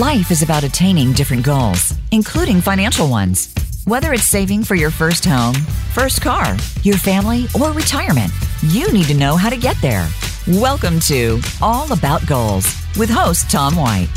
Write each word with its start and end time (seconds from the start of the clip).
Life 0.00 0.30
is 0.30 0.40
about 0.40 0.64
attaining 0.64 1.12
different 1.12 1.44
goals, 1.44 1.92
including 2.10 2.62
financial 2.62 3.06
ones. 3.06 3.54
Whether 3.84 4.14
it's 4.14 4.24
saving 4.24 4.64
for 4.64 4.74
your 4.74 4.90
first 4.90 5.26
home, 5.26 5.52
first 5.92 6.22
car, 6.22 6.56
your 6.82 6.96
family, 6.96 7.48
or 7.60 7.72
retirement, 7.72 8.32
you 8.62 8.90
need 8.92 9.04
to 9.08 9.14
know 9.14 9.36
how 9.36 9.50
to 9.50 9.58
get 9.58 9.76
there. 9.82 10.08
Welcome 10.48 11.00
to 11.00 11.38
All 11.60 11.92
About 11.92 12.26
Goals 12.26 12.64
with 12.96 13.10
host 13.10 13.50
Tom 13.50 13.76
White. 13.76 14.08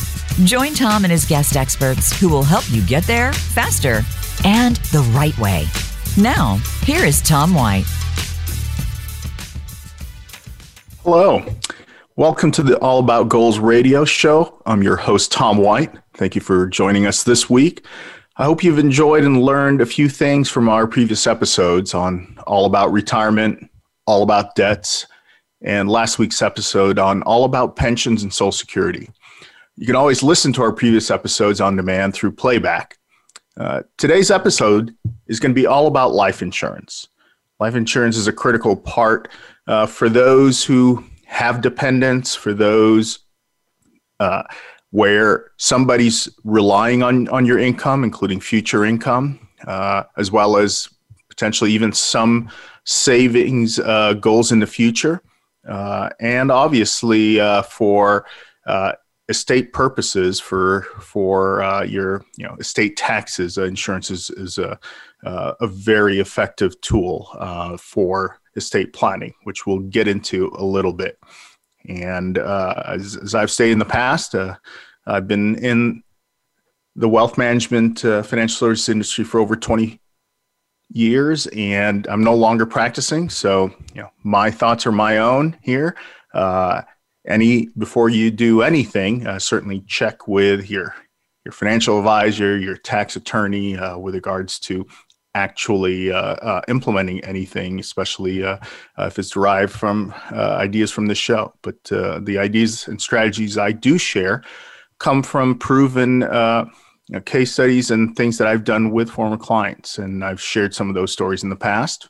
Join 0.45 0.73
Tom 0.73 1.03
and 1.03 1.11
his 1.11 1.25
guest 1.25 1.57
experts 1.57 2.17
who 2.17 2.29
will 2.29 2.43
help 2.43 2.63
you 2.71 2.81
get 2.85 3.03
there 3.03 3.33
faster 3.33 4.03
and 4.45 4.77
the 4.93 5.01
right 5.13 5.37
way. 5.37 5.65
Now, 6.17 6.61
here 6.85 7.03
is 7.03 7.21
Tom 7.21 7.53
White. 7.53 7.83
Hello. 11.03 11.43
Welcome 12.15 12.51
to 12.51 12.61
the 12.61 12.77
All 12.77 12.99
About 12.99 13.27
Goals 13.27 13.57
radio 13.57 14.05
show. 14.05 14.61
I'm 14.67 14.83
your 14.83 14.97
host, 14.97 15.31
Tom 15.31 15.57
White. 15.57 15.95
Thank 16.13 16.35
you 16.35 16.41
for 16.41 16.67
joining 16.67 17.07
us 17.07 17.23
this 17.23 17.49
week. 17.49 17.83
I 18.37 18.43
hope 18.43 18.63
you've 18.63 18.77
enjoyed 18.77 19.23
and 19.23 19.41
learned 19.41 19.81
a 19.81 19.85
few 19.87 20.07
things 20.07 20.47
from 20.47 20.69
our 20.69 20.85
previous 20.85 21.25
episodes 21.25 21.95
on 21.95 22.37
all 22.45 22.65
about 22.65 22.91
retirement, 22.91 23.67
all 24.05 24.21
about 24.21 24.53
debts, 24.53 25.07
and 25.63 25.89
last 25.89 26.19
week's 26.19 26.43
episode 26.43 26.99
on 26.99 27.23
all 27.23 27.45
about 27.45 27.75
pensions 27.75 28.21
and 28.21 28.31
Social 28.31 28.51
Security. 28.51 29.09
You 29.75 29.87
can 29.87 29.95
always 29.95 30.21
listen 30.21 30.53
to 30.53 30.61
our 30.61 30.71
previous 30.71 31.09
episodes 31.09 31.59
on 31.59 31.75
demand 31.75 32.13
through 32.13 32.33
playback. 32.33 32.99
Uh, 33.57 33.81
today's 33.97 34.29
episode 34.29 34.95
is 35.25 35.39
going 35.39 35.49
to 35.49 35.59
be 35.59 35.65
all 35.65 35.87
about 35.87 36.13
life 36.13 36.43
insurance. 36.43 37.07
Life 37.59 37.73
insurance 37.73 38.17
is 38.17 38.27
a 38.27 38.33
critical 38.33 38.75
part 38.75 39.29
uh, 39.65 39.87
for 39.87 40.09
those 40.09 40.63
who 40.63 41.03
have 41.33 41.61
dependents, 41.61 42.35
for 42.35 42.53
those 42.53 43.19
uh, 44.19 44.43
where 44.91 45.49
somebody's 45.57 46.29
relying 46.43 47.01
on, 47.01 47.27
on 47.29 47.43
your 47.43 47.57
income, 47.57 48.03
including 48.03 48.39
future 48.39 48.85
income, 48.85 49.39
uh, 49.65 50.03
as 50.15 50.31
well 50.31 50.57
as 50.57 50.87
potentially 51.29 51.71
even 51.71 51.91
some 51.91 52.51
savings 52.85 53.79
uh, 53.79 54.13
goals 54.13 54.51
in 54.51 54.59
the 54.59 54.67
future. 54.67 55.23
Uh, 55.67 56.09
and 56.19 56.51
obviously 56.51 57.39
uh, 57.39 57.63
for 57.63 58.27
uh, 58.67 58.91
estate 59.27 59.73
purposes, 59.73 60.39
for 60.39 60.83
for 60.99 61.83
your 61.87 62.23
you 62.37 62.45
know 62.45 62.55
estate 62.59 62.95
taxes, 62.95 63.57
insurance 63.57 64.11
is, 64.11 64.29
is 64.31 64.59
a, 64.59 64.77
a 65.23 65.65
very 65.65 66.19
effective 66.19 66.79
tool 66.81 67.27
for 67.79 68.39
estate 68.55 68.93
planning, 68.93 69.33
which 69.43 69.65
we'll 69.65 69.79
get 69.79 70.07
into 70.07 70.51
a 70.57 70.63
little 70.63 70.93
bit. 70.93 71.17
And 71.87 72.37
uh, 72.37 72.83
as, 72.87 73.17
as, 73.17 73.35
I've 73.35 73.51
stated 73.51 73.73
in 73.73 73.79
the 73.79 73.85
past, 73.85 74.35
uh, 74.35 74.55
I've 75.05 75.27
been 75.27 75.55
in 75.55 76.03
the 76.95 77.09
wealth 77.09 77.37
management 77.37 78.05
uh, 78.05 78.23
financial 78.23 78.55
services 78.55 78.89
industry 78.89 79.25
for 79.25 79.39
over 79.39 79.55
20 79.55 79.99
years, 80.89 81.47
and 81.47 82.07
I'm 82.07 82.23
no 82.23 82.35
longer 82.35 82.65
practicing. 82.65 83.29
So, 83.29 83.73
you 83.93 84.01
know, 84.01 84.11
my 84.23 84.51
thoughts 84.51 84.85
are 84.85 84.91
my 84.91 85.17
own 85.17 85.57
here. 85.61 85.97
Uh, 86.33 86.83
any 87.25 87.67
before 87.77 88.09
you 88.09 88.31
do 88.31 88.61
anything, 88.61 89.25
uh, 89.25 89.39
certainly 89.39 89.81
check 89.87 90.27
with 90.27 90.69
your 90.69 90.95
your 91.45 91.51
financial 91.51 91.97
advisor, 91.97 92.57
your 92.57 92.77
tax 92.77 93.15
attorney, 93.15 93.77
uh, 93.77 93.97
with 93.97 94.15
regards 94.15 94.59
to 94.59 94.85
actually 95.35 96.11
uh, 96.11 96.35
uh, 96.35 96.61
implementing 96.67 97.19
anything, 97.21 97.79
especially 97.79 98.43
uh, 98.43 98.57
uh 98.97 99.05
if 99.05 99.17
it's 99.19 99.29
derived 99.29 99.71
from 99.71 100.13
uh, 100.31 100.55
ideas 100.59 100.91
from 100.91 101.07
the 101.07 101.15
show. 101.15 101.53
But 101.61 101.91
uh, 101.91 102.19
the 102.19 102.37
ideas 102.37 102.87
and 102.87 103.01
strategies 103.01 103.57
I 103.57 103.71
do 103.71 103.97
share 103.97 104.43
come 104.99 105.23
from 105.23 105.57
proven 105.57 106.21
case 107.25 107.51
studies 107.51 107.91
and 107.91 108.15
things 108.15 108.37
that 108.37 108.47
I've 108.47 108.63
done 108.63 108.91
with 108.91 109.09
former 109.09 109.37
clients. 109.37 109.97
And 109.97 110.23
I've 110.23 110.41
shared 110.41 110.73
some 110.73 110.89
of 110.89 110.95
those 110.95 111.11
stories 111.11 111.43
in 111.43 111.49
the 111.49 111.55
past. 111.55 112.09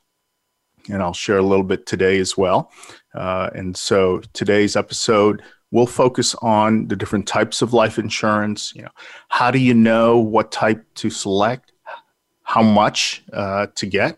And 0.89 1.01
I'll 1.01 1.13
share 1.13 1.37
a 1.37 1.43
little 1.43 1.63
bit 1.63 1.85
today 1.85 2.19
as 2.19 2.37
well. 2.37 2.71
and 3.13 3.75
so 3.75 4.21
today's 4.33 4.75
episode 4.75 5.41
we'll 5.71 5.87
focus 5.87 6.35
on 6.43 6.87
the 6.87 6.95
different 6.95 7.27
types 7.27 7.63
of 7.63 7.73
life 7.73 7.97
insurance 7.97 8.71
you 8.75 8.83
know 8.83 8.91
how 9.29 9.49
do 9.49 9.57
you 9.57 9.73
know 9.73 10.19
what 10.19 10.51
type 10.51 10.85
to 10.93 11.09
select 11.09 11.72
how 12.43 12.61
much 12.61 13.23
uh, 13.33 13.67
to 13.75 13.85
get. 13.85 14.17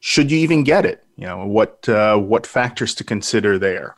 Should 0.00 0.30
you 0.30 0.38
even 0.38 0.64
get 0.64 0.84
it? 0.84 1.04
You 1.16 1.26
know 1.26 1.46
what 1.46 1.88
uh, 1.88 2.18
what 2.18 2.46
factors 2.46 2.94
to 2.96 3.04
consider 3.04 3.58
there. 3.58 3.96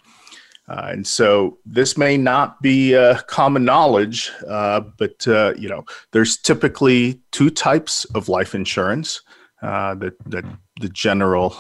Uh, 0.68 0.88
and 0.90 1.06
so 1.06 1.58
this 1.64 1.96
may 1.96 2.16
not 2.18 2.60
be 2.60 2.94
uh, 2.94 3.18
common 3.22 3.64
knowledge, 3.64 4.30
uh, 4.46 4.80
but 4.98 5.26
uh, 5.26 5.54
you 5.58 5.68
know 5.68 5.84
there's 6.12 6.36
typically 6.36 7.20
two 7.32 7.50
types 7.50 8.04
of 8.14 8.28
life 8.28 8.54
insurance 8.54 9.22
that 9.62 10.14
that 10.26 10.44
the 10.80 10.88
general 10.90 11.50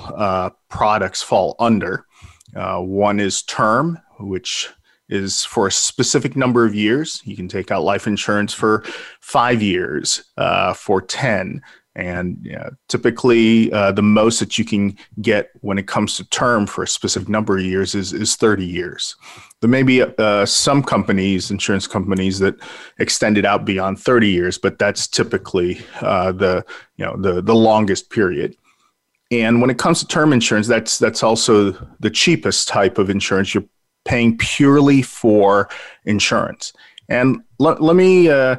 products 0.68 1.22
fall 1.22 1.56
under. 1.58 2.06
one 2.54 3.18
is 3.18 3.42
term, 3.42 3.98
which 4.20 4.70
is 5.08 5.44
for 5.44 5.66
a 5.66 5.72
specific 5.72 6.36
number 6.36 6.64
of 6.64 6.74
years. 6.74 7.22
You 7.24 7.36
can 7.36 7.48
take 7.48 7.70
out 7.70 7.82
life 7.82 8.06
insurance 8.06 8.52
for 8.52 8.84
five 9.20 9.62
years, 9.62 10.24
uh, 10.36 10.74
for 10.74 11.00
10, 11.00 11.62
and 11.98 12.38
you 12.42 12.52
know, 12.52 12.70
typically, 12.88 13.72
uh, 13.72 13.90
the 13.90 14.02
most 14.02 14.38
that 14.38 14.56
you 14.56 14.64
can 14.64 14.96
get 15.20 15.50
when 15.62 15.78
it 15.78 15.88
comes 15.88 16.16
to 16.16 16.24
term 16.28 16.64
for 16.64 16.84
a 16.84 16.86
specific 16.86 17.28
number 17.28 17.58
of 17.58 17.64
years 17.64 17.96
is, 17.96 18.12
is 18.12 18.36
30 18.36 18.64
years. 18.64 19.16
There 19.60 19.68
may 19.68 19.82
be 19.82 20.02
uh, 20.02 20.46
some 20.46 20.84
companies, 20.84 21.50
insurance 21.50 21.88
companies, 21.88 22.38
that 22.38 22.54
extend 23.00 23.36
it 23.36 23.44
out 23.44 23.64
beyond 23.64 23.98
30 23.98 24.28
years, 24.28 24.58
but 24.58 24.78
that's 24.78 25.08
typically 25.08 25.80
uh, 26.00 26.30
the 26.30 26.64
you 26.96 27.04
know 27.04 27.16
the 27.16 27.42
the 27.42 27.54
longest 27.54 28.10
period. 28.10 28.56
And 29.32 29.60
when 29.60 29.68
it 29.68 29.78
comes 29.78 29.98
to 29.98 30.06
term 30.06 30.32
insurance, 30.32 30.68
that's 30.68 31.00
that's 31.00 31.24
also 31.24 31.72
the 31.98 32.10
cheapest 32.10 32.68
type 32.68 32.98
of 32.98 33.10
insurance. 33.10 33.54
You're 33.54 33.64
paying 34.08 34.36
purely 34.38 35.02
for 35.02 35.68
insurance. 36.06 36.72
And 37.10 37.42
let, 37.58 37.82
let 37.82 37.94
me 37.94 38.28
uh, 38.28 38.56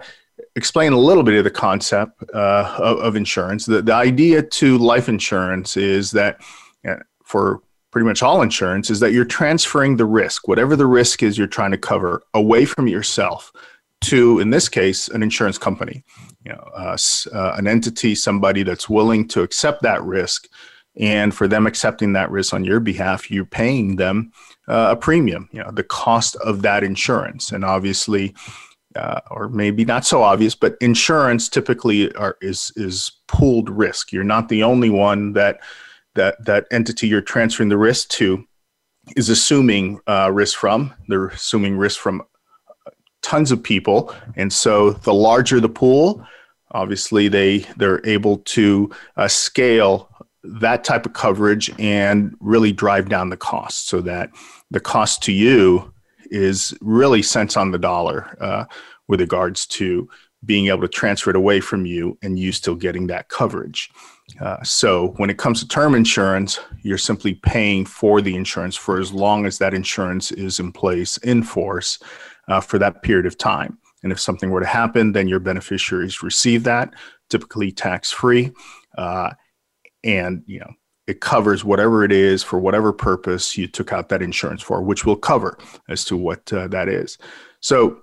explain 0.55 0.93
a 0.93 0.97
little 0.97 1.23
bit 1.23 1.37
of 1.37 1.43
the 1.43 1.51
concept 1.51 2.23
uh, 2.33 2.75
of, 2.77 2.99
of, 2.99 3.15
insurance. 3.15 3.65
The, 3.65 3.81
the 3.81 3.93
idea 3.93 4.43
to 4.43 4.77
life 4.77 5.09
insurance 5.09 5.75
is 5.75 6.11
that 6.11 6.39
uh, 6.87 6.97
for 7.23 7.61
pretty 7.91 8.05
much 8.05 8.21
all 8.21 8.43
insurance 8.43 8.91
is 8.91 8.99
that 8.99 9.11
you're 9.11 9.25
transferring 9.25 9.97
the 9.97 10.05
risk, 10.05 10.47
whatever 10.47 10.75
the 10.75 10.85
risk 10.85 11.23
is 11.23 11.37
you're 11.37 11.47
trying 11.47 11.71
to 11.71 11.77
cover, 11.77 12.21
away 12.35 12.63
from 12.63 12.87
yourself 12.87 13.51
to, 14.01 14.39
in 14.39 14.51
this 14.51 14.69
case, 14.69 15.07
an 15.09 15.23
insurance 15.23 15.57
company, 15.57 16.03
you 16.45 16.51
know, 16.51 16.63
uh, 16.77 16.97
uh, 17.33 17.55
an 17.57 17.67
entity, 17.67 18.13
somebody 18.13 18.61
that's 18.61 18.87
willing 18.87 19.27
to 19.27 19.41
accept 19.41 19.81
that 19.81 20.03
risk. 20.03 20.47
And 20.95 21.33
for 21.33 21.47
them 21.47 21.65
accepting 21.65 22.13
that 22.13 22.29
risk 22.29 22.53
on 22.53 22.63
your 22.63 22.79
behalf, 22.79 23.31
you're 23.31 23.45
paying 23.45 23.95
them 23.95 24.31
uh, 24.69 24.89
a 24.91 24.95
premium, 24.95 25.49
you 25.51 25.61
know, 25.63 25.71
the 25.71 25.83
cost 25.83 26.35
of 26.37 26.61
that 26.61 26.83
insurance. 26.83 27.51
And 27.51 27.65
obviously, 27.65 28.35
uh, 28.95 29.21
or 29.31 29.49
maybe 29.49 29.85
not 29.85 30.05
so 30.05 30.23
obvious, 30.23 30.55
but 30.55 30.77
insurance 30.81 31.49
typically 31.49 32.13
are, 32.15 32.37
is 32.41 32.71
is 32.75 33.11
pooled 33.27 33.69
risk. 33.69 34.11
You're 34.11 34.23
not 34.23 34.49
the 34.49 34.63
only 34.63 34.89
one 34.89 35.33
that 35.33 35.59
that 36.15 36.43
that 36.45 36.65
entity 36.71 37.07
you're 37.07 37.21
transferring 37.21 37.69
the 37.69 37.77
risk 37.77 38.09
to 38.09 38.45
is 39.15 39.29
assuming 39.29 39.99
uh, 40.07 40.31
risk 40.31 40.57
from. 40.57 40.93
They're 41.07 41.27
assuming 41.27 41.77
risk 41.77 41.99
from 41.99 42.23
tons 43.21 43.51
of 43.51 43.61
people, 43.61 44.13
and 44.35 44.51
so 44.51 44.91
the 44.91 45.13
larger 45.13 45.59
the 45.59 45.69
pool, 45.69 46.25
obviously 46.71 47.27
they 47.27 47.59
they're 47.77 48.05
able 48.05 48.37
to 48.39 48.89
uh, 49.17 49.27
scale 49.27 50.09
that 50.43 50.83
type 50.83 51.05
of 51.05 51.13
coverage 51.13 51.69
and 51.79 52.35
really 52.39 52.71
drive 52.71 53.09
down 53.09 53.29
the 53.29 53.37
cost 53.37 53.87
so 53.87 54.01
that 54.01 54.29
the 54.71 54.79
cost 54.79 55.23
to 55.23 55.31
you 55.31 55.93
is 56.31 56.77
really 56.81 57.21
cents 57.21 57.57
on 57.57 57.71
the 57.71 57.79
dollar 57.79 58.37
uh, 58.41 58.65
with 59.07 59.19
regards 59.19 59.65
to 59.65 60.07
being 60.45 60.67
able 60.67 60.81
to 60.81 60.87
transfer 60.87 61.29
it 61.29 61.35
away 61.35 61.59
from 61.59 61.85
you 61.85 62.17
and 62.21 62.39
you 62.39 62.51
still 62.51 62.75
getting 62.75 63.07
that 63.07 63.27
coverage. 63.29 63.89
Uh, 64.39 64.61
so 64.63 65.09
when 65.17 65.29
it 65.29 65.37
comes 65.37 65.59
to 65.59 65.67
term 65.67 65.95
insurance, 65.95 66.59
you're 66.81 66.97
simply 66.97 67.33
paying 67.33 67.85
for 67.85 68.21
the 68.21 68.35
insurance 68.35 68.75
for 68.75 68.99
as 68.99 69.11
long 69.11 69.45
as 69.45 69.57
that 69.57 69.73
insurance 69.73 70.31
is 70.31 70.59
in 70.59 70.71
place 70.71 71.17
in 71.17 71.43
force 71.43 71.99
uh, 72.47 72.61
for 72.61 72.77
that 72.77 73.01
period 73.01 73.25
of 73.25 73.37
time. 73.37 73.77
And 74.03 74.11
if 74.11 74.19
something 74.19 74.49
were 74.49 74.61
to 74.61 74.65
happen, 74.65 75.11
then 75.11 75.27
your 75.27 75.39
beneficiaries 75.39 76.23
receive 76.23 76.63
that, 76.63 76.93
typically 77.29 77.71
tax 77.71 78.11
free. 78.11 78.51
Uh, 78.97 79.31
and 80.03 80.43
you 80.45 80.59
know 80.59 80.71
it 81.09 81.21
covers 81.21 81.65
whatever 81.65 82.03
it 82.03 82.11
is 82.11 82.43
for 82.43 82.59
whatever 82.59 82.93
purpose 82.93 83.57
you 83.57 83.67
took 83.67 83.91
out 83.91 84.09
that 84.09 84.21
insurance 84.21 84.61
for, 84.61 84.81
which 84.81 85.05
we'll 85.05 85.15
cover 85.15 85.57
as 85.87 86.05
to 86.05 86.15
what 86.15 86.51
uh, 86.53 86.67
that 86.67 86.87
is. 86.87 87.17
So 87.59 88.01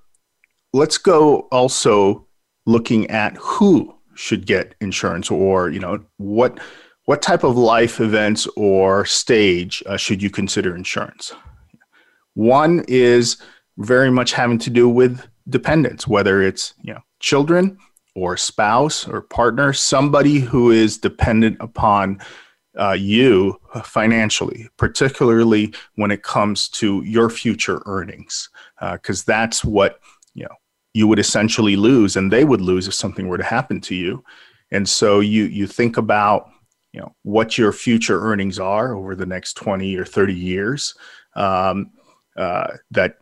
let's 0.73 0.99
go 0.99 1.41
also 1.53 2.27
looking 2.67 3.09
at 3.11 3.37
who 3.37 3.95
should 4.15 4.47
get 4.47 4.75
insurance 4.81 5.31
or 5.31 5.71
you 5.71 5.79
know 5.79 6.05
what 6.17 6.59
what 7.05 7.23
type 7.23 7.45
of 7.45 7.57
life 7.57 8.01
events 8.01 8.49
or 8.57 9.05
stage 9.05 9.83
uh, 9.87 9.97
should 9.97 10.23
you 10.23 10.31
consider 10.31 10.75
insurance 10.75 11.33
one 12.37 12.85
is 12.87 13.39
very 13.79 14.11
much 14.11 14.33
having 14.33 14.59
to 14.59 14.71
do 14.71 14.89
with 14.89 15.27
dependents, 15.49 16.07
whether 16.07 16.43
it's 16.43 16.75
you 16.83 16.93
know 16.93 17.01
children 17.19 17.79
or 18.15 18.37
spouse 18.37 19.07
or 19.09 19.21
partner, 19.23 19.73
somebody 19.73 20.39
who 20.39 20.71
is 20.71 20.99
dependent 20.99 21.57
upon 21.61 22.19
uh, 22.79 22.93
you 22.93 23.59
financially, 23.85 24.69
particularly 24.77 25.73
when 25.95 26.11
it 26.11 26.23
comes 26.23 26.69
to 26.69 27.03
your 27.05 27.31
future 27.31 27.83
earnings, 27.87 28.49
because 28.93 29.23
uh, 29.23 29.25
that's 29.27 29.65
what 29.65 30.01
you 30.35 30.45
know 30.45 30.55
you 30.95 31.07
would 31.07 31.19
essentially 31.19 31.77
lose, 31.77 32.17
and 32.17 32.33
they 32.33 32.45
would 32.45 32.61
lose 32.61 32.87
if 32.89 32.95
something 32.95 33.29
were 33.29 33.39
to 33.39 33.45
happen 33.45 33.81
to 33.83 33.95
you. 33.95 34.23
And 34.71 34.89
so 34.89 35.21
you 35.21 35.45
you 35.45 35.67
think 35.67 35.97
about 35.97 36.51
you 36.97 37.03
know 37.03 37.15
what 37.23 37.59
your 37.59 37.73
future 37.73 38.21
earnings 38.23 38.59
are 38.59 38.95
over 38.95 39.15
the 39.15 39.27
next 39.27 39.55
20 39.55 39.97
or 39.97 40.05
30 40.07 40.35
years 40.35 40.95
um, 41.35 41.91
uh, 42.37 42.69
that 42.91 43.19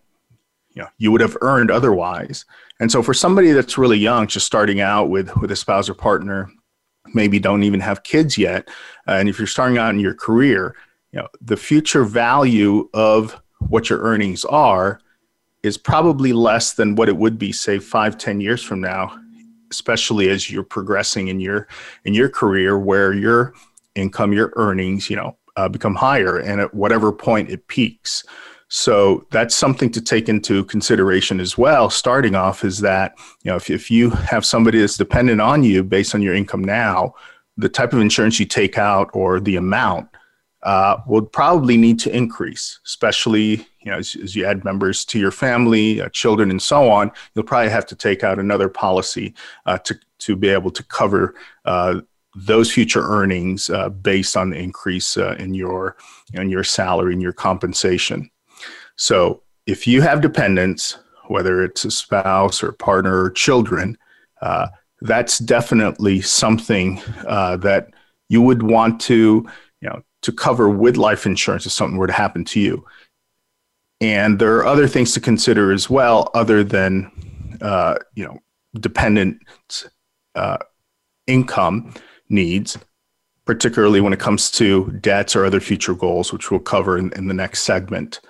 you 0.71 0.83
know 0.83 0.89
you 0.99 1.11
would 1.11 1.21
have 1.21 1.37
earned 1.41 1.73
otherwise 1.73 2.45
and 2.79 2.91
so 2.91 3.03
for 3.03 3.13
somebody 3.13 3.51
that's 3.51 3.77
really 3.77 3.99
young 3.99 4.29
just 4.29 4.47
starting 4.47 4.81
out 4.81 5.11
with 5.11 5.37
with 5.39 5.51
a 5.51 5.57
spouse 5.57 5.89
or 5.89 5.95
partner 5.95 6.49
maybe 7.15 7.39
don't 7.39 7.63
even 7.63 7.81
have 7.81 8.03
kids 8.03 8.37
yet 8.37 8.69
uh, 9.09 9.13
and 9.13 9.29
if 9.29 9.39
you're 9.39 9.47
starting 9.47 9.79
out 9.79 9.95
in 9.95 10.01
your 10.01 10.15
career 10.15 10.75
you 11.13 11.19
know 11.19 11.29
the 11.41 11.57
future 11.57 12.05
value 12.05 12.89
of 12.95 13.41
what 13.69 13.89
your 13.89 14.01
earnings 14.01 14.45
are 14.45 15.01
is 15.63 15.79
probably 15.79 16.33
less 16.33 16.75
than 16.75 16.95
what 16.95 17.09
it 17.09 17.17
would 17.17 17.39
be 17.39 17.53
say 17.53 17.79
five 17.79 18.19
ten 18.19 18.41
years 18.41 18.63
from 18.63 18.81
now 18.81 19.17
especially 19.71 20.29
as 20.29 20.51
you're 20.51 20.63
progressing 20.63 21.29
in 21.29 21.41
your 21.41 21.67
in 22.05 22.15
your 22.15 22.29
career 22.29 22.79
where 22.79 23.13
your 23.13 23.55
income 23.95 24.33
your 24.33 24.53
earnings 24.57 25.09
you 25.09 25.17
know 25.17 25.37
uh, 25.57 25.69
become 25.69 25.95
higher 25.95 26.39
and 26.39 26.61
at 26.61 26.75
whatever 26.75 27.13
point 27.13 27.51
it 27.51 27.67
peaks 27.69 28.25
so 28.69 29.27
that's 29.31 29.55
something 29.55 29.91
to 29.91 30.01
take 30.01 30.29
into 30.29 30.65
consideration 30.65 31.41
as 31.41 31.57
well 31.57 31.91
starting 31.91 32.35
off 32.35 32.65
is 32.65 32.81
that 32.81 33.15
you 33.43 33.51
know 33.51 33.57
if, 33.57 33.71
if 33.71 33.91
you 33.91 34.11
have 34.11 34.45
somebody 34.45 34.79
that's 34.79 34.97
dependent 34.97 35.41
on 35.41 35.63
you 35.63 35.83
based 35.83 36.15
on 36.15 36.23
your 36.23 36.35
income 36.35 36.65
now 36.65 37.15
the 37.57 37.69
type 37.69 37.93
of 37.93 38.01
insurance 38.01 38.41
you 38.41 38.47
take 38.47 38.79
out 38.79 39.11
or 39.13 39.41
the 39.41 39.57
amount 39.57 40.09
uh, 40.65 40.99
will 41.07 41.23
probably 41.23 41.77
need 41.77 41.99
to 41.99 42.15
increase, 42.15 42.81
especially 42.87 43.67
you 43.81 43.91
know 43.91 43.99
as, 43.99 44.17
as 44.17 44.35
you 44.35 44.45
add 44.47 44.65
members 44.65 45.05
to 45.05 45.19
your 45.19 45.31
family, 45.31 46.01
uh, 46.01 46.09
children, 46.09 46.51
and 46.51 46.63
so 46.63 46.91
on. 46.91 47.13
You'll 47.35 47.45
probably 47.45 47.71
have 47.71 47.87
to 47.87 47.95
take 47.95 48.25
out 48.25 48.39
another 48.39 48.69
policy 48.69 49.35
uh, 49.67 49.79
to 49.79 49.95
to 50.21 50.37
be 50.37 50.49
able 50.49 50.71
to 50.71 50.83
cover 50.85 51.35
uh, 51.67 52.01
those 52.35 52.73
future 52.73 53.03
earnings 53.03 53.69
uh, 53.69 53.91
based 53.91 54.37
on 54.37 54.51
the 54.51 54.59
increase 54.59 55.19
uh, 55.19 55.37
in 55.39 55.53
your 55.53 55.97
in 56.33 56.49
your 56.49 56.65
salary 56.65 57.13
and 57.13 57.23
your 57.23 57.35
compensation. 57.35 58.31
So 58.97 59.43
if 59.67 59.87
you 59.87 60.03
have 60.03 60.21
dependents, 60.21 60.99
whether 61.29 61.63
it's 61.63 61.85
a 61.85 61.91
spouse 61.91 62.63
or 62.63 62.73
partner 62.73 63.23
or 63.23 63.31
children, 63.31 63.97
that's 65.01 65.39
definitely 65.39 66.21
something 66.21 66.97
that 67.25 67.89
you 68.29 68.41
would 68.41 68.63
want 68.63 69.01
to 69.03 69.47
you 69.81 69.89
know 69.89 70.03
to 70.23 70.33
cover 70.33 70.71
with 70.71 70.97
life 70.97 71.27
insurance 71.27 71.67
if 71.67 71.73
something 71.73 71.99
were 71.99 72.07
to 72.07 72.13
happen 72.13 72.45
to 72.47 72.59
you. 72.59 72.85
And 74.01 74.39
there 74.39 74.57
are 74.57 74.67
other 74.67 74.89
things 74.89 75.13
to 75.13 75.21
consider 75.21 75.73
as 75.73 75.89
well, 75.89 76.31
other 76.35 76.65
than 76.65 77.11
uh, 77.61 77.97
you 78.15 78.25
know 78.25 78.39
dependent 78.81 79.39
uh, 80.35 80.59
income 81.27 81.95
needs, 82.29 82.79
particularly 83.45 84.01
when 84.01 84.13
it 84.13 84.19
comes 84.19 84.51
to 84.53 84.91
debts 85.01 85.37
or 85.37 85.45
other 85.45 85.61
future 85.61 85.95
goals, 85.95 86.33
which 86.33 86.51
we'll 86.51 86.61
cover 86.61 86.99
in, 86.99 87.13
in 87.13 87.29
the 87.29 87.35
next 87.35 87.63
segment. 87.63 88.21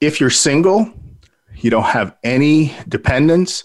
If 0.00 0.20
you're 0.20 0.30
single, 0.30 0.92
you 1.56 1.70
don't 1.70 1.84
have 1.84 2.16
any 2.22 2.74
dependents, 2.88 3.64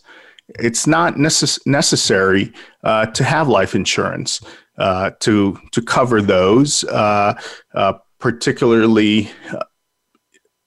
it's 0.57 0.87
not 0.87 1.15
necess- 1.15 1.59
necessary 1.65 2.51
uh, 2.83 3.07
to 3.07 3.23
have 3.23 3.47
life 3.47 3.75
insurance 3.75 4.41
uh, 4.77 5.11
to 5.19 5.59
to 5.71 5.81
cover 5.81 6.21
those, 6.21 6.83
uh, 6.85 7.39
uh, 7.75 7.93
particularly 8.19 9.29
uh, 9.51 9.63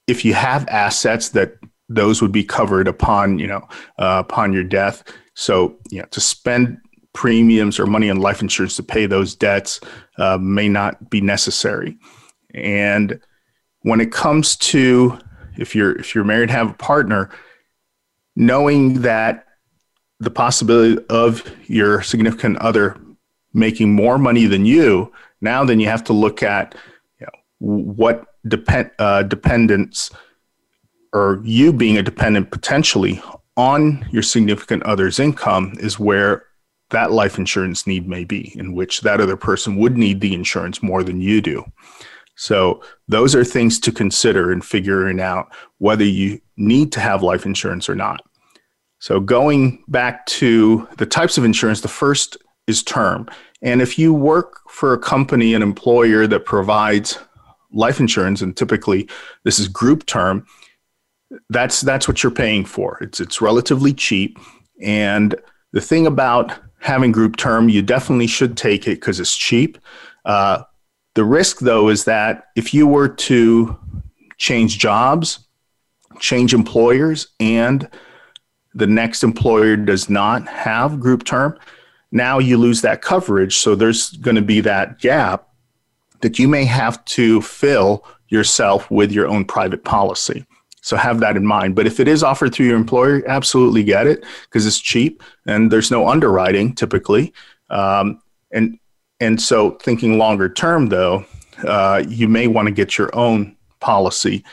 if 0.07 0.23
you 0.23 0.33
have 0.33 0.67
assets 0.67 1.29
that 1.29 1.55
those 1.89 2.21
would 2.21 2.31
be 2.31 2.43
covered 2.43 2.87
upon 2.87 3.39
you 3.39 3.47
know 3.47 3.67
uh, 3.99 4.23
upon 4.25 4.53
your 4.53 4.63
death. 4.63 5.03
So 5.33 5.77
you 5.89 5.99
know 5.99 6.07
to 6.11 6.21
spend 6.21 6.77
premiums 7.13 7.79
or 7.79 7.85
money 7.85 8.09
on 8.09 8.17
life 8.17 8.41
insurance 8.41 8.75
to 8.75 8.83
pay 8.83 9.05
those 9.05 9.35
debts 9.35 9.79
may 10.39 10.67
not 10.67 11.11
be 11.11 11.21
necessary. 11.21 11.95
And 12.55 13.19
when 13.81 14.01
it 14.01 14.11
comes 14.11 14.55
to 14.57 15.19
if 15.57 15.75
you're 15.75 15.97
if 15.99 16.13
you're 16.13 16.23
married 16.23 16.43
and 16.43 16.51
have 16.51 16.71
a 16.71 16.75
partner, 16.75 17.29
knowing 18.35 19.01
that 19.01 19.45
the 20.19 20.31
possibility 20.31 21.03
of 21.09 21.43
your 21.65 22.01
significant 22.01 22.57
other 22.57 22.97
making 23.53 23.93
more 23.93 24.17
money 24.17 24.45
than 24.45 24.65
you, 24.65 25.11
now 25.41 25.63
then 25.63 25.79
you 25.79 25.87
have 25.87 26.03
to 26.03 26.13
look 26.13 26.41
at 26.41 26.75
you 27.19 27.25
know, 27.25 27.39
what 27.59 28.25
depend 28.47 28.91
uh, 28.99 29.23
dependence 29.23 30.09
or 31.13 31.39
you 31.43 31.71
being 31.71 31.97
a 31.97 32.03
dependent 32.03 32.51
potentially 32.51 33.21
on 33.55 34.05
your 34.11 34.23
significant 34.23 34.81
other's 34.83 35.19
income 35.19 35.73
is 35.79 35.99
where 35.99 36.45
that 36.89 37.11
life 37.11 37.37
insurance 37.37 37.85
need 37.85 38.07
may 38.07 38.23
be, 38.23 38.53
in 38.57 38.73
which 38.73 39.01
that 39.01 39.21
other 39.21 39.37
person 39.37 39.77
would 39.77 39.97
need 39.97 40.21
the 40.21 40.33
insurance 40.33 40.81
more 40.81 41.03
than 41.03 41.21
you 41.21 41.41
do. 41.41 41.63
So, 42.35 42.83
those 43.07 43.35
are 43.35 43.43
things 43.43 43.79
to 43.81 43.91
consider 43.91 44.51
in 44.51 44.61
figuring 44.61 45.19
out 45.19 45.53
whether 45.77 46.03
you 46.03 46.41
need 46.57 46.91
to 46.93 46.99
have 46.99 47.21
life 47.23 47.45
insurance 47.45 47.87
or 47.87 47.95
not. 47.95 48.21
So, 48.99 49.19
going 49.19 49.83
back 49.87 50.25
to 50.27 50.87
the 50.97 51.05
types 51.05 51.37
of 51.37 51.43
insurance, 51.43 51.81
the 51.81 51.87
first 51.87 52.37
is 52.67 52.83
term. 52.83 53.27
And 53.61 53.81
if 53.81 53.97
you 53.99 54.13
work 54.13 54.61
for 54.69 54.93
a 54.93 54.99
company, 54.99 55.53
an 55.53 55.61
employer 55.61 56.27
that 56.27 56.45
provides 56.45 57.19
life 57.71 57.99
insurance, 57.99 58.41
and 58.41 58.55
typically 58.55 59.09
this 59.43 59.59
is 59.59 59.67
group 59.67 60.05
term, 60.05 60.45
that's 61.49 61.81
that's 61.81 62.07
what 62.07 62.21
you're 62.21 62.31
paying 62.31 62.65
for. 62.65 62.97
It's 63.01 63.19
it's 63.19 63.41
relatively 63.41 63.93
cheap. 63.93 64.37
And 64.81 65.35
the 65.71 65.81
thing 65.81 66.05
about 66.05 66.53
having 66.79 67.11
group 67.11 67.37
term, 67.37 67.69
you 67.69 67.81
definitely 67.81 68.27
should 68.27 68.57
take 68.57 68.87
it 68.87 68.95
because 68.95 69.19
it's 69.19 69.35
cheap. 69.35 69.77
Uh, 70.25 70.63
the 71.15 71.23
risk, 71.23 71.59
though, 71.59 71.89
is 71.89 72.05
that 72.05 72.47
if 72.55 72.73
you 72.73 72.87
were 72.87 73.09
to 73.09 73.77
change 74.37 74.77
jobs, 74.77 75.39
change 76.19 76.53
employers, 76.53 77.27
and 77.39 77.89
the 78.73 78.87
next 78.87 79.23
employer 79.23 79.75
does 79.75 80.09
not 80.09 80.47
have 80.47 80.99
group 80.99 81.23
term, 81.23 81.57
now 82.11 82.39
you 82.39 82.57
lose 82.57 82.81
that 82.81 83.01
coverage. 83.01 83.57
So 83.57 83.75
there's 83.75 84.11
going 84.11 84.35
to 84.35 84.41
be 84.41 84.61
that 84.61 84.99
gap 84.99 85.47
that 86.21 86.39
you 86.39 86.47
may 86.47 86.65
have 86.65 87.03
to 87.05 87.41
fill 87.41 88.05
yourself 88.29 88.89
with 88.89 89.11
your 89.11 89.27
own 89.27 89.45
private 89.45 89.83
policy. 89.83 90.45
So 90.81 90.97
have 90.97 91.19
that 91.21 91.37
in 91.37 91.45
mind. 91.45 91.75
But 91.75 91.87
if 91.87 91.99
it 91.99 92.07
is 92.07 92.23
offered 92.23 92.53
through 92.53 92.67
your 92.67 92.75
employer, 92.75 93.23
absolutely 93.27 93.83
get 93.83 94.05
it 94.07 94.25
because 94.43 94.65
it's 94.65 94.79
cheap 94.79 95.23
and 95.45 95.71
there's 95.71 95.91
no 95.91 96.07
underwriting 96.07 96.75
typically. 96.75 97.33
Um, 97.69 98.21
and 98.51 98.79
and 99.19 99.41
so 99.41 99.71
thinking 99.71 100.17
longer 100.17 100.49
term 100.49 100.87
though, 100.87 101.25
uh, 101.65 102.03
you 102.07 102.27
may 102.27 102.47
want 102.47 102.67
to 102.67 102.73
get 102.73 102.97
your 102.97 103.13
own 103.15 103.55
policy 103.79 104.43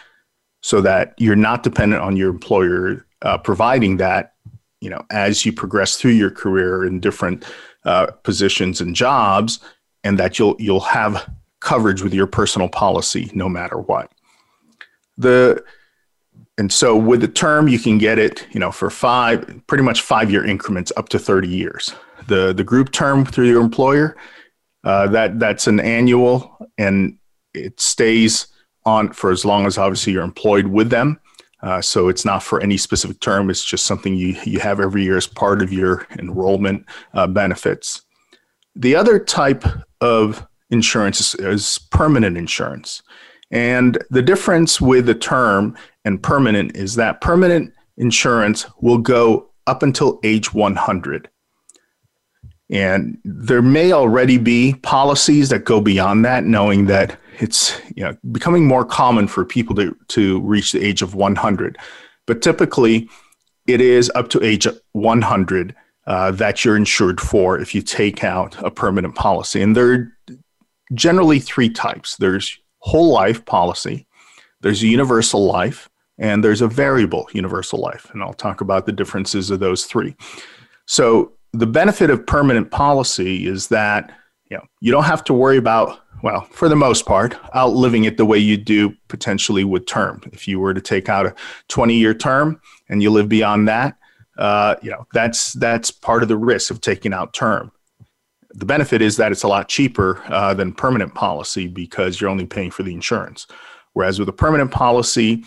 so 0.60 0.80
that 0.80 1.14
you're 1.18 1.36
not 1.36 1.62
dependent 1.62 2.02
on 2.02 2.16
your 2.16 2.30
employer 2.30 3.06
uh, 3.22 3.38
providing 3.38 3.96
that 3.98 4.34
you 4.80 4.90
know 4.90 5.04
as 5.10 5.44
you 5.44 5.52
progress 5.52 5.96
through 5.96 6.12
your 6.12 6.30
career 6.30 6.84
in 6.84 7.00
different 7.00 7.44
uh, 7.84 8.06
positions 8.22 8.80
and 8.80 8.94
jobs, 8.94 9.60
and 10.04 10.18
that 10.18 10.38
you'll 10.38 10.56
you'll 10.58 10.80
have 10.80 11.30
coverage 11.60 12.02
with 12.02 12.14
your 12.14 12.26
personal 12.26 12.68
policy 12.68 13.30
no 13.34 13.48
matter 13.48 13.78
what. 13.78 14.10
The 15.18 15.62
and 16.58 16.70
so 16.70 16.94
with 16.94 17.22
the 17.22 17.28
term, 17.28 17.68
you 17.68 17.78
can 17.78 17.96
get 17.96 18.18
it, 18.18 18.46
you 18.52 18.60
know, 18.60 18.70
for 18.70 18.90
five, 18.90 19.62
pretty 19.66 19.82
much 19.82 20.02
five 20.02 20.30
year 20.30 20.44
increments 20.44 20.92
up 20.96 21.08
to 21.10 21.18
30 21.18 21.48
years. 21.48 21.94
The 22.26 22.52
the 22.52 22.64
group 22.64 22.92
term 22.92 23.24
through 23.24 23.48
your 23.48 23.62
employer, 23.62 24.16
uh, 24.84 25.06
that 25.08 25.38
that's 25.38 25.66
an 25.66 25.80
annual 25.80 26.56
and 26.78 27.18
it 27.54 27.80
stays 27.80 28.46
on 28.84 29.12
for 29.12 29.30
as 29.30 29.44
long 29.44 29.66
as 29.66 29.76
obviously 29.78 30.12
you're 30.12 30.22
employed 30.22 30.66
with 30.66 30.90
them. 30.90 31.20
Uh, 31.62 31.80
so 31.80 32.08
it's 32.08 32.24
not 32.24 32.42
for 32.42 32.60
any 32.60 32.76
specific 32.76 33.20
term. 33.20 33.50
It's 33.50 33.64
just 33.64 33.84
something 33.84 34.14
you, 34.14 34.36
you 34.44 34.60
have 34.60 34.80
every 34.80 35.04
year 35.04 35.18
as 35.18 35.26
part 35.26 35.60
of 35.60 35.72
your 35.72 36.06
enrollment 36.18 36.86
uh, 37.12 37.26
benefits. 37.26 38.02
The 38.74 38.96
other 38.96 39.18
type 39.18 39.64
of 40.00 40.46
insurance 40.70 41.20
is, 41.20 41.34
is, 41.34 41.78
permanent 41.90 42.38
insurance. 42.38 43.02
And 43.50 44.02
the 44.10 44.22
difference 44.22 44.80
with 44.80 45.06
the 45.06 45.14
term 45.14 45.76
and 46.04 46.22
permanent 46.22 46.76
is 46.76 46.94
that 46.94 47.20
permanent 47.20 47.74
insurance 47.98 48.66
will 48.80 48.98
go 48.98 49.50
up 49.66 49.82
until 49.82 50.20
age 50.22 50.54
100. 50.54 51.28
And 52.70 53.18
there 53.24 53.62
may 53.62 53.92
already 53.92 54.38
be 54.38 54.74
policies 54.82 55.48
that 55.48 55.64
go 55.64 55.80
beyond 55.80 56.24
that, 56.24 56.44
knowing 56.44 56.86
that 56.86 57.18
it's 57.38 57.80
you 57.96 58.04
know 58.04 58.16
becoming 58.32 58.66
more 58.66 58.84
common 58.84 59.26
for 59.26 59.44
people 59.44 59.74
to 59.76 59.96
to 60.08 60.40
reach 60.40 60.72
the 60.72 60.84
age 60.84 61.00
of 61.02 61.14
100 61.14 61.78
but 62.26 62.42
typically 62.42 63.08
it 63.66 63.80
is 63.80 64.10
up 64.14 64.28
to 64.30 64.40
age 64.42 64.66
100 64.92 65.74
uh, 66.06 66.30
that 66.30 66.64
you're 66.64 66.76
insured 66.76 67.20
for 67.20 67.58
if 67.58 67.74
you 67.74 67.82
take 67.82 68.24
out 68.24 68.56
a 68.62 68.70
permanent 68.70 69.14
policy. 69.14 69.60
And 69.60 69.76
there 69.76 69.92
are 69.92 70.12
generally 70.94 71.38
three 71.38 71.68
types 71.68 72.16
there's 72.16 72.58
whole 72.78 73.12
life 73.12 73.44
policy, 73.44 74.06
there's 74.60 74.82
universal 74.82 75.44
life, 75.44 75.88
and 76.18 76.42
there's 76.42 76.62
a 76.62 76.68
variable 76.68 77.28
universal 77.32 77.80
life. 77.80 78.08
And 78.12 78.22
I'll 78.22 78.32
talk 78.32 78.60
about 78.60 78.86
the 78.86 78.92
differences 78.92 79.50
of 79.50 79.60
those 79.60 79.84
three. 79.84 80.16
So, 80.86 81.32
the 81.52 81.66
benefit 81.66 82.10
of 82.10 82.26
permanent 82.26 82.70
policy 82.70 83.46
is 83.46 83.68
that 83.68 84.12
you 84.50 84.56
know 84.56 84.64
you 84.80 84.92
don't 84.92 85.04
have 85.04 85.24
to 85.24 85.34
worry 85.34 85.56
about 85.56 86.00
well 86.22 86.42
for 86.50 86.68
the 86.68 86.76
most 86.76 87.06
part 87.06 87.36
outliving 87.54 88.04
it 88.04 88.16
the 88.16 88.24
way 88.24 88.38
you 88.38 88.56
do 88.56 88.94
potentially 89.08 89.64
with 89.64 89.86
term. 89.86 90.20
If 90.32 90.46
you 90.46 90.60
were 90.60 90.74
to 90.74 90.80
take 90.80 91.08
out 91.08 91.26
a 91.26 91.34
20 91.68 91.94
year 91.94 92.14
term 92.14 92.60
and 92.88 93.02
you 93.02 93.10
live 93.10 93.28
beyond 93.28 93.68
that 93.68 93.96
uh, 94.40 94.74
you 94.82 94.90
know 94.90 95.06
that's 95.12 95.52
that's 95.52 95.90
part 95.90 96.22
of 96.22 96.28
the 96.28 96.36
risk 96.36 96.70
of 96.70 96.80
taking 96.80 97.12
out 97.12 97.34
term. 97.34 97.70
The 98.54 98.64
benefit 98.64 99.02
is 99.02 99.16
that 99.18 99.30
it's 99.30 99.44
a 99.44 99.48
lot 99.48 99.68
cheaper 99.68 100.20
uh, 100.26 100.54
than 100.54 100.72
permanent 100.72 101.14
policy 101.14 101.68
because 101.68 102.20
you're 102.20 102.30
only 102.30 102.46
paying 102.46 102.70
for 102.70 102.82
the 102.82 102.94
insurance. 102.94 103.46
Whereas 103.92 104.18
with 104.18 104.28
a 104.28 104.32
permanent 104.32 104.72
policy 104.72 105.44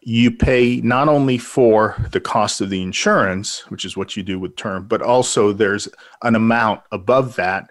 you 0.00 0.30
pay 0.30 0.80
not 0.80 1.08
only 1.08 1.38
for 1.38 1.96
the 2.12 2.20
cost 2.20 2.60
of 2.60 2.70
the 2.70 2.82
insurance 2.82 3.68
which 3.70 3.84
is 3.84 3.96
what 3.96 4.16
you 4.16 4.22
do 4.22 4.38
with 4.38 4.56
term 4.56 4.86
but 4.86 5.02
also 5.02 5.52
there's 5.52 5.88
an 6.22 6.34
amount 6.34 6.80
above 6.92 7.36
that 7.36 7.68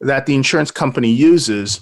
that 0.00 0.26
the 0.26 0.34
insurance 0.34 0.70
company 0.70 1.10
uses 1.10 1.80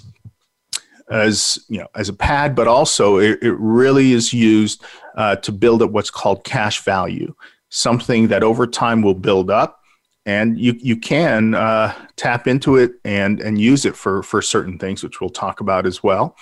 as 1.09 1.57
you 1.69 1.79
know 1.79 1.87
as 1.95 2.09
a 2.09 2.13
pad, 2.13 2.55
but 2.55 2.67
also 2.67 3.17
it, 3.17 3.39
it 3.41 3.53
really 3.53 4.13
is 4.13 4.33
used 4.33 4.83
uh, 5.15 5.35
to 5.37 5.51
build 5.51 5.81
up 5.81 5.91
what's 5.91 6.09
called 6.09 6.43
cash 6.43 6.81
value, 6.83 7.33
something 7.69 8.27
that 8.27 8.43
over 8.43 8.67
time 8.67 9.01
will 9.01 9.13
build 9.13 9.49
up, 9.49 9.81
and 10.25 10.59
you 10.59 10.75
you 10.79 10.97
can 10.97 11.53
uh, 11.53 11.93
tap 12.15 12.47
into 12.47 12.75
it 12.75 12.93
and 13.05 13.39
and 13.39 13.59
use 13.59 13.85
it 13.85 13.95
for 13.95 14.21
for 14.23 14.41
certain 14.41 14.77
things, 14.77 15.03
which 15.03 15.21
we'll 15.21 15.29
talk 15.29 15.61
about 15.61 15.85
as 15.85 16.03
well. 16.03 16.35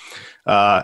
Uh, 0.46 0.84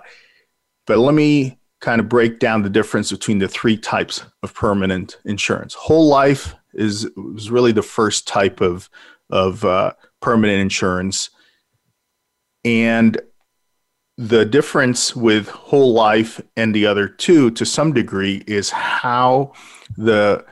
but 0.86 0.98
let 0.98 1.13
me 1.15 1.57
kind 1.82 2.00
of 2.00 2.08
break 2.08 2.40
down 2.40 2.62
the 2.62 2.70
difference 2.70 3.12
between 3.12 3.40
the 3.40 3.48
three 3.48 3.76
types 3.76 4.24
of 4.44 4.54
permanent 4.54 5.18
insurance. 5.26 5.74
Whole 5.74 6.08
life 6.08 6.56
is 6.74 7.06
is 7.36 7.52
really 7.52 7.72
the 7.72 7.82
first 7.82 8.28
type 8.28 8.62
of 8.62 8.90
of 9.30 9.66
uh, 9.66 9.94
permanent 10.22 10.62
insurance. 10.62 11.30
And 12.64 13.20
the 14.18 14.46
difference 14.46 15.16
with 15.16 15.48
whole 15.50 15.94
life 15.94 16.40
and 16.56 16.76
the 16.76 16.86
other 16.86 17.08
two 17.08 17.50
to 17.52 17.66
some 17.66 17.92
degree 17.94 18.44
is 18.46 18.70
how 18.70 19.54
the 19.98 20.46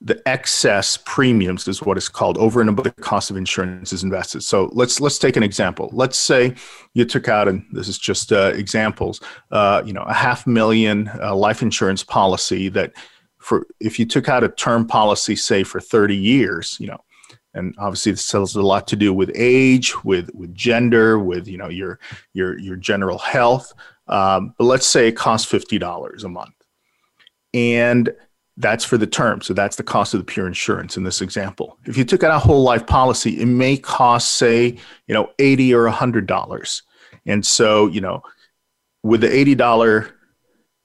the 0.00 0.20
excess 0.28 0.98
premiums 1.06 1.66
is 1.66 1.82
what 1.82 1.96
it's 1.96 2.08
called 2.08 2.36
over 2.38 2.60
and 2.60 2.68
above 2.68 2.84
the 2.84 2.90
cost 2.90 3.30
of 3.30 3.36
insurance 3.36 3.92
is 3.92 4.02
invested. 4.02 4.42
So 4.42 4.68
let's 4.72 5.00
let's 5.00 5.18
take 5.18 5.36
an 5.36 5.42
example. 5.42 5.88
Let's 5.92 6.18
say 6.18 6.54
you 6.94 7.04
took 7.04 7.28
out 7.28 7.48
and 7.48 7.64
this 7.72 7.88
is 7.88 7.98
just 7.98 8.32
uh, 8.32 8.52
examples 8.54 9.20
uh, 9.50 9.82
you 9.86 9.92
know 9.92 10.02
a 10.02 10.14
half 10.14 10.46
million 10.46 11.10
uh, 11.22 11.34
life 11.34 11.62
insurance 11.62 12.02
policy 12.04 12.68
that 12.70 12.92
for 13.38 13.66
if 13.80 13.98
you 13.98 14.04
took 14.04 14.28
out 14.28 14.44
a 14.44 14.48
term 14.48 14.86
policy 14.86 15.36
say 15.36 15.62
for 15.62 15.80
30 15.80 16.16
years 16.16 16.76
you 16.80 16.88
know 16.88 16.98
and 17.54 17.74
obviously 17.78 18.12
this 18.12 18.30
has 18.32 18.54
a 18.54 18.62
lot 18.62 18.86
to 18.88 18.96
do 18.96 19.14
with 19.14 19.30
age 19.34 20.04
with 20.04 20.30
with 20.34 20.54
gender 20.54 21.18
with 21.18 21.48
you 21.48 21.56
know 21.56 21.68
your 21.68 21.98
your 22.34 22.58
your 22.58 22.76
general 22.76 23.18
health 23.18 23.72
um, 24.08 24.54
but 24.56 24.64
let's 24.64 24.86
say 24.86 25.08
it 25.08 25.16
costs 25.16 25.50
$50 25.50 26.24
a 26.24 26.28
month. 26.28 26.54
And 27.54 28.10
that's 28.58 28.84
for 28.84 28.96
the 28.96 29.06
term 29.06 29.40
so 29.40 29.52
that's 29.52 29.76
the 29.76 29.82
cost 29.82 30.14
of 30.14 30.20
the 30.20 30.24
pure 30.24 30.46
insurance 30.46 30.96
in 30.96 31.04
this 31.04 31.20
example 31.20 31.78
if 31.84 31.96
you 31.96 32.04
took 32.04 32.22
out 32.22 32.30
a 32.30 32.38
whole 32.38 32.62
life 32.62 32.86
policy 32.86 33.40
it 33.40 33.46
may 33.46 33.76
cost 33.76 34.36
say 34.36 34.76
you 35.06 35.14
know 35.14 35.30
80 35.38 35.74
or 35.74 35.84
100 35.84 36.26
dollars 36.26 36.82
and 37.26 37.44
so 37.44 37.86
you 37.86 38.00
know 38.00 38.22
with 39.02 39.20
the 39.20 39.28
$80 39.28 40.12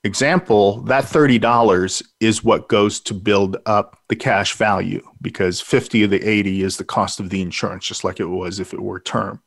example, 0.04 0.82
that 0.84 1.04
$30 1.04 2.04
is 2.20 2.44
what 2.44 2.70
goes 2.70 3.00
to 3.02 3.14
build 3.14 3.58
up 3.66 3.98
the 4.10 4.16
cash 4.16 4.54
value 4.56 5.06
because 5.22 5.62
50 5.62 6.04
of 6.04 6.10
the 6.10 6.28
80 6.28 6.64
is 6.64 6.78
the 6.78 6.84
cost 6.84 7.20
of 7.20 7.30
the 7.30 7.42
insurance, 7.42 7.86
just 7.86 8.04
like 8.04 8.20
it 8.20 8.26
was 8.26 8.60
if 8.60 8.74
it 8.74 8.82
were 8.82 9.00
term. 9.00 9.42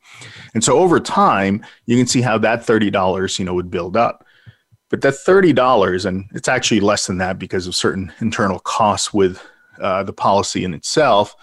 And 0.54 0.62
so 0.62 0.78
over 0.78 1.00
time, 1.00 1.64
you 1.86 1.96
can 1.96 2.06
see 2.06 2.20
how 2.20 2.38
that 2.38 2.60
$30, 2.60 3.38
you 3.38 3.44
know, 3.44 3.54
would 3.54 3.70
build 3.70 3.96
up. 3.96 4.24
But 4.94 5.00
that 5.00 5.14
$30, 5.14 6.06
and 6.06 6.26
it's 6.34 6.46
actually 6.46 6.78
less 6.78 7.08
than 7.08 7.18
that 7.18 7.36
because 7.36 7.66
of 7.66 7.74
certain 7.74 8.12
internal 8.20 8.60
costs 8.60 9.12
with 9.12 9.42
uh, 9.80 10.04
the 10.04 10.12
policy 10.12 10.62
in 10.62 10.72
itself, 10.72 11.34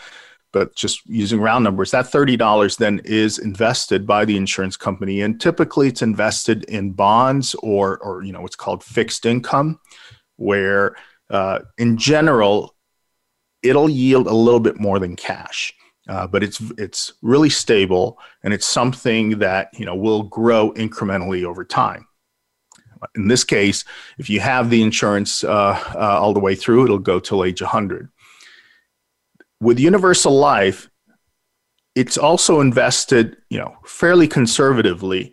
but 0.53 0.73
just 0.73 1.05
using 1.05 1.41
round 1.41 1.65
numbers, 1.65 1.91
that 1.91 2.05
$30 2.05 2.77
then 2.77 3.01
is 3.03 3.39
invested 3.39 4.07
by 4.07 4.23
the 4.23 4.37
insurance 4.37 4.77
company. 4.77 5.19
And 5.19 5.37
typically 5.37 5.89
it's 5.89 6.01
invested 6.01 6.63
in 6.69 6.93
bonds 6.93 7.53
or, 7.55 7.97
or 7.97 8.23
you 8.23 8.31
know, 8.31 8.39
what's 8.39 8.55
called 8.55 8.85
fixed 8.85 9.25
income, 9.25 9.81
where 10.37 10.95
uh, 11.29 11.59
in 11.77 11.97
general, 11.97 12.73
it'll 13.63 13.89
yield 13.89 14.27
a 14.27 14.33
little 14.33 14.61
bit 14.61 14.79
more 14.79 14.97
than 14.97 15.17
cash. 15.17 15.73
Uh, 16.07 16.25
but 16.25 16.41
it's 16.41 16.61
it's 16.77 17.11
really 17.21 17.49
stable 17.49 18.17
and 18.43 18.53
it's 18.53 18.65
something 18.65 19.39
that 19.39 19.67
you 19.77 19.85
know 19.85 19.95
will 19.95 20.23
grow 20.23 20.71
incrementally 20.71 21.43
over 21.43 21.65
time. 21.65 22.07
In 23.15 23.27
this 23.27 23.43
case, 23.43 23.83
if 24.17 24.29
you 24.29 24.39
have 24.39 24.69
the 24.69 24.81
insurance 24.81 25.43
uh, 25.43 25.79
uh 25.95 26.19
all 26.19 26.33
the 26.33 26.39
way 26.39 26.55
through, 26.55 26.83
it'll 26.85 26.99
go 26.99 27.19
till 27.19 27.43
age 27.43 27.61
100 27.61 28.09
with 29.59 29.79
universal 29.79 30.37
life 30.37 30.89
it's 31.93 32.17
also 32.17 32.61
invested 32.61 33.37
you 33.49 33.57
know 33.59 33.75
fairly 33.85 34.27
conservatively 34.27 35.31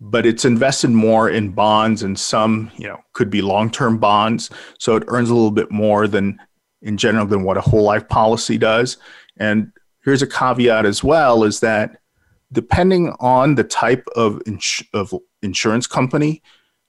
but 0.00 0.26
it's 0.26 0.44
invested 0.44 0.90
more 0.90 1.30
in 1.30 1.50
bonds 1.50 2.02
and 2.02 2.18
some 2.18 2.70
you 2.76 2.86
know 2.86 2.98
could 3.12 3.30
be 3.30 3.42
long-term 3.42 3.98
bonds. 3.98 4.50
So 4.78 4.96
it 4.96 5.04
earns 5.08 5.30
a 5.30 5.34
little 5.34 5.50
bit 5.50 5.70
more 5.70 6.06
than 6.06 6.38
in 6.82 6.96
general 6.96 7.26
than 7.26 7.44
what 7.44 7.56
a 7.56 7.62
whole 7.62 7.82
life 7.82 8.06
policy 8.08 8.58
does. 8.58 8.98
And 9.38 9.72
here's 10.04 10.22
a 10.22 10.26
caveat 10.26 10.84
as 10.84 11.02
well 11.02 11.44
is 11.44 11.60
that 11.60 12.00
depending 12.52 13.14
on 13.18 13.54
the 13.54 13.64
type 13.64 14.06
of, 14.14 14.40
ins- 14.46 14.82
of 14.92 15.12
insurance 15.42 15.86
company 15.86 16.42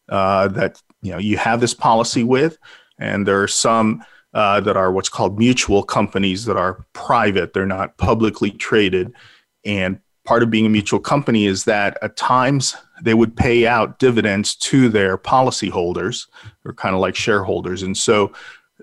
uh, 0.09 0.47
that 0.49 0.81
you 1.01 1.11
know 1.11 1.17
you 1.17 1.37
have 1.37 1.61
this 1.61 1.73
policy 1.73 2.23
with 2.23 2.57
and 2.99 3.27
there 3.27 3.41
are 3.41 3.47
some 3.47 4.03
uh, 4.33 4.59
that 4.61 4.77
are 4.77 4.91
what's 4.91 5.09
called 5.09 5.39
mutual 5.39 5.83
companies 5.83 6.45
that 6.45 6.57
are 6.57 6.85
private, 6.93 7.53
they're 7.53 7.65
not 7.65 7.97
publicly 7.97 8.51
traded. 8.51 9.11
And 9.65 9.99
part 10.25 10.43
of 10.43 10.51
being 10.51 10.65
a 10.65 10.69
mutual 10.69 10.99
company 10.99 11.45
is 11.45 11.63
that 11.63 11.97
at 12.01 12.17
times 12.17 12.75
they 13.01 13.13
would 13.13 13.35
pay 13.35 13.65
out 13.65 13.99
dividends 13.99 14.55
to 14.55 14.89
their 14.89 15.17
policyholders, 15.17 16.27
or 16.65 16.73
kind 16.73 16.93
of 16.93 17.01
like 17.01 17.15
shareholders. 17.15 17.83
And 17.83 17.97
so 17.97 18.33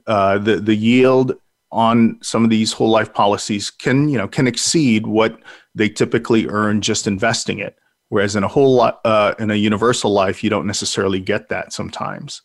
uh, 0.07 0.39
the 0.39 0.57
the 0.57 0.75
yield 0.75 1.37
on 1.71 2.19
some 2.23 2.45
of 2.45 2.51
these 2.51 2.73
whole 2.73 2.91
life 2.91 3.13
policies 3.13 3.71
can 3.71 4.09
you 4.09 4.17
know 4.17 4.29
can 4.29 4.47
exceed 4.47 5.07
what 5.07 5.39
they 5.75 5.89
typically 5.89 6.49
earn 6.49 6.81
just 6.81 7.07
investing 7.07 7.59
it. 7.59 7.79
Whereas 8.09 8.37
in 8.37 8.45
a 8.45 8.49
whole 8.49 8.75
lot 8.75 9.01
uh, 9.05 9.35
in 9.39 9.51
a 9.51 9.55
universal 9.57 10.13
life, 10.13 10.45
you 10.45 10.51
don't 10.51 10.67
necessarily 10.67 11.21
get 11.21 11.49
that 11.49 11.73
sometimes. 11.73 12.43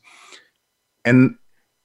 And 1.05 1.35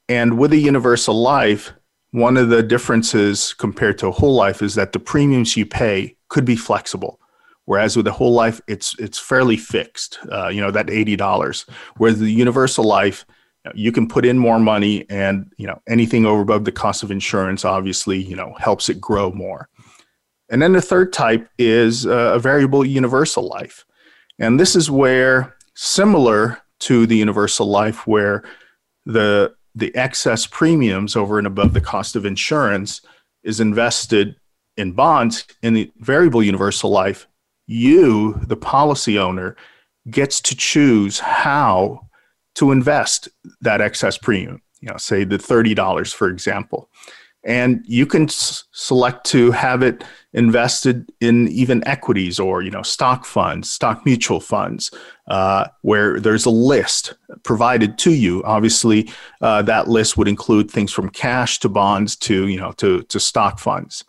and 0.09 0.39
with 0.39 0.53
a 0.53 0.59
universal 0.59 1.21
life, 1.21 1.73
one 2.11 2.37
of 2.37 2.49
the 2.49 2.63
differences 2.63 3.55
compared 3.55 3.99
to 3.99 4.07
a 4.07 4.13
whole 4.13 4.35
life 4.35 4.63
is 4.63 4.75
that 4.77 4.93
the 4.93 5.01
premiums 5.01 5.57
you 5.57 5.67
pay 5.67 6.17
could 6.29 6.45
be 6.45 6.57
flexible. 6.57 7.21
Whereas 7.67 7.97
with 7.97 8.07
a 8.07 8.13
whole 8.13 8.33
life, 8.33 8.61
it's 8.69 8.99
it's 8.99 9.19
fairly 9.19 9.57
fixed. 9.57 10.19
Uh, 10.31 10.49
you 10.49 10.61
know 10.61 10.71
that 10.71 10.91
eighty 10.91 11.17
dollars. 11.17 11.67
Whereas 11.97 12.21
the 12.21 12.31
universal 12.31 12.85
life, 12.85 13.25
you 13.75 13.91
can 13.91 14.07
put 14.07 14.27
in 14.27 14.39
more 14.39 14.61
money, 14.61 15.07
and 15.09 15.51
you 15.57 15.67
know 15.67 15.81
anything 15.89 16.27
over 16.27 16.43
above 16.43 16.65
the 16.65 16.73
cost 16.73 17.03
of 17.03 17.11
insurance, 17.11 17.65
obviously, 17.65 18.23
you 18.23 18.37
know 18.37 18.55
helps 18.59 18.89
it 18.89 19.01
grow 19.01 19.33
more. 19.33 19.69
And 20.51 20.61
then 20.61 20.73
the 20.73 20.83
third 20.83 21.13
type 21.13 21.49
is 21.59 22.07
uh, 22.07 22.33
a 22.35 22.39
variable 22.39 22.85
universal 22.85 23.49
life, 23.49 23.85
and 24.39 24.61
this 24.61 24.77
is 24.77 24.91
where 24.91 25.57
similar 25.75 26.59
to 26.81 27.07
the 27.07 27.17
universal 27.17 27.67
life, 27.67 28.07
where 28.07 28.45
the 29.07 29.55
the 29.75 29.95
excess 29.97 30.47
premiums 30.47 31.17
over 31.17 31.39
and 31.39 31.47
above 31.47 31.73
the 31.73 31.81
cost 31.81 32.15
of 32.15 32.25
insurance 32.25 33.01
is 33.43 33.59
invested 33.59 34.37
in 34.77 34.93
bonds 34.93 35.45
in 35.63 35.75
the 35.75 35.91
variable 35.99 36.43
universal 36.43 36.91
life 36.91 37.27
you 37.67 38.35
the 38.47 38.57
policy 38.57 39.19
owner 39.19 39.57
gets 40.11 40.41
to 40.41 40.55
choose 40.55 41.19
how 41.19 42.01
to 42.55 42.71
invest 42.71 43.29
that 43.61 43.81
excess 43.81 44.19
premium. 44.19 44.61
You 44.81 44.91
know 44.91 44.97
say 44.99 45.25
the 45.25 45.39
$30 45.39 46.15
for 46.15 46.29
example 46.29 46.91
and 47.45 47.85
you 47.87 48.07
can 48.07 48.25
s- 48.25 48.65
select 48.73 49.25
to 49.27 49.51
have 49.51 49.83
it 49.83 50.03
invested 50.33 51.13
in 51.21 51.49
even 51.49 51.87
equities 51.87 52.41
or 52.41 52.63
you 52.63 52.71
know 52.71 52.83
stock 52.83 53.25
funds 53.25 53.71
stock 53.71 54.05
mutual 54.05 54.41
funds 54.41 54.91
uh, 55.29 55.67
where 55.83 56.21
there's 56.21 56.45
a 56.45 56.51
list 56.51 57.15
provided 57.45 57.97
to 57.99 58.13
you. 58.13 58.43
Obviously 58.45 59.09
uh, 59.41 59.63
that 59.63 59.89
list 59.89 60.17
would 60.17 60.29
include 60.29 60.71
things 60.71 60.93
from 60.93 61.09
cash 61.09 61.59
to 61.61 61.69
bonds 61.69 62.17
to 62.17 62.49
you 62.49 62.59
know 62.59 62.73
to, 62.73 63.03
to 63.05 63.21
stock 63.21 63.59
funds. 63.59 64.05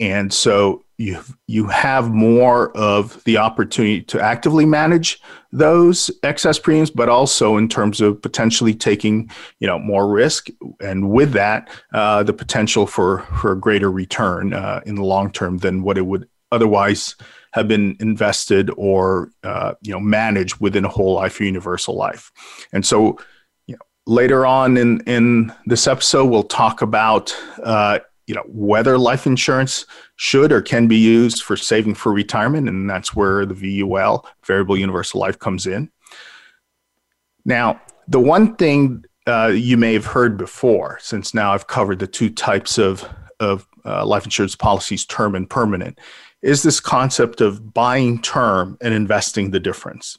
And 0.00 0.32
so 0.32 0.83
you 0.96 1.20
you 1.46 1.66
have 1.66 2.10
more 2.10 2.76
of 2.76 3.22
the 3.24 3.36
opportunity 3.36 4.00
to 4.02 4.20
actively 4.20 4.64
manage 4.64 5.20
those 5.50 6.10
excess 6.22 6.58
premiums 6.58 6.90
but 6.90 7.08
also 7.08 7.56
in 7.56 7.68
terms 7.68 8.00
of 8.00 8.20
potentially 8.22 8.74
taking 8.74 9.30
you 9.58 9.66
know 9.66 9.78
more 9.78 10.08
risk. 10.08 10.48
And 10.80 11.10
with 11.10 11.32
that 11.32 11.68
uh, 11.92 12.22
the 12.22 12.32
potential 12.32 12.86
for 12.86 13.20
for 13.40 13.52
a 13.52 13.58
greater 13.58 13.90
return 13.90 14.52
uh, 14.52 14.80
in 14.86 14.94
the 14.94 15.04
long 15.04 15.30
term 15.32 15.58
than 15.58 15.82
what 15.82 15.98
it 15.98 16.06
would 16.06 16.28
otherwise 16.52 17.16
have 17.52 17.68
been 17.68 17.96
invested 18.00 18.70
or 18.76 19.30
uh, 19.42 19.74
you 19.80 19.92
know 19.92 20.00
managed 20.00 20.60
within 20.60 20.84
a 20.84 20.88
whole 20.88 21.14
life 21.14 21.40
or 21.40 21.44
universal 21.44 21.96
life. 21.96 22.30
And 22.72 22.86
so 22.86 23.18
you 23.66 23.74
know, 23.74 23.82
later 24.06 24.46
on 24.46 24.76
in 24.76 25.00
in 25.06 25.52
this 25.66 25.88
episode 25.88 26.26
we'll 26.26 26.44
talk 26.44 26.82
about 26.82 27.34
uh, 27.64 27.98
you 28.26 28.34
know 28.34 28.44
whether 28.48 28.98
life 28.98 29.26
insurance 29.26 29.86
should 30.16 30.52
or 30.52 30.62
can 30.62 30.86
be 30.86 30.96
used 30.96 31.42
for 31.42 31.56
saving 31.56 31.94
for 31.94 32.12
retirement 32.12 32.68
and 32.68 32.88
that's 32.88 33.14
where 33.14 33.44
the 33.46 33.54
VUL 33.54 34.26
variable 34.46 34.76
universal 34.76 35.20
life 35.20 35.38
comes 35.38 35.66
in. 35.66 35.90
Now 37.44 37.80
the 38.08 38.20
one 38.20 38.56
thing 38.56 39.04
uh, 39.26 39.52
you 39.54 39.76
may 39.76 39.94
have 39.94 40.06
heard 40.06 40.36
before 40.36 40.98
since 41.00 41.34
now 41.34 41.52
I've 41.52 41.66
covered 41.66 41.98
the 41.98 42.06
two 42.06 42.30
types 42.30 42.78
of 42.78 43.08
of 43.40 43.66
uh, 43.84 44.04
life 44.06 44.24
insurance 44.24 44.56
policies 44.56 45.04
term 45.04 45.34
and 45.34 45.48
permanent 45.48 45.98
is 46.42 46.62
this 46.62 46.80
concept 46.80 47.40
of 47.40 47.72
buying 47.72 48.20
term 48.20 48.76
and 48.80 48.92
investing 48.92 49.50
the 49.50 49.60
difference. 49.60 50.18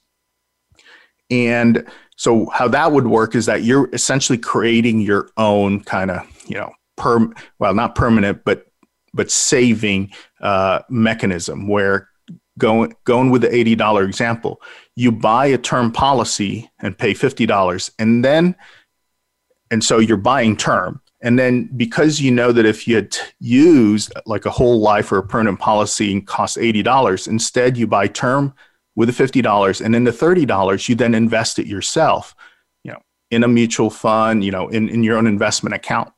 And 1.30 1.88
so 2.18 2.48
how 2.48 2.68
that 2.70 2.92
would 2.92 3.08
work 3.08 3.36
is 3.36 3.46
that 3.46 3.64
you're 3.64 3.90
essentially 3.94 4.38
creating 4.38 5.02
your 5.02 5.30
own 5.38 5.82
kind 5.82 6.12
of 6.12 6.22
you 6.48 6.56
know 6.56 6.72
per 6.96 7.30
well 7.60 7.74
not 7.74 7.96
permanent 7.96 8.44
but 8.46 8.68
but 9.14 9.32
saving 9.32 10.12
uh, 10.42 10.82
mechanism 10.90 11.68
where 11.68 12.10
going 12.58 12.94
going 13.04 13.30
with 13.32 13.42
the 13.42 13.50
$80 13.50 14.06
example 14.06 14.62
you 14.96 15.12
buy 15.12 15.46
a 15.46 15.58
term 15.58 15.92
policy 15.92 16.70
and 16.80 16.98
pay 16.98 17.14
$50 17.14 17.92
and 18.00 18.24
then 18.24 18.56
and 19.72 19.84
so 19.84 20.00
you're 20.00 20.18
buying 20.18 20.56
term. 20.56 21.02
And 21.22 21.40
then 21.40 21.70
because 21.76 22.20
you 22.20 22.32
know 22.32 22.52
that 22.52 22.66
if 22.66 22.88
you 22.88 22.96
had 22.96 23.18
used 23.40 24.14
like 24.26 24.46
a 24.46 24.52
whole 24.52 24.80
life 24.80 25.12
or 25.12 25.18
a 25.18 25.28
permanent 25.28 25.60
policy 25.60 26.12
and 26.12 26.26
cost 26.26 26.58
$80 26.58 27.28
instead 27.28 27.78
you 27.78 27.88
buy 27.88 28.08
term 28.08 28.54
with 28.96 29.14
the 29.14 29.24
$50 29.24 29.84
and 29.84 29.94
then 29.94 30.04
the 30.04 30.12
$30 30.12 30.88
you 30.88 30.96
then 30.96 31.16
invest 31.16 31.58
it 31.58 31.68
yourself 31.68 32.36
you 32.84 32.92
know 32.92 33.00
in 33.32 33.44
a 33.44 33.48
mutual 33.48 33.90
fund 33.90 34.44
you 34.44 34.52
know 34.52 34.68
in, 34.70 34.88
in 34.88 35.04
your 35.04 35.18
own 35.18 35.26
investment 35.26 35.74
account 35.74 36.14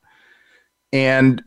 and 0.92 1.42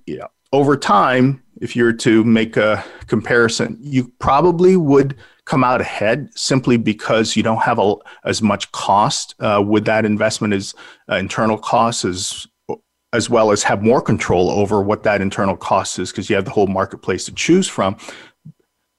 over 0.52 0.78
time, 0.78 1.44
if 1.62 1.76
you 1.76 1.84
were 1.84 1.94
to 1.94 2.24
make 2.24 2.58
a 2.58 2.84
comparison, 3.08 3.78
you 3.80 4.12
probably 4.20 4.76
would 4.76 5.16
come 5.46 5.64
out 5.64 5.82
ahead 5.82 6.30
simply 6.36 6.78
because 6.78 7.36
you 7.36 7.44
don't 7.44 7.62
have 7.62 7.80
a, 7.80 7.96
as 8.26 8.42
much 8.42 8.72
cost 8.72 9.36
uh, 9.40 9.64
with 9.66 9.86
that 9.86 10.06
investment 10.06 10.54
as 10.54 10.74
uh, 11.10 11.16
internal 11.16 11.58
costs 11.58 12.06
as 12.06 12.48
as 13.14 13.30
well 13.30 13.52
as 13.52 13.62
have 13.62 13.84
more 13.84 14.02
control 14.02 14.50
over 14.50 14.82
what 14.82 15.04
that 15.04 15.20
internal 15.20 15.58
cost 15.58 16.00
is 16.00 16.12
because 16.12 16.30
you 16.30 16.36
have 16.36 16.46
the 16.46 16.52
whole 16.52 16.68
marketplace 16.68 17.26
to 17.26 17.34
choose 17.34 17.68
from. 17.68 17.98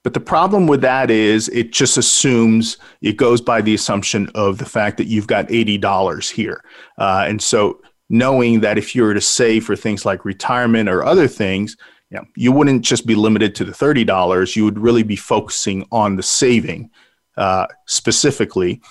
But 0.03 0.13
the 0.13 0.19
problem 0.19 0.67
with 0.67 0.81
that 0.81 1.09
is 1.09 1.49
it 1.49 1.71
just 1.71 1.97
assumes 1.97 2.77
it 3.01 3.17
goes 3.17 3.41
by 3.41 3.61
the 3.61 3.73
assumption 3.73 4.29
of 4.35 4.59
the 4.59 4.65
fact 4.65 4.97
that 4.97 5.07
you've 5.07 5.25
got 5.25 5.47
$80 5.47 6.29
here. 6.29 6.63
Uh, 6.99 7.25
and 7.27 7.41
so 7.41 7.81
knowing 8.13 8.59
that 8.59 8.77
if 8.77 8.93
you 8.93 9.01
were 9.01 9.15
to 9.15 9.19
save 9.19 9.65
for 9.65 9.75
things 9.75 10.05
like 10.05 10.23
retirement 10.23 10.87
or 10.87 11.03
other 11.03 11.27
things, 11.27 11.75
you, 12.11 12.17
know, 12.17 12.23
you 12.35 12.51
wouldn't 12.51 12.83
just 12.83 13.07
be 13.07 13.15
limited 13.15 13.55
to 13.55 13.65
the 13.65 13.71
$30. 13.71 14.55
You 14.55 14.65
would 14.65 14.77
really 14.77 15.01
be 15.01 15.15
focusing 15.15 15.83
on 15.91 16.15
the 16.15 16.21
saving 16.21 16.91
uh, 17.37 17.65
specifically, 17.87 18.83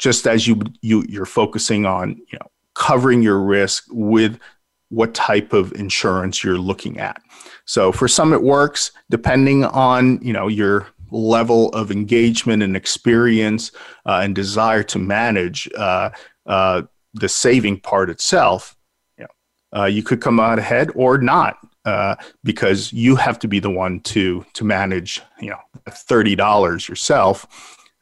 just 0.00 0.26
as 0.26 0.48
you, 0.48 0.60
you, 0.82 1.04
you're 1.08 1.24
focusing 1.24 1.86
on 1.86 2.16
you 2.32 2.38
know, 2.40 2.48
covering 2.74 3.22
your 3.22 3.38
risk 3.38 3.84
with 3.90 4.40
what 4.88 5.14
type 5.14 5.52
of 5.52 5.72
insurance 5.74 6.42
you're 6.42 6.58
looking 6.58 6.98
at. 6.98 7.22
So 7.64 7.92
for 7.92 8.08
some 8.08 8.32
it 8.32 8.42
works 8.42 8.90
depending 9.08 9.64
on 9.66 10.18
you 10.20 10.32
know 10.32 10.48
your 10.48 10.86
level 11.10 11.68
of 11.70 11.90
engagement 11.90 12.62
and 12.62 12.74
experience 12.74 13.70
uh, 14.06 14.20
and 14.22 14.34
desire 14.34 14.82
to 14.84 14.98
manage 14.98 15.68
uh, 15.76 16.10
uh, 16.46 16.82
the 17.14 17.28
saving 17.28 17.80
part 17.80 18.10
itself, 18.10 18.76
you, 19.18 19.24
know, 19.24 19.80
uh, 19.80 19.86
you 19.86 20.02
could 20.02 20.20
come 20.20 20.40
out 20.40 20.58
ahead 20.58 20.90
or 20.94 21.18
not. 21.18 21.58
Uh, 21.84 22.14
because 22.44 22.92
you 22.92 23.16
have 23.16 23.38
to 23.38 23.48
be 23.48 23.60
the 23.60 23.70
one 23.70 23.98
to 24.00 24.44
to 24.52 24.62
manage, 24.62 25.22
you 25.40 25.48
know, 25.48 25.58
thirty 25.88 26.36
dollars 26.36 26.86
yourself, 26.86 27.46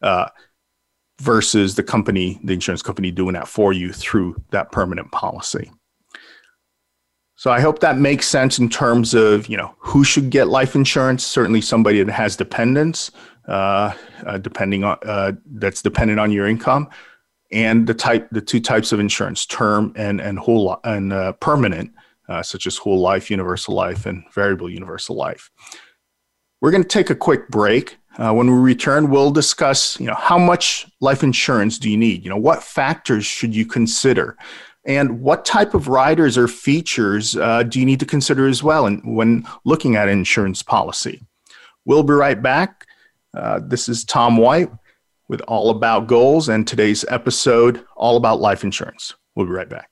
uh, 0.02 0.26
versus 1.20 1.76
the 1.76 1.84
company, 1.84 2.40
the 2.42 2.52
insurance 2.52 2.82
company, 2.82 3.12
doing 3.12 3.34
that 3.34 3.46
for 3.46 3.72
you 3.72 3.92
through 3.92 4.42
that 4.50 4.72
permanent 4.72 5.12
policy. 5.12 5.70
So 7.36 7.52
I 7.52 7.60
hope 7.60 7.78
that 7.80 7.98
makes 7.98 8.26
sense 8.26 8.58
in 8.58 8.68
terms 8.68 9.14
of 9.14 9.46
you 9.46 9.56
know 9.56 9.74
who 9.78 10.02
should 10.02 10.30
get 10.30 10.48
life 10.48 10.74
insurance. 10.74 11.24
Certainly, 11.24 11.60
somebody 11.60 12.02
that 12.02 12.12
has 12.12 12.34
dependents, 12.34 13.12
uh, 13.46 13.92
uh, 14.24 14.38
depending 14.38 14.82
on 14.82 14.98
uh, 15.04 15.32
that's 15.46 15.82
dependent 15.82 16.18
on 16.18 16.32
your 16.32 16.48
income 16.48 16.88
and 17.52 17.86
the 17.86 17.94
type 17.94 18.28
the 18.30 18.40
two 18.40 18.60
types 18.60 18.92
of 18.92 19.00
insurance 19.00 19.46
term 19.46 19.92
and 19.96 20.20
and 20.20 20.38
whole 20.38 20.78
and 20.84 21.12
uh, 21.12 21.32
permanent 21.34 21.92
uh, 22.28 22.42
such 22.42 22.66
as 22.66 22.76
whole 22.76 23.00
life 23.00 23.30
universal 23.30 23.74
life 23.74 24.06
and 24.06 24.24
variable 24.32 24.68
universal 24.68 25.16
life. 25.16 25.50
We're 26.60 26.70
going 26.70 26.82
to 26.82 26.88
take 26.88 27.10
a 27.10 27.14
quick 27.14 27.48
break. 27.48 27.98
Uh, 28.18 28.32
when 28.32 28.50
we 28.50 28.56
return 28.56 29.10
we'll 29.10 29.30
discuss 29.30 30.00
you 30.00 30.06
know 30.06 30.14
how 30.14 30.38
much 30.38 30.86
life 31.00 31.22
insurance 31.22 31.78
do 31.78 31.90
you 31.90 31.96
need? 31.96 32.24
You 32.24 32.30
know 32.30 32.36
what 32.36 32.62
factors 32.62 33.24
should 33.24 33.54
you 33.54 33.66
consider? 33.66 34.36
And 34.84 35.20
what 35.20 35.44
type 35.44 35.74
of 35.74 35.88
riders 35.88 36.38
or 36.38 36.46
features 36.46 37.36
uh, 37.36 37.64
do 37.64 37.80
you 37.80 37.84
need 37.84 37.98
to 38.00 38.06
consider 38.06 38.46
as 38.46 38.62
well 38.62 38.86
and 38.86 39.16
when 39.16 39.46
looking 39.64 39.96
at 39.96 40.08
insurance 40.08 40.62
policy? 40.62 41.22
We'll 41.84 42.04
be 42.04 42.14
right 42.14 42.40
back. 42.40 42.86
Uh, 43.34 43.60
this 43.62 43.88
is 43.88 44.04
tom 44.04 44.36
white 44.38 44.70
with 45.28 45.40
All 45.42 45.70
About 45.70 46.06
Goals 46.06 46.48
and 46.48 46.66
today's 46.66 47.04
episode, 47.08 47.84
All 47.96 48.16
About 48.16 48.40
Life 48.40 48.64
Insurance. 48.64 49.14
We'll 49.34 49.46
be 49.46 49.52
right 49.52 49.68
back. 49.68 49.90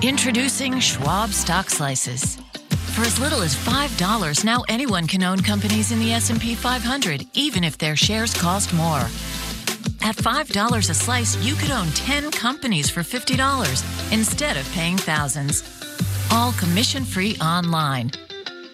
Introducing 0.00 0.78
Schwab 0.78 1.30
Stock 1.30 1.68
Slices. 1.68 2.36
For 2.94 3.02
as 3.02 3.18
little 3.18 3.42
as 3.42 3.56
$5, 3.56 4.44
now 4.44 4.64
anyone 4.68 5.06
can 5.06 5.22
own 5.22 5.40
companies 5.40 5.90
in 5.90 5.98
the 5.98 6.12
S&P 6.12 6.54
500, 6.54 7.26
even 7.34 7.64
if 7.64 7.78
their 7.78 7.96
shares 7.96 8.32
cost 8.32 8.72
more. 8.72 9.08
At 10.00 10.16
$5 10.16 10.90
a 10.90 10.94
slice, 10.94 11.36
you 11.44 11.54
could 11.54 11.70
own 11.70 11.88
10 11.88 12.30
companies 12.30 12.88
for 12.88 13.00
$50 13.00 14.12
instead 14.12 14.56
of 14.56 14.70
paying 14.72 14.96
thousands. 14.96 15.62
All 16.30 16.52
commission-free 16.52 17.36
online 17.36 18.12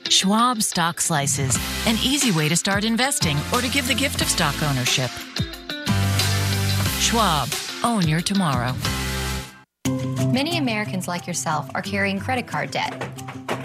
Schwab 0.08 0.62
Stock 0.62 1.00
Slices, 1.00 1.56
an 1.86 1.96
easy 2.02 2.30
way 2.30 2.48
to 2.48 2.56
start 2.56 2.84
investing 2.84 3.38
or 3.52 3.60
to 3.60 3.68
give 3.68 3.88
the 3.88 3.94
gift 3.94 4.20
of 4.20 4.28
stock 4.28 4.54
ownership. 4.62 5.10
Schwab, 7.00 7.48
own 7.82 8.06
your 8.06 8.20
tomorrow. 8.20 8.74
Many 10.30 10.58
Americans 10.58 11.08
like 11.08 11.26
yourself 11.26 11.70
are 11.74 11.82
carrying 11.82 12.18
credit 12.18 12.46
card 12.46 12.70
debt. 12.70 12.92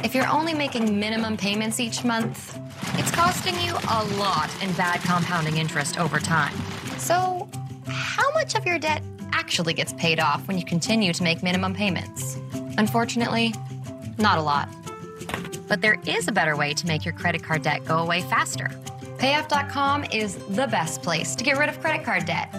If 0.03 0.15
you're 0.15 0.27
only 0.27 0.53
making 0.53 0.97
minimum 0.97 1.35
payments 1.35 1.79
each 1.79 2.05
month, 2.05 2.57
it's 2.93 3.11
costing 3.11 3.59
you 3.59 3.73
a 3.89 4.03
lot 4.17 4.49
in 4.63 4.71
bad 4.73 5.01
compounding 5.01 5.57
interest 5.57 5.99
over 5.99 6.19
time. 6.19 6.55
So, 6.97 7.49
how 7.87 8.31
much 8.33 8.55
of 8.55 8.65
your 8.65 8.79
debt 8.79 9.03
actually 9.33 9.73
gets 9.73 9.93
paid 9.93 10.19
off 10.19 10.47
when 10.47 10.57
you 10.57 10.65
continue 10.65 11.11
to 11.11 11.23
make 11.23 11.43
minimum 11.43 11.73
payments? 11.73 12.37
Unfortunately, 12.77 13.53
not 14.17 14.37
a 14.37 14.41
lot. 14.41 14.69
But 15.69 15.81
there 15.81 15.95
is 16.05 16.27
a 16.27 16.33
better 16.33 16.57
way 16.57 16.73
to 16.73 16.87
make 16.87 17.05
your 17.05 17.13
credit 17.13 17.43
card 17.43 17.61
debt 17.61 17.85
go 17.85 17.99
away 17.99 18.21
faster. 18.21 18.69
Payoff.com 19.19 20.05
is 20.11 20.35
the 20.49 20.67
best 20.67 21.01
place 21.01 21.35
to 21.35 21.43
get 21.45 21.57
rid 21.57 21.69
of 21.69 21.79
credit 21.79 22.03
card 22.03 22.25
debt. 22.25 22.53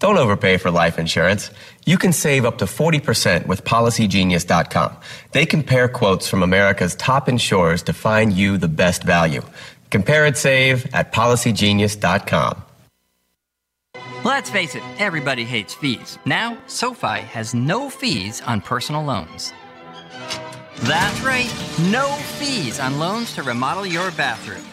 Don't 0.00 0.18
overpay 0.18 0.56
for 0.58 0.70
life 0.70 0.98
insurance. 0.98 1.50
You 1.86 1.96
can 1.98 2.12
save 2.12 2.44
up 2.44 2.58
to 2.58 2.64
40% 2.64 3.46
with 3.46 3.64
PolicyGenius.com. 3.64 4.96
They 5.32 5.46
compare 5.46 5.88
quotes 5.88 6.28
from 6.28 6.42
America's 6.42 6.94
top 6.94 7.28
insurers 7.28 7.82
to 7.84 7.92
find 7.92 8.32
you 8.32 8.58
the 8.58 8.68
best 8.68 9.04
value. 9.04 9.42
Compare 9.90 10.26
and 10.26 10.36
save 10.36 10.92
at 10.92 11.12
policygenius.com. 11.12 12.63
Let's 14.24 14.48
face 14.48 14.74
it, 14.74 14.82
everybody 14.98 15.44
hates 15.44 15.74
fees. 15.74 16.18
Now, 16.24 16.56
SoFi 16.66 17.20
has 17.20 17.52
no 17.52 17.90
fees 17.90 18.40
on 18.40 18.62
personal 18.62 19.04
loans. 19.04 19.52
That's 20.78 21.20
right, 21.20 21.52
no 21.92 22.08
fees 22.38 22.80
on 22.80 22.98
loans 22.98 23.34
to 23.34 23.42
remodel 23.42 23.84
your 23.84 24.10
bathroom. 24.12 24.64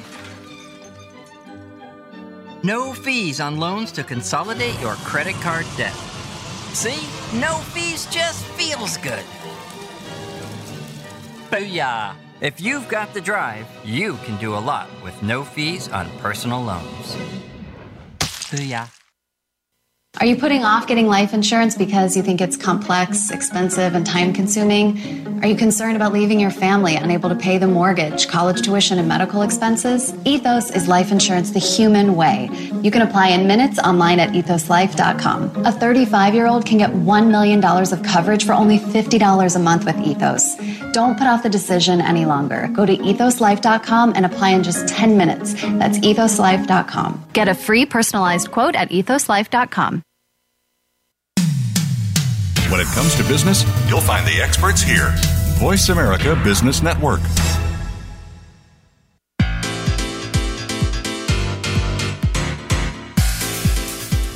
No 2.63 2.93
fees 2.93 3.41
on 3.41 3.59
loans 3.59 3.91
to 3.91 4.05
consolidate 4.05 4.79
your 4.79 4.93
credit 5.03 5.35
card 5.41 5.65
debt. 5.75 5.95
See? 6.71 7.01
No 7.37 7.55
fees 7.73 8.05
just 8.05 8.45
feels 8.55 8.95
good. 8.95 9.25
Booyah! 11.49 12.15
If 12.39 12.61
you've 12.61 12.87
got 12.87 13.13
the 13.13 13.19
drive, 13.19 13.67
you 13.83 14.15
can 14.23 14.39
do 14.39 14.55
a 14.55 14.63
lot 14.63 14.87
with 15.03 15.21
no 15.21 15.43
fees 15.43 15.89
on 15.89 16.09
personal 16.19 16.63
loans. 16.63 17.17
Booyah. 18.49 19.00
Are 20.19 20.25
you 20.25 20.35
putting 20.35 20.63
off 20.63 20.87
getting 20.87 21.07
life 21.07 21.33
insurance 21.33 21.75
because 21.75 22.15
you 22.17 22.21
think 22.21 22.41
it's 22.41 22.57
complex, 22.57 23.31
expensive, 23.31 23.95
and 23.95 24.05
time 24.05 24.33
consuming? 24.33 25.41
Are 25.41 25.47
you 25.47 25.55
concerned 25.55 25.95
about 25.95 26.11
leaving 26.11 26.39
your 26.39 26.51
family 26.51 26.95
unable 26.95 27.29
to 27.29 27.35
pay 27.35 27.57
the 27.57 27.65
mortgage, 27.65 28.27
college 28.27 28.61
tuition, 28.61 28.99
and 28.99 29.07
medical 29.07 29.41
expenses? 29.41 30.13
Ethos 30.25 30.69
is 30.69 30.87
life 30.87 31.11
insurance 31.11 31.51
the 31.51 31.59
human 31.59 32.15
way. 32.15 32.49
You 32.83 32.91
can 32.91 33.01
apply 33.01 33.29
in 33.29 33.47
minutes 33.47 33.79
online 33.79 34.19
at 34.19 34.29
ethoslife.com. 34.31 35.65
A 35.65 35.71
35 35.71 36.35
year 36.35 36.45
old 36.45 36.65
can 36.67 36.77
get 36.77 36.91
$1 36.91 37.31
million 37.31 37.63
of 37.63 38.03
coverage 38.03 38.45
for 38.45 38.53
only 38.53 38.77
$50 38.77 39.55
a 39.55 39.59
month 39.59 39.85
with 39.85 39.97
Ethos. 40.01 40.55
Don't 40.91 41.17
put 41.17 41.25
off 41.25 41.41
the 41.41 41.49
decision 41.49 42.01
any 42.01 42.25
longer. 42.25 42.69
Go 42.73 42.85
to 42.85 42.95
ethoslife.com 42.95 44.13
and 44.15 44.25
apply 44.25 44.49
in 44.49 44.61
just 44.61 44.87
10 44.89 45.17
minutes. 45.17 45.53
That's 45.53 45.97
ethoslife.com. 45.99 47.29
Get 47.33 47.47
a 47.47 47.55
free 47.55 47.85
personalized 47.85 48.51
quote 48.51 48.75
at 48.75 48.89
ethoslife.com. 48.89 50.00
When 52.71 52.79
it 52.79 52.87
comes 52.87 53.15
to 53.15 53.23
business, 53.23 53.65
you'll 53.89 53.99
find 53.99 54.25
the 54.25 54.41
experts 54.41 54.81
here. 54.81 55.13
Voice 55.59 55.89
America 55.89 56.39
Business 56.41 56.81
Network. 56.81 57.19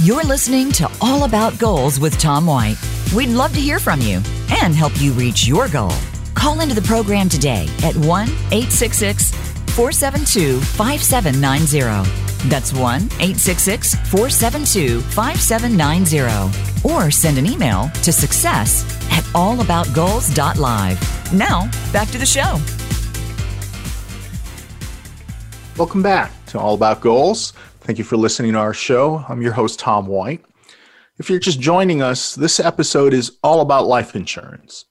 You're 0.04 0.26
listening 0.26 0.74
to 0.74 0.92
All 1.00 1.24
About 1.24 1.58
Goals 1.58 1.98
with 1.98 2.20
Tom 2.20 2.46
White. 2.46 2.76
We'd 3.16 3.30
love 3.30 3.54
to 3.54 3.62
hear 3.62 3.80
from 3.80 4.02
you 4.02 4.22
and 4.62 4.76
help 4.76 5.00
you 5.02 5.14
reach 5.14 5.48
your 5.48 5.70
goal. 5.70 5.94
Call 6.34 6.60
into 6.60 6.76
the 6.76 6.82
program 6.82 7.30
today 7.30 7.70
at 7.84 7.96
1 7.96 8.06
866 8.28 9.32
472 9.76 10.60
5790. 10.60 12.25
That's 12.50 12.74
1 12.74 13.04
866 13.04 13.96
472 14.10 15.02
5790. 15.02 16.88
Or 16.88 17.12
send 17.12 17.38
an 17.38 17.46
email 17.46 17.90
to 18.04 18.12
success 18.12 18.84
at 19.12 19.24
allaboutgoals.live. 19.34 21.34
Now, 21.34 21.70
back 21.92 22.10
to 22.10 22.18
the 22.18 22.26
show. 22.26 22.60
Welcome 25.78 26.02
back 26.02 26.32
to 26.48 26.60
All 26.60 26.76
About 26.76 27.02
Goals. 27.02 27.52
Thank 27.82 27.98
you 27.98 28.06
for 28.06 28.18
listening 28.18 28.54
to 28.54 28.60
our 28.60 28.74
show. 28.74 29.26
I'm 29.28 29.42
your 29.42 29.52
host, 29.52 29.80
Tom 29.80 30.08
White. 30.08 30.44
If 31.18 31.30
you're 31.30 31.40
just 31.40 31.60
joining 31.60 32.02
us, 32.02 32.36
this 32.36 32.60
episode 32.60 33.14
is 33.14 33.38
all 33.44 33.62
about 33.62 33.88
life 33.88 34.16
insurance. 34.16 34.86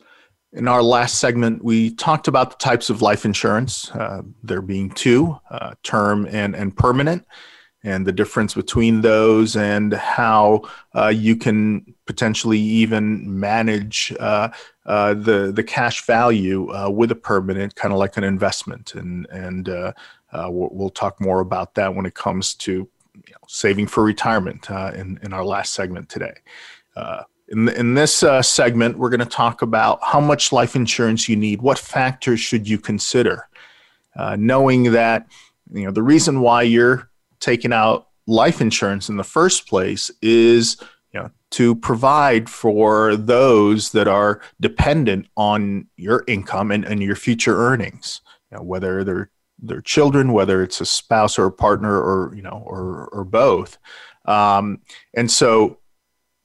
In 0.55 0.69
our 0.69 0.85
last 0.85 1.19
segment, 1.19 1.64
we 1.64 1.90
talked 1.90 2.29
about 2.29 2.51
the 2.51 2.57
types 2.59 2.88
of 2.88 3.03
life 3.03 3.25
insurance, 3.25 3.90
uh, 3.90 4.23
there 4.45 4.62
being 4.62 4.88
two 4.90 5.37
uh, 5.51 5.75
term 5.83 6.29
and, 6.31 6.55
and 6.55 6.77
permanent, 6.77 7.27
and 7.83 8.07
the 8.07 8.12
difference 8.12 8.55
between 8.55 9.01
those, 9.01 9.57
and 9.57 9.93
how 9.93 10.62
uh, 10.95 11.09
you 11.09 11.35
can 11.35 11.93
potentially 12.07 12.61
even 12.61 13.40
manage 13.40 14.14
uh, 14.21 14.49
uh, 14.87 15.14
the, 15.14 15.51
the 15.51 15.64
cash 15.64 16.07
value 16.07 16.73
uh, 16.73 16.88
with 16.88 17.11
a 17.11 17.17
permanent, 17.17 17.75
kind 17.75 17.93
of 17.93 17.99
like 17.99 18.17
an 18.17 18.23
investment. 18.23 18.95
And, 18.95 19.27
and 19.33 19.67
we'll, 19.67 20.71
we'll, 20.71 20.90
talk 20.90 21.21
more 21.21 21.40
about 21.40 21.75
that 21.75 21.97
when 21.97 22.07
it 22.07 22.14
comes 22.14 22.55
to 22.55 22.73
you 22.73 23.33
know, 23.33 23.38
saving 23.49 23.88
for 23.88 24.05
retirement 24.05 24.71
in, 24.71 25.19
in 25.21 25.33
our 25.33 25.45
last 25.45 25.75
segment 25.75 26.09
today. 26.09 26.35
In, 27.55 27.69
in 27.69 27.95
this 27.95 28.25
uh, 28.25 28.43
segment, 28.43 28.99
we're 28.99 29.11
going 29.11 29.21
to 29.21 29.27
talk 29.27 29.62
about 29.62 30.01
how 30.03 30.21
much 30.21 30.53
life 30.53 30.75
insurance 30.75 31.29
you 31.29 31.37
need. 31.37 31.62
What 31.62 31.79
factors 31.79 32.40
should 32.40 32.69
you 32.69 32.79
consider? 32.79 33.49
Uh, 34.17 34.37
knowing 34.38 34.93
that 34.93 35.29
you 35.73 35.85
know 35.85 35.93
the 35.93 36.03
reason 36.03 36.40
why 36.40 36.62
you're 36.62 37.09
taking 37.38 37.73
out 37.73 38.09
life 38.27 38.61
insurance 38.61 39.09
in 39.09 39.17
the 39.17 39.25
first 39.25 39.69
place 39.69 40.11
is 40.21 40.77
you 41.12 41.21
know 41.21 41.31
to 41.51 41.77
provide 41.77 42.49
for 42.49 43.17
those 43.17 43.93
that 43.93 44.09
are 44.09 44.40
dependent 44.61 45.27
on 45.37 45.87
your 45.97 46.25
income 46.27 46.73
and, 46.73 46.85
and 46.85 47.03
your 47.03 47.17
future 47.17 47.57
earnings. 47.57 48.21
You 48.51 48.59
know, 48.59 48.64
whether 48.64 49.05
they're 49.05 49.31
their 49.61 49.81
children, 49.81 50.33
whether 50.33 50.61
it's 50.62 50.81
a 50.81 50.87
spouse 50.87 51.38
or 51.38 51.47
a 51.47 51.53
partner, 51.53 52.01
or 52.01 52.35
you 52.35 52.43
know, 52.43 52.64
or 52.67 53.09
or 53.12 53.25
both. 53.25 53.79
Um, 54.25 54.81
and 55.14 55.31
so 55.31 55.79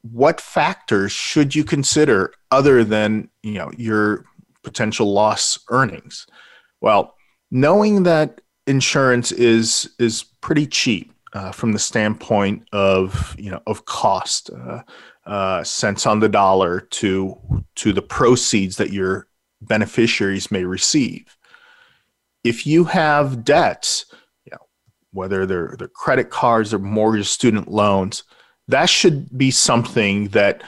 what 0.01 0.39
factors 0.39 1.11
should 1.11 1.55
you 1.55 1.63
consider 1.63 2.33
other 2.51 2.83
than 2.83 3.29
you 3.43 3.53
know 3.53 3.71
your 3.77 4.25
potential 4.63 5.11
loss 5.11 5.59
earnings? 5.69 6.25
Well 6.81 7.15
knowing 7.51 8.03
that 8.03 8.41
insurance 8.67 9.31
is 9.31 9.89
is 9.99 10.23
pretty 10.41 10.67
cheap 10.67 11.13
uh, 11.33 11.51
from 11.51 11.71
the 11.71 11.79
standpoint 11.79 12.67
of 12.71 13.35
you 13.37 13.51
know 13.51 13.61
of 13.67 13.85
cost 13.85 14.49
uh, 14.51 14.81
uh, 15.25 15.63
cents 15.63 16.05
on 16.05 16.19
the 16.19 16.29
dollar 16.29 16.81
to 16.81 17.37
to 17.75 17.93
the 17.93 18.01
proceeds 18.01 18.77
that 18.77 18.93
your 18.93 19.27
beneficiaries 19.61 20.51
may 20.51 20.63
receive. 20.63 21.37
If 22.43 22.65
you 22.65 22.85
have 22.85 23.43
debts 23.43 24.05
you 24.45 24.51
know, 24.51 24.65
whether 25.11 25.45
they're, 25.45 25.75
they're 25.77 25.89
credit 25.89 26.29
cards 26.29 26.73
or 26.73 26.79
mortgage 26.79 27.27
student 27.27 27.69
loans 27.69 28.23
that 28.69 28.89
should 28.89 29.37
be 29.37 29.51
something 29.51 30.29
that 30.29 30.63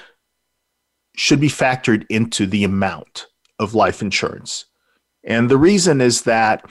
should 1.15 1.39
be 1.39 1.49
factored 1.49 2.05
into 2.09 2.45
the 2.47 2.63
amount 2.63 3.27
of 3.59 3.75
life 3.75 4.01
insurance. 4.01 4.65
And 5.23 5.49
the 5.49 5.57
reason 5.57 6.01
is 6.01 6.23
that, 6.23 6.65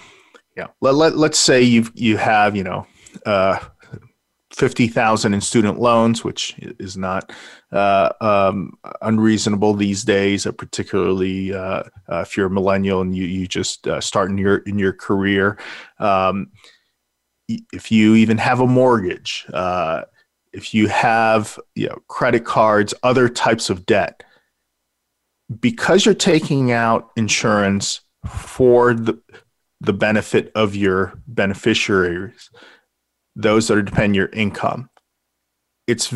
you 0.56 0.64
know, 0.64 0.70
let, 0.80 0.94
let, 0.94 1.16
let's 1.16 1.38
say 1.38 1.62
you 1.62 1.88
you 1.94 2.16
have, 2.16 2.56
you 2.56 2.64
know, 2.64 2.86
uh, 3.24 3.58
50,000 4.52 5.32
in 5.32 5.40
student 5.40 5.78
loans, 5.78 6.24
which 6.24 6.56
is 6.80 6.96
not 6.96 7.32
uh, 7.70 8.10
um, 8.20 8.76
unreasonable 9.00 9.74
these 9.74 10.02
days, 10.02 10.46
uh, 10.46 10.52
particularly 10.52 11.54
uh, 11.54 11.84
uh, 12.10 12.20
if 12.22 12.36
you're 12.36 12.48
a 12.48 12.50
millennial 12.50 13.00
and 13.00 13.16
you, 13.16 13.24
you 13.24 13.46
just 13.46 13.86
uh, 13.86 14.00
start 14.00 14.30
in 14.30 14.36
your, 14.36 14.56
in 14.58 14.78
your 14.78 14.92
career. 14.92 15.56
Um, 16.00 16.50
if 17.48 17.92
you 17.92 18.16
even 18.16 18.38
have 18.38 18.60
a 18.60 18.66
mortgage, 18.66 19.46
if 20.52 20.74
you 20.74 20.88
have 20.88 21.58
you 21.74 21.88
know, 21.88 22.02
credit 22.08 22.44
cards, 22.44 22.94
other 23.02 23.28
types 23.28 23.70
of 23.70 23.86
debt, 23.86 24.22
because 25.60 26.04
you're 26.04 26.14
taking 26.14 26.72
out 26.72 27.10
insurance 27.16 28.00
for 28.26 28.94
the, 28.94 29.18
the 29.80 29.92
benefit 29.92 30.52
of 30.54 30.76
your 30.76 31.14
beneficiaries, 31.26 32.50
those 33.34 33.68
that 33.68 33.78
are 33.78 34.02
on 34.02 34.14
your 34.14 34.28
income, 34.28 34.90
it's 35.86 36.14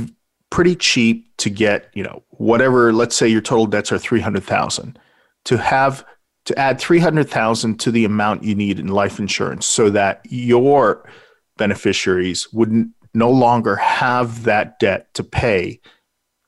pretty 0.50 0.76
cheap 0.76 1.36
to 1.38 1.50
get, 1.50 1.90
you 1.94 2.02
know, 2.02 2.22
whatever, 2.30 2.92
let's 2.92 3.16
say 3.16 3.26
your 3.26 3.40
total 3.40 3.66
debts 3.66 3.90
are 3.90 3.98
300,000 3.98 4.98
to 5.46 5.58
have 5.58 6.04
to 6.44 6.58
add 6.58 6.78
300,000 6.78 7.80
to 7.80 7.90
the 7.90 8.04
amount 8.04 8.44
you 8.44 8.54
need 8.54 8.78
in 8.78 8.88
life 8.88 9.18
insurance 9.18 9.66
so 9.66 9.88
that 9.90 10.20
your 10.28 11.08
beneficiaries 11.56 12.52
wouldn't 12.52 12.90
no 13.14 13.30
longer 13.30 13.76
have 13.76 14.44
that 14.44 14.78
debt 14.80 15.12
to 15.14 15.24
pay 15.24 15.80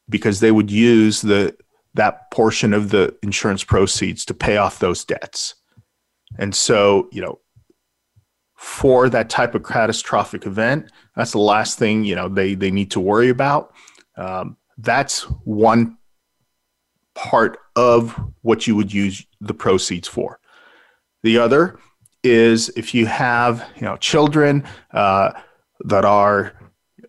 because 0.09 0.40
they 0.40 0.50
would 0.50 0.70
use 0.70 1.22
the 1.22 1.57
that 1.94 2.31
portion 2.31 2.74
of 2.74 2.90
the 2.90 3.16
insurance 3.22 3.64
proceeds 3.64 4.24
to 4.26 4.35
pay 4.35 4.59
off 4.59 4.81
those 4.81 5.05
debts. 5.05 5.55
And 6.38 6.55
so, 6.55 7.09
you 7.11 7.22
know, 7.22 7.40
for 8.55 9.09
that 9.09 9.31
type 9.31 9.55
of 9.55 9.62
catastrophic 9.62 10.44
event, 10.44 10.90
that's 11.14 11.33
the 11.33 11.38
last 11.38 11.79
thing 11.79 12.05
you 12.05 12.14
know 12.14 12.29
they 12.29 12.55
they 12.55 12.70
need 12.70 12.90
to 12.90 13.00
worry 13.00 13.29
about. 13.29 13.72
Um, 14.16 14.57
that's 14.79 15.22
one 15.44 15.96
part 17.14 17.59
of 17.76 18.12
what 18.42 18.66
you 18.66 18.76
would 18.76 18.92
use 18.92 19.24
the 19.40 19.55
proceeds 19.55 20.09
for. 20.09 20.38
The 21.22 21.38
other 21.38 21.79
is 22.22 22.70
if 22.70 22.94
you 22.94 23.07
have 23.07 23.66
you 23.76 23.83
know 23.83 23.96
children 23.96 24.64
uh, 24.92 25.33
that 25.80 26.04
are 26.04 26.52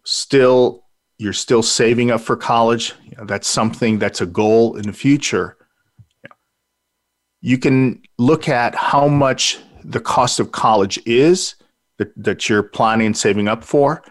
still 0.03 0.83
you're 1.19 1.33
still 1.33 1.63
saving 1.63 2.11
up 2.11 2.21
for 2.21 2.35
college 2.35 2.93
that's 3.23 3.47
something 3.47 3.97
that's 3.99 4.21
a 4.21 4.25
goal 4.25 4.75
in 4.77 4.83
the 4.83 4.93
future 4.93 5.57
you 7.41 7.57
can 7.57 8.01
look 8.17 8.49
at 8.49 8.75
how 8.75 9.07
much 9.07 9.59
the 9.83 9.99
cost 9.99 10.39
of 10.39 10.51
college 10.51 10.99
is 11.05 11.55
that, 11.97 12.11
that 12.21 12.49
you're 12.49 12.63
planning 12.63 13.07
and 13.07 13.17
saving 13.17 13.47
up 13.47 13.63
for 13.63 14.03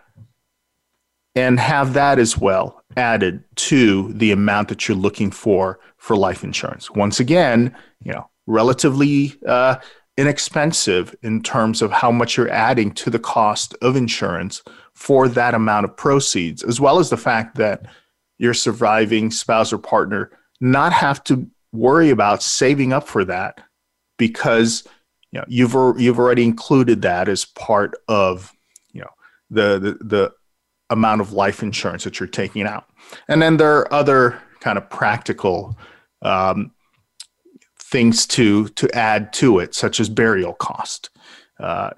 and 1.34 1.60
have 1.60 1.92
that 1.92 2.18
as 2.18 2.38
well 2.38 2.82
added 2.96 3.44
to 3.56 4.12
the 4.14 4.32
amount 4.32 4.68
that 4.68 4.88
you're 4.88 4.96
looking 4.96 5.30
for 5.30 5.78
for 5.98 6.16
life 6.16 6.42
insurance. 6.42 6.90
Once 6.90 7.20
again, 7.20 7.76
you 8.02 8.12
know, 8.12 8.28
relatively 8.46 9.34
uh, 9.46 9.76
inexpensive 10.16 11.14
in 11.22 11.42
terms 11.42 11.83
of 11.83 11.92
how 11.92 12.11
much 12.11 12.37
you're 12.37 12.50
adding 12.50 12.90
to 12.92 13.11
the 13.11 13.18
cost 13.18 13.74
of 13.83 13.96
insurance 13.96 14.62
for 14.94 15.29
that 15.29 15.55
amount 15.55 15.85
of 15.85 15.96
proceeds, 15.96 16.62
as 16.62 16.81
well 16.81 16.98
as 16.98 17.11
the 17.11 17.16
fact 17.16 17.57
that 17.57 17.87
your 18.38 18.55
surviving 18.55 19.31
spouse 19.31 19.72
or 19.72 19.79
partner 19.79 20.31
not 20.61 20.92
have 20.92 21.22
to 21.24 21.48
worry 21.72 22.11
about 22.11 22.42
saving 22.42 22.92
up 22.92 23.07
for 23.07 23.24
that 23.24 23.61
because 24.18 24.87
you 25.33 25.38
know 25.38 25.44
you've 25.48 25.74
you've 26.00 26.18
already 26.18 26.44
included 26.44 27.02
that 27.02 27.29
as 27.29 27.44
part 27.44 27.94
of 28.09 28.52
you 28.92 29.00
know 29.00 29.11
the 29.50 29.79
the, 29.79 30.05
the 30.05 30.33
amount 30.90 31.20
of 31.20 31.33
life 31.33 31.62
insurance 31.62 32.05
that 32.05 32.20
you're 32.20 32.29
taking 32.29 32.66
out. 32.66 32.87
And 33.29 33.42
then 33.42 33.57
there 33.57 33.76
are 33.79 33.92
other 33.92 34.40
kind 34.61 34.79
of 34.79 34.88
practical 34.88 35.76
um, 36.22 36.72
things 37.90 38.27
to 38.27 38.68
to 38.68 38.87
add 38.94 39.33
to 39.33 39.59
it, 39.61 39.75
such 39.75 40.01
as 40.01 40.09
burial 40.09 40.55
cost. 40.55 41.11
Uh, 41.61 41.90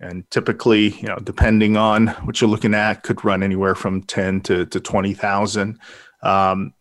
and 0.00 0.28
typically, 0.30 0.88
you 1.00 1.08
know, 1.08 1.18
depending 1.22 1.76
on 1.76 2.08
what 2.24 2.40
you're 2.40 2.50
looking 2.50 2.74
at, 2.74 3.02
could 3.02 3.24
run 3.24 3.42
anywhere 3.42 3.74
from 3.74 4.02
ten 4.02 4.40
to 4.42 4.66
to 4.66 4.80
twenty 4.80 5.14
thousand. 5.14 5.78
Um, 6.22 6.74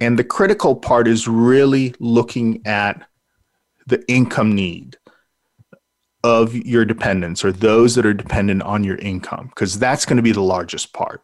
and 0.00 0.18
the 0.18 0.24
critical 0.24 0.76
part 0.76 1.08
is 1.08 1.28
really 1.28 1.94
looking 2.00 2.66
at 2.66 3.06
the 3.86 4.02
income 4.08 4.54
need 4.54 4.96
of 6.22 6.54
your 6.54 6.84
dependents 6.84 7.44
or 7.44 7.52
those 7.52 7.94
that 7.94 8.06
are 8.06 8.14
dependent 8.14 8.62
on 8.62 8.82
your 8.82 8.96
income, 8.96 9.48
because 9.48 9.78
that's 9.78 10.06
going 10.06 10.16
to 10.16 10.22
be 10.22 10.32
the 10.32 10.40
largest 10.40 10.92
part. 10.92 11.22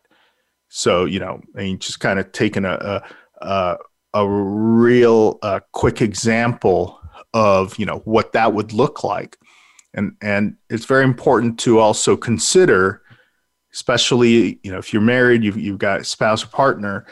So, 0.69 1.05
you 1.05 1.19
know, 1.19 1.41
I 1.57 1.63
mean, 1.63 1.79
just 1.79 2.01
kind 2.01 2.19
of 2.19 2.31
taking 2.33 2.65
a, 2.65 3.03
a, 3.41 3.47
a 3.47 3.77
real 4.15 5.39
uh, 5.43 5.61
quick 5.73 6.03
example 6.03 7.01
of, 7.33 7.79
you 7.79 7.87
know, 7.87 7.99
what 8.05 8.33
that 8.33 8.53
would 8.53 8.73
look 8.73 9.05
like. 9.05 9.37
And, 9.95 10.17
and 10.21 10.57
it's 10.69 10.85
very 10.85 11.05
important 11.05 11.59
to 11.61 11.79
also 11.79 12.17
consider, 12.17 13.03
especially, 13.73 14.61
you 14.63 14.71
know, 14.73 14.79
if 14.79 14.93
you're 14.93 15.03
married, 15.03 15.45
you've, 15.45 15.57
you've 15.57 15.79
got 15.79 16.01
a 16.01 16.05
spouse 16.05 16.45
or 16.45 16.49
partner, 16.49 17.07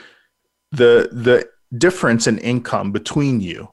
the, 0.73 1.09
the 1.13 1.49
difference 1.77 2.27
in 2.27 2.39
income 2.39 2.93
between 2.93 3.41
you 3.41 3.69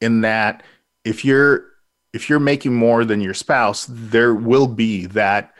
in 0.00 0.22
that 0.22 0.62
if 1.04 1.24
you're 1.24 1.66
if 2.12 2.28
you're 2.28 2.40
making 2.40 2.74
more 2.74 3.06
than 3.06 3.22
your 3.22 3.32
spouse, 3.32 3.86
there 3.88 4.34
will 4.34 4.66
be 4.66 5.06
that 5.06 5.52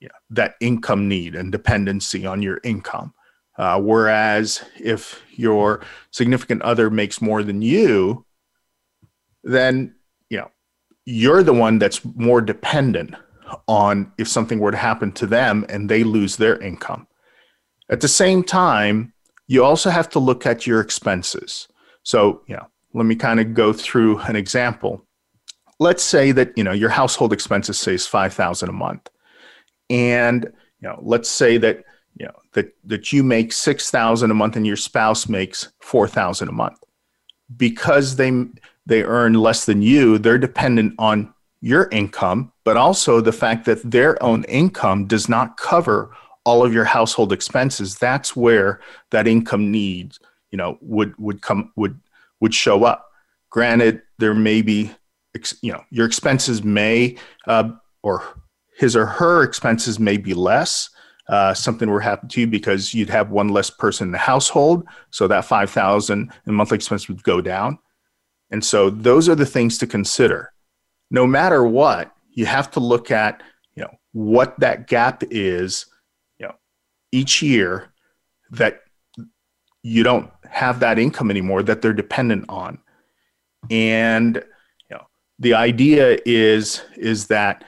yeah, 0.00 0.08
that 0.30 0.54
income 0.60 1.08
need 1.08 1.34
and 1.34 1.52
dependency 1.52 2.24
on 2.24 2.40
your 2.40 2.60
income. 2.64 3.12
Uh, 3.58 3.80
whereas 3.80 4.64
if 4.78 5.22
your 5.32 5.80
significant 6.10 6.62
other 6.62 6.90
makes 6.90 7.20
more 7.20 7.42
than 7.42 7.60
you, 7.60 8.24
then 9.42 9.94
you 10.30 10.38
know 10.38 10.50
you're 11.04 11.42
the 11.42 11.52
one 11.52 11.78
that's 11.78 12.04
more 12.14 12.40
dependent 12.40 13.14
on 13.66 14.12
if 14.18 14.28
something 14.28 14.58
were 14.58 14.70
to 14.70 14.76
happen 14.76 15.10
to 15.10 15.26
them 15.26 15.64
and 15.68 15.88
they 15.88 16.04
lose 16.04 16.36
their 16.36 16.58
income. 16.60 17.06
At 17.90 18.00
the 18.00 18.08
same 18.08 18.44
time, 18.44 19.12
you 19.46 19.64
also 19.64 19.90
have 19.90 20.08
to 20.10 20.18
look 20.18 20.46
at 20.46 20.66
your 20.66 20.80
expenses. 20.80 21.66
So, 22.02 22.42
you 22.46 22.54
know, 22.54 22.66
let 22.92 23.06
me 23.06 23.16
kind 23.16 23.40
of 23.40 23.54
go 23.54 23.72
through 23.72 24.18
an 24.18 24.36
example 24.36 25.08
let's 25.78 26.02
say 26.02 26.32
that 26.32 26.56
you 26.56 26.64
know 26.64 26.72
your 26.72 26.90
household 26.90 27.32
expenses 27.32 27.78
say 27.78 27.94
is 27.94 28.06
5000 28.06 28.68
a 28.68 28.72
month 28.72 29.08
and 29.90 30.44
you 30.80 30.88
know 30.88 30.98
let's 31.02 31.28
say 31.28 31.58
that 31.58 31.84
that 32.58 32.74
that 32.84 33.12
you 33.12 33.22
make 33.22 33.52
6000 33.52 34.30
a 34.30 34.34
month 34.34 34.56
and 34.56 34.66
your 34.66 34.76
spouse 34.76 35.28
makes 35.28 35.68
4000 35.80 36.48
a 36.48 36.52
month. 36.52 36.78
Because 37.56 38.16
they 38.16 38.30
they 38.86 39.04
earn 39.04 39.34
less 39.34 39.64
than 39.64 39.80
you 39.82 40.18
they're 40.18 40.38
dependent 40.38 40.94
on 40.98 41.32
your 41.60 41.88
income 41.90 42.52
but 42.64 42.76
also 42.76 43.20
the 43.20 43.32
fact 43.32 43.64
that 43.66 43.90
their 43.90 44.20
own 44.22 44.44
income 44.44 45.06
does 45.06 45.28
not 45.28 45.56
cover 45.56 46.10
all 46.44 46.64
of 46.64 46.72
your 46.72 46.84
household 46.84 47.32
expenses. 47.32 47.96
That's 47.98 48.34
where 48.34 48.80
that 49.10 49.26
income 49.26 49.70
needs 49.70 50.18
you 50.50 50.56
know 50.56 50.78
would 50.80 51.14
would 51.18 51.42
come 51.42 51.72
would 51.76 52.00
would 52.40 52.54
show 52.54 52.84
up. 52.84 53.06
Granted 53.50 54.02
there 54.18 54.34
may 54.34 54.62
be 54.62 54.90
you 55.62 55.72
know 55.72 55.84
your 55.90 56.06
expenses 56.06 56.64
may 56.64 57.16
uh, 57.46 57.70
or 58.02 58.22
his 58.76 58.96
or 58.96 59.06
her 59.06 59.42
expenses 59.42 59.98
may 59.98 60.16
be 60.16 60.34
less 60.34 60.90
uh, 61.28 61.52
something 61.54 61.90
will 61.90 61.98
happen 61.98 62.28
to 62.30 62.40
you 62.40 62.46
because 62.46 62.94
you'd 62.94 63.10
have 63.10 63.30
one 63.30 63.48
less 63.48 63.70
person 63.70 64.08
in 64.08 64.12
the 64.12 64.18
household 64.18 64.86
so 65.10 65.28
that 65.28 65.44
5000 65.44 66.32
in 66.46 66.54
monthly 66.54 66.76
expense 66.76 67.08
would 67.08 67.22
go 67.22 67.40
down. 67.40 67.78
And 68.50 68.64
so 68.64 68.88
those 68.88 69.28
are 69.28 69.34
the 69.34 69.46
things 69.46 69.76
to 69.78 69.86
consider. 69.86 70.52
No 71.10 71.26
matter 71.26 71.64
what 71.64 72.14
you 72.30 72.46
have 72.46 72.70
to 72.70 72.80
look 72.80 73.10
at 73.10 73.42
you 73.74 73.82
know 73.82 73.90
what 74.12 74.58
that 74.60 74.86
gap 74.86 75.22
is 75.30 75.86
you 76.38 76.46
know 76.46 76.54
each 77.12 77.42
year 77.42 77.92
that 78.50 78.82
you 79.82 80.02
don't 80.02 80.30
have 80.50 80.80
that 80.80 80.98
income 80.98 81.30
anymore 81.30 81.62
that 81.62 81.82
they're 81.82 81.92
dependent 81.92 82.44
on. 82.48 82.78
And 83.70 84.36
you 84.36 84.96
know, 84.96 85.06
the 85.38 85.54
idea 85.54 86.18
is 86.24 86.82
is 86.96 87.26
that 87.28 87.64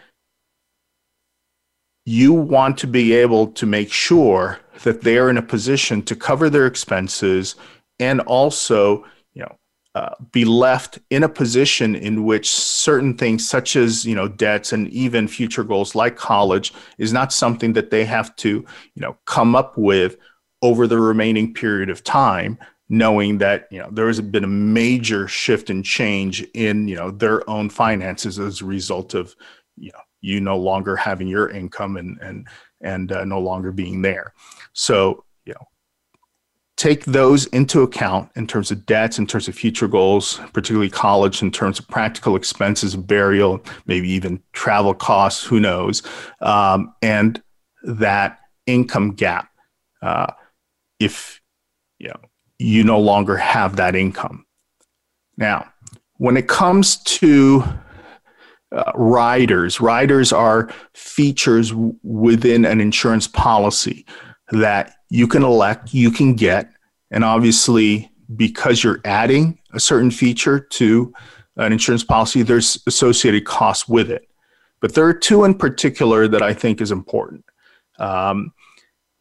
you 2.06 2.32
want 2.32 2.78
to 2.78 2.86
be 2.86 3.12
able 3.12 3.46
to 3.48 3.66
make 3.66 3.92
sure 3.92 4.58
that 4.82 5.02
they 5.02 5.18
are 5.18 5.28
in 5.28 5.36
a 5.36 5.42
position 5.42 6.02
to 6.02 6.16
cover 6.16 6.48
their 6.48 6.66
expenses 6.66 7.56
and 7.98 8.20
also 8.22 9.04
you 9.34 9.42
know 9.42 9.56
uh, 9.94 10.14
be 10.30 10.44
left 10.44 10.98
in 11.10 11.24
a 11.24 11.28
position 11.28 11.94
in 11.94 12.24
which 12.24 12.48
certain 12.48 13.16
things 13.16 13.48
such 13.48 13.76
as 13.76 14.04
you 14.04 14.14
know 14.14 14.28
debts 14.28 14.72
and 14.72 14.88
even 14.88 15.28
future 15.28 15.64
goals 15.64 15.94
like 15.94 16.16
college 16.16 16.72
is 16.98 17.12
not 17.12 17.32
something 17.32 17.72
that 17.72 17.90
they 17.90 18.04
have 18.04 18.34
to 18.36 18.64
you 18.94 19.02
know 19.02 19.16
come 19.26 19.54
up 19.54 19.76
with 19.76 20.16
over 20.62 20.86
the 20.86 20.98
remaining 20.98 21.52
period 21.52 21.90
of 21.90 22.04
time 22.04 22.58
knowing 22.88 23.38
that 23.38 23.68
you 23.70 23.78
know 23.78 23.88
there 23.90 24.08
has 24.08 24.20
been 24.20 24.44
a 24.44 24.48
major 24.48 25.28
shift 25.28 25.70
and 25.70 25.84
change 25.84 26.42
in 26.54 26.88
you 26.88 26.96
know 26.96 27.10
their 27.10 27.48
own 27.48 27.68
finances 27.68 28.38
as 28.38 28.60
a 28.60 28.64
result 28.64 29.14
of 29.14 29.34
you 29.76 29.92
know 29.92 30.00
you 30.20 30.40
no 30.40 30.56
longer 30.56 30.96
having 30.96 31.28
your 31.28 31.48
income 31.48 31.96
and 31.96 32.18
and 32.20 32.48
and 32.80 33.12
uh, 33.12 33.24
no 33.24 33.40
longer 33.40 33.72
being 33.72 34.02
there 34.02 34.32
so 34.72 35.24
you 35.44 35.52
know 35.52 35.66
take 36.76 37.04
those 37.04 37.46
into 37.46 37.82
account 37.82 38.30
in 38.36 38.46
terms 38.46 38.70
of 38.70 38.86
debts 38.86 39.18
in 39.18 39.26
terms 39.26 39.48
of 39.48 39.54
future 39.54 39.88
goals 39.88 40.40
particularly 40.52 40.90
college 40.90 41.42
in 41.42 41.50
terms 41.50 41.78
of 41.78 41.86
practical 41.88 42.36
expenses 42.36 42.96
burial 42.96 43.62
maybe 43.86 44.08
even 44.08 44.42
travel 44.52 44.94
costs 44.94 45.44
who 45.44 45.60
knows 45.60 46.02
um, 46.40 46.94
and 47.02 47.42
that 47.82 48.38
income 48.66 49.12
gap 49.12 49.50
uh, 50.02 50.32
if 50.98 51.40
you 51.98 52.08
know 52.08 52.20
you 52.60 52.84
no 52.84 53.00
longer 53.00 53.36
have 53.36 53.76
that 53.76 53.96
income. 53.96 54.44
Now, 55.38 55.72
when 56.18 56.36
it 56.36 56.46
comes 56.46 56.98
to 57.04 57.64
uh, 58.72 58.92
riders, 58.94 59.80
riders 59.80 60.32
are 60.32 60.70
features 60.94 61.70
w- 61.70 61.96
within 62.02 62.64
an 62.64 62.80
insurance 62.80 63.26
policy 63.26 64.06
that 64.52 64.94
you 65.08 65.26
can 65.26 65.42
elect, 65.42 65.92
you 65.92 66.10
can 66.10 66.34
get, 66.34 66.70
and 67.10 67.24
obviously, 67.24 68.10
because 68.36 68.84
you're 68.84 69.00
adding 69.04 69.58
a 69.72 69.80
certain 69.80 70.10
feature 70.10 70.60
to 70.60 71.12
an 71.56 71.72
insurance 71.72 72.04
policy, 72.04 72.42
there's 72.42 72.82
associated 72.86 73.44
costs 73.44 73.88
with 73.88 74.10
it. 74.10 74.28
But 74.80 74.94
there 74.94 75.04
are 75.04 75.14
two 75.14 75.44
in 75.44 75.54
particular 75.54 76.28
that 76.28 76.42
I 76.42 76.54
think 76.54 76.80
is 76.80 76.92
important. 76.92 77.44
Um, 77.98 78.52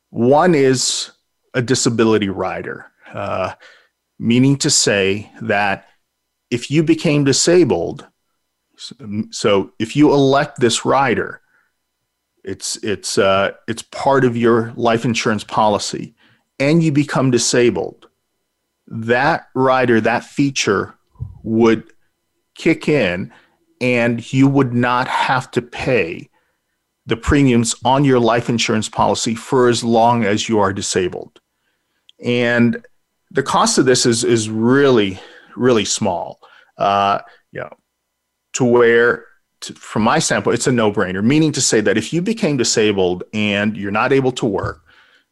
one 0.09 0.55
is 0.55 1.11
a 1.53 1.61
disability 1.61 2.29
rider 2.29 2.85
uh, 3.13 3.53
meaning 4.19 4.57
to 4.57 4.69
say 4.69 5.31
that 5.41 5.87
if 6.51 6.69
you 6.69 6.83
became 6.83 7.23
disabled, 7.23 8.07
so 9.31 9.71
if 9.79 9.95
you 9.95 10.13
elect 10.13 10.59
this 10.59 10.85
rider, 10.85 11.41
it's 12.43 12.77
it's 12.77 13.17
uh, 13.17 13.51
it's 13.67 13.81
part 13.81 14.23
of 14.23 14.37
your 14.37 14.73
life 14.75 15.05
insurance 15.05 15.43
policy, 15.43 16.15
and 16.59 16.81
you 16.81 16.91
become 16.91 17.31
disabled, 17.31 18.07
that 18.87 19.47
rider, 19.53 19.99
that 20.01 20.23
feature 20.23 20.95
would 21.43 21.91
kick 22.55 22.87
in, 22.87 23.31
and 23.81 24.31
you 24.31 24.47
would 24.47 24.73
not 24.73 25.07
have 25.07 25.51
to 25.51 25.61
pay 25.61 26.29
the 27.05 27.17
premiums 27.17 27.75
on 27.83 28.05
your 28.05 28.19
life 28.19 28.49
insurance 28.49 28.87
policy 28.87 29.35
for 29.35 29.67
as 29.67 29.83
long 29.83 30.23
as 30.23 30.47
you 30.47 30.59
are 30.59 30.71
disabled. 30.71 31.41
And 32.23 32.85
the 33.31 33.43
cost 33.43 33.77
of 33.77 33.85
this 33.85 34.05
is 34.05 34.23
is 34.23 34.49
really 34.49 35.19
really 35.55 35.85
small. 35.85 36.39
Uh, 36.77 37.19
you 37.51 37.59
know, 37.59 37.73
to 38.59 38.65
where 38.65 39.25
to, 39.61 39.73
from 39.73 40.01
my 40.01 40.19
standpoint, 40.19 40.55
it's 40.55 40.67
a 40.67 40.71
no-brainer. 40.71 41.23
Meaning 41.23 41.53
to 41.53 41.61
say 41.61 41.79
that 41.79 41.97
if 41.97 42.11
you 42.11 42.21
became 42.21 42.57
disabled 42.57 43.23
and 43.33 43.77
you're 43.77 43.89
not 43.89 44.11
able 44.11 44.33
to 44.33 44.45
work, 44.45 44.83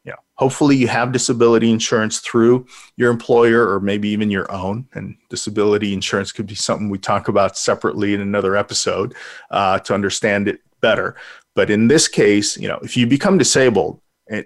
you 0.05 0.11
know, 0.13 0.17
hopefully 0.35 0.77
you 0.77 0.87
have 0.87 1.11
disability 1.11 1.69
insurance 1.69 2.19
through 2.19 2.65
your 2.95 3.11
employer 3.11 3.67
or 3.69 3.81
maybe 3.81 4.07
even 4.07 4.31
your 4.31 4.49
own. 4.49 4.87
And 4.93 5.17
disability 5.29 5.93
insurance 5.93 6.31
could 6.31 6.47
be 6.47 6.55
something 6.55 6.89
we 6.89 6.99
talk 6.99 7.27
about 7.27 7.57
separately 7.57 8.13
in 8.13 8.21
another 8.21 8.55
episode 8.55 9.13
uh, 9.51 9.79
to 9.79 9.93
understand 9.93 10.47
it 10.47 10.61
better. 10.79 11.17
But 11.53 11.69
in 11.69 11.89
this 11.89 12.07
case, 12.07 12.55
you 12.55 12.69
know, 12.69 12.79
if 12.81 12.95
you 12.95 13.07
become 13.07 13.37
disabled 13.37 13.99
and 14.29 14.45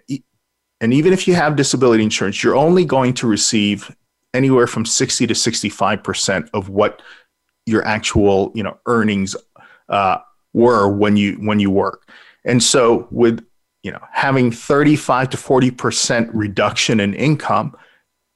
and 0.80 0.92
even 0.92 1.14
if 1.14 1.28
you 1.28 1.36
have 1.36 1.56
disability 1.56 2.04
insurance, 2.04 2.44
you're 2.44 2.56
only 2.56 2.86
going 2.86 3.14
to 3.14 3.28
receive 3.28 3.96
anywhere 4.34 4.66
from 4.66 4.86
60 4.86 5.28
to 5.28 5.34
65% 5.36 6.50
of 6.56 6.70
what 6.70 7.04
your 7.72 7.86
actual, 7.86 8.52
you 8.54 8.64
know, 8.64 8.78
earnings 8.86 9.36
uh, 9.90 10.18
were 10.54 10.90
when 10.90 11.18
you 11.18 11.34
when 11.36 11.60
you 11.60 11.72
work. 11.72 12.10
And 12.46 12.62
so 12.62 13.08
with 13.12 13.46
you 13.84 13.92
know 13.92 14.02
having 14.12 14.52
35 14.52 15.32
to 15.32 15.38
40% 15.38 16.30
reduction 16.34 17.00
in 17.00 17.14
income, 17.14 17.76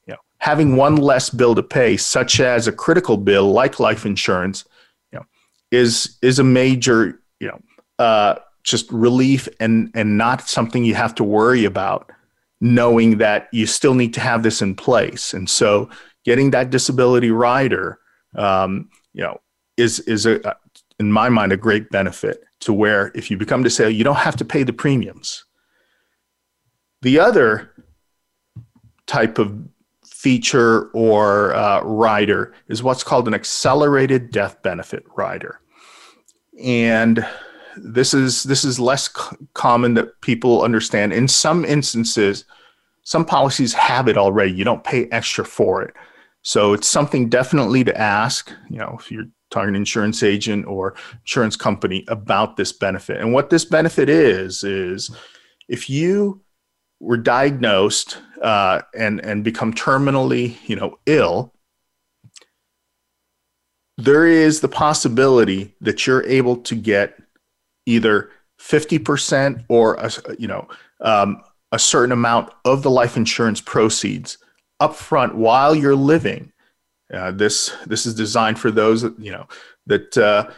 you 0.08 0.14
know, 0.14 0.20
having 0.38 0.76
one 0.76 0.96
less 0.96 1.30
bill 1.30 1.56
to 1.56 1.64
pay, 1.64 1.98
such 1.98 2.40
as 2.40 2.68
a 2.68 2.72
critical 2.72 3.18
bill 3.18 3.52
like 3.52 3.80
life 3.80 4.06
insurance, 4.06 4.66
you 5.12 5.20
know, 5.20 5.26
is 5.72 6.18
is 6.22 6.40
a 6.40 6.44
major, 6.44 7.22
you 7.40 7.48
know, 7.48 7.60
uh, 8.00 8.36
just 8.64 8.92
relief 8.92 9.48
and 9.60 9.92
and 9.94 10.18
not 10.18 10.48
something 10.48 10.84
you 10.84 10.96
have 10.96 11.16
to 11.16 11.24
worry 11.24 11.66
about 11.66 12.12
knowing 12.62 13.18
that 13.18 13.48
you 13.52 13.66
still 13.66 13.94
need 13.94 14.14
to 14.14 14.20
have 14.20 14.44
this 14.44 14.62
in 14.62 14.76
place. 14.76 15.34
And 15.34 15.50
so 15.50 15.90
getting 16.24 16.52
that 16.52 16.70
disability 16.70 17.32
rider, 17.32 18.00
um, 18.36 18.90
you 19.16 19.24
know, 19.24 19.40
is, 19.78 20.02
is 20.02 20.26
a, 20.26 20.56
in 21.00 21.12
my 21.12 21.30
mind, 21.30 21.52
a 21.52 21.58
great 21.58 21.90
benefit 21.90 22.44
to 22.60 22.74
where 22.74 23.12
if 23.16 23.32
you 23.32 23.38
become 23.38 23.64
disabled, 23.64 23.96
you 23.96 24.04
don't 24.04 24.16
have 24.16 24.36
to 24.36 24.46
pay 24.46 24.64
the 24.64 24.74
premiums. 24.74 25.46
The 27.02 27.20
other 27.20 27.72
type 29.08 29.40
of 29.40 29.58
feature 30.06 30.90
or 30.92 31.54
uh, 31.54 31.82
rider 31.82 32.54
is 32.68 32.84
what's 32.84 33.04
called 33.04 33.28
an 33.28 33.34
accelerated 33.34 34.32
death 34.32 34.62
benefit 34.64 35.06
rider. 35.16 35.60
And 36.62 37.26
this 37.78 38.14
is 38.14 38.44
this 38.44 38.64
is 38.64 38.80
less 38.80 39.14
c- 39.14 39.36
common 39.54 39.94
that 39.96 40.20
people 40.22 40.64
understand. 40.64 41.14
In 41.14 41.28
some 41.28 41.64
instances, 41.64 42.46
some 43.04 43.26
policies 43.26 43.74
have 43.74 44.08
it 44.08 44.18
already. 44.18 44.52
You 44.54 44.64
don't 44.64 44.84
pay 44.84 45.08
extra 45.12 45.46
for 45.46 45.84
it. 45.84 45.94
So 46.46 46.74
it's 46.74 46.88
something 46.88 47.28
definitely 47.28 47.84
to 47.86 48.00
ask, 48.00 48.52
you 48.70 48.78
know, 48.78 48.96
if 49.00 49.12
you're 49.12 49.26
talking 49.50 49.70
an 49.70 49.76
insurance 49.76 50.22
agent 50.22 50.68
or 50.68 50.94
insurance 51.22 51.56
company 51.56 52.06
about 52.08 52.56
this 52.56 52.72
benefit. 52.72 53.20
And 53.20 53.34
what 53.34 53.50
this 53.50 53.66
benefit 53.66 54.10
is 54.10 54.64
is 54.64 55.10
if 55.68 55.90
you 55.90 56.44
were 57.00 57.18
diagnosed 57.18 58.20
uh, 58.44 58.82
and 58.96 59.20
and 59.22 59.44
become 59.44 59.74
terminally, 59.74 60.56
you 60.70 60.76
know, 60.76 61.00
ill, 61.08 61.52
there 63.98 64.28
is 64.28 64.62
the 64.62 64.68
possibility 64.68 65.74
that 65.82 66.06
you're 66.06 66.24
able 66.28 66.58
to 66.58 66.76
get 66.76 67.18
either 67.88 68.30
50% 68.62 69.66
or 69.68 69.96
a, 69.96 70.12
you 70.38 70.48
know 70.48 70.68
um, 71.02 71.42
a 71.72 71.80
certain 71.80 72.12
amount 72.12 72.52
of 72.66 72.84
the 72.84 72.92
life 72.92 73.18
insurance 73.18 73.62
proceeds 73.62 74.38
upfront 74.82 75.34
while 75.34 75.76
you're 75.76 75.96
living. 75.96 76.52
Uh, 77.14 77.32
this 77.32 77.76
this 77.86 78.06
is 78.06 78.16
designed 78.16 78.60
for 78.60 78.72
those 78.72 79.04
you 79.20 79.32
know 79.32 79.48
that 79.86 80.18
uh, 80.18 80.50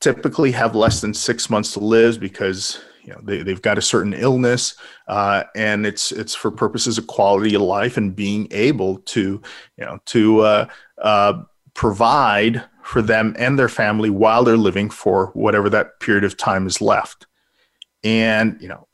typically 0.00 0.50
have 0.50 0.74
less 0.74 1.00
than 1.00 1.12
six 1.12 1.50
months 1.50 1.72
to 1.74 1.80
live 1.80 2.18
because 2.18 2.82
you 3.02 3.12
know 3.12 3.20
they, 3.22 3.42
they've 3.42 3.60
got 3.60 3.76
a 3.76 3.82
certain 3.82 4.14
illness 4.14 4.76
uh, 5.08 5.44
and 5.54 5.86
it's 5.86 6.10
it's 6.10 6.34
for 6.34 6.50
purposes 6.50 6.96
of 6.96 7.06
quality 7.06 7.54
of 7.54 7.60
life 7.60 7.98
and 7.98 8.16
being 8.16 8.48
able 8.50 8.96
to 9.00 9.42
you 9.76 9.84
know 9.84 9.98
to 10.06 10.40
uh, 10.40 10.66
uh, 11.02 11.42
provide 11.74 12.64
for 12.84 13.02
them 13.02 13.34
and 13.38 13.58
their 13.58 13.68
family 13.68 14.10
while 14.10 14.44
they're 14.44 14.56
living 14.56 14.90
for 14.90 15.28
whatever 15.28 15.68
that 15.70 15.98
period 16.00 16.22
of 16.22 16.36
time 16.36 16.66
is 16.66 16.80
left. 16.80 17.26
And, 18.04 18.58
you 18.60 18.68
know, 18.68 18.86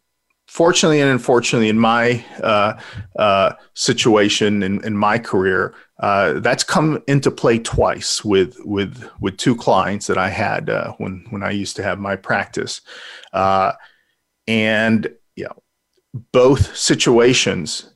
fortunately 0.51 1.01
and 1.01 1.09
unfortunately, 1.09 1.69
in 1.69 1.79
my 1.79 2.25
uh, 2.43 2.79
uh, 3.17 3.53
situation 3.75 4.65
in, 4.65 4.85
in 4.85 4.97
my 4.97 5.17
career, 5.17 5.73
uh, 6.01 6.41
that's 6.41 6.65
come 6.65 7.01
into 7.07 7.31
play 7.31 7.59
twice 7.61 8.25
with 8.25 8.59
with 8.65 9.09
with 9.21 9.37
two 9.37 9.55
clients 9.55 10.09
that 10.09 10.19
I 10.19 10.29
had 10.29 10.69
uh, 10.69 10.93
when 10.99 11.25
when 11.31 11.45
I 11.45 11.53
used 11.53 11.77
to 11.77 11.85
have 11.85 12.01
my 12.01 12.17
practice, 12.17 12.81
uh, 13.33 13.73
and 14.49 15.09
you 15.37 15.45
know, 15.45 15.63
both 16.33 16.77
situations, 16.77 17.95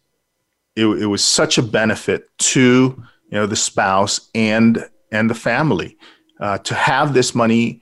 it, 0.77 0.87
it 0.87 1.07
was 1.07 1.25
such 1.25 1.59
a 1.59 1.63
benefit 1.63 2.29
to 2.39 3.03
you 3.31 3.33
know 3.33 3.47
the 3.47 3.57
spouse 3.57 4.31
and 4.33 4.89
and 5.11 5.29
the 5.29 5.35
family 5.35 5.99
uh, 6.41 6.59
to 6.59 6.75
have 6.75 7.15
this 7.15 7.35
money 7.35 7.81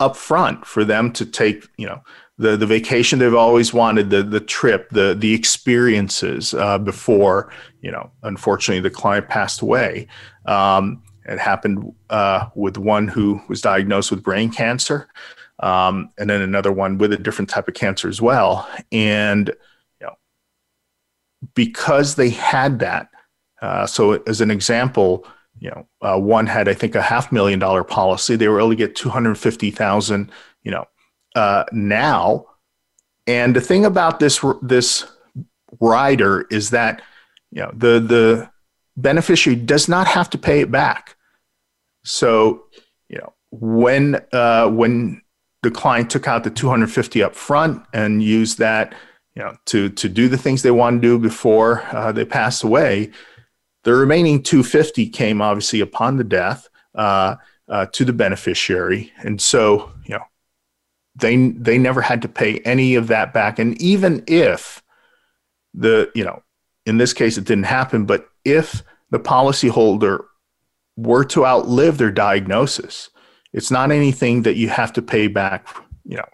up 0.00 0.16
front 0.16 0.64
for 0.64 0.82
them 0.82 1.12
to 1.12 1.26
take 1.26 1.66
you 1.76 1.86
know 1.86 2.00
the 2.38 2.56
the 2.56 2.66
vacation 2.66 3.18
they've 3.18 3.34
always 3.34 3.72
wanted 3.72 4.10
the 4.10 4.22
the 4.22 4.40
trip 4.40 4.90
the 4.90 5.14
the 5.14 5.32
experiences 5.32 6.54
uh, 6.54 6.78
before 6.78 7.52
you 7.80 7.90
know 7.90 8.10
unfortunately 8.22 8.80
the 8.80 8.94
client 8.94 9.28
passed 9.28 9.62
away 9.62 10.06
um, 10.46 11.02
it 11.26 11.38
happened 11.38 11.94
uh, 12.10 12.46
with 12.54 12.76
one 12.76 13.08
who 13.08 13.40
was 13.48 13.60
diagnosed 13.60 14.10
with 14.10 14.22
brain 14.22 14.50
cancer 14.50 15.08
um, 15.60 16.10
and 16.18 16.28
then 16.28 16.40
another 16.40 16.72
one 16.72 16.98
with 16.98 17.12
a 17.12 17.16
different 17.16 17.48
type 17.48 17.68
of 17.68 17.74
cancer 17.74 18.08
as 18.08 18.20
well 18.20 18.68
and 18.90 19.48
you 20.00 20.06
know 20.06 20.14
because 21.54 22.16
they 22.16 22.30
had 22.30 22.80
that 22.80 23.08
uh, 23.62 23.86
so 23.86 24.22
as 24.26 24.40
an 24.40 24.50
example 24.50 25.24
you 25.60 25.70
know, 25.70 25.86
uh, 26.02 26.18
one 26.18 26.46
had 26.46 26.68
I 26.68 26.74
think 26.74 26.94
a 26.94 27.00
half 27.00 27.32
million 27.32 27.58
dollar 27.58 27.84
policy. 27.84 28.36
They 28.36 28.48
were 28.48 28.58
able 28.58 28.70
to 28.70 28.76
get 28.76 28.96
two 28.96 29.08
hundred 29.08 29.36
fifty 29.38 29.70
thousand. 29.70 30.30
You 30.62 30.72
know, 30.72 30.84
uh, 31.34 31.64
now, 31.72 32.46
and 33.26 33.56
the 33.56 33.60
thing 33.60 33.84
about 33.84 34.20
this 34.20 34.44
this 34.62 35.06
rider 35.80 36.42
is 36.50 36.70
that 36.70 37.02
you 37.50 37.62
know 37.62 37.70
the 37.74 38.00
the 38.00 38.50
beneficiary 38.96 39.56
does 39.56 39.88
not 39.88 40.06
have 40.06 40.30
to 40.30 40.38
pay 40.38 40.60
it 40.60 40.70
back. 40.70 41.16
So, 42.04 42.64
you 43.08 43.18
know, 43.18 43.32
when 43.50 44.22
uh, 44.32 44.68
when 44.68 45.22
the 45.62 45.70
client 45.70 46.10
took 46.10 46.28
out 46.28 46.44
the 46.44 46.50
250 46.50 47.22
up 47.22 47.34
front 47.34 47.82
and 47.92 48.22
used 48.22 48.58
that, 48.58 48.94
you 49.34 49.42
know, 49.42 49.56
to 49.66 49.88
to 49.90 50.08
do 50.08 50.28
the 50.28 50.38
things 50.38 50.62
they 50.62 50.70
want 50.70 51.00
to 51.00 51.08
do 51.08 51.18
before 51.18 51.82
uh, 51.94 52.12
they 52.12 52.24
passed 52.24 52.62
away, 52.62 53.10
the 53.84 53.94
remaining 53.94 54.42
250 54.42 55.08
came 55.08 55.40
obviously 55.40 55.80
upon 55.80 56.16
the 56.16 56.24
death 56.24 56.68
uh, 56.94 57.36
uh, 57.68 57.86
to 57.92 58.04
the 58.04 58.12
beneficiary, 58.12 59.12
and 59.18 59.40
so 59.40 59.90
you 60.04 60.14
know 60.14 60.24
they 61.16 61.36
they 61.36 61.78
never 61.78 62.00
had 62.00 62.22
to 62.22 62.28
pay 62.28 62.58
any 62.60 62.94
of 62.94 63.08
that 63.08 63.32
back. 63.32 63.58
And 63.58 63.80
even 63.80 64.24
if 64.26 64.82
the 65.72 66.10
you 66.14 66.24
know 66.24 66.42
in 66.86 66.98
this 66.98 67.12
case 67.12 67.38
it 67.38 67.44
didn't 67.44 67.64
happen, 67.64 68.04
but 68.04 68.28
if 68.44 68.82
the 69.10 69.20
policyholder 69.20 70.24
were 70.96 71.24
to 71.24 71.46
outlive 71.46 71.98
their 71.98 72.10
diagnosis, 72.10 73.10
it's 73.52 73.70
not 73.70 73.90
anything 73.90 74.42
that 74.42 74.56
you 74.56 74.68
have 74.68 74.92
to 74.94 75.02
pay 75.02 75.26
back. 75.28 75.66
You 76.04 76.18
know, 76.18 76.28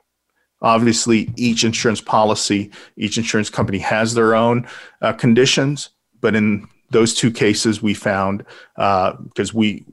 obviously 0.62 1.30
each 1.36 1.64
insurance 1.64 2.00
policy, 2.00 2.70
each 2.96 3.18
insurance 3.18 3.50
company 3.50 3.78
has 3.78 4.14
their 4.14 4.34
own 4.34 4.66
uh, 5.02 5.12
conditions, 5.12 5.90
but 6.20 6.34
in 6.34 6.66
those 6.90 7.14
two 7.14 7.30
cases 7.30 7.80
we 7.80 7.94
found 7.94 8.44
because 8.74 9.50
uh, 9.50 9.54
we 9.54 9.84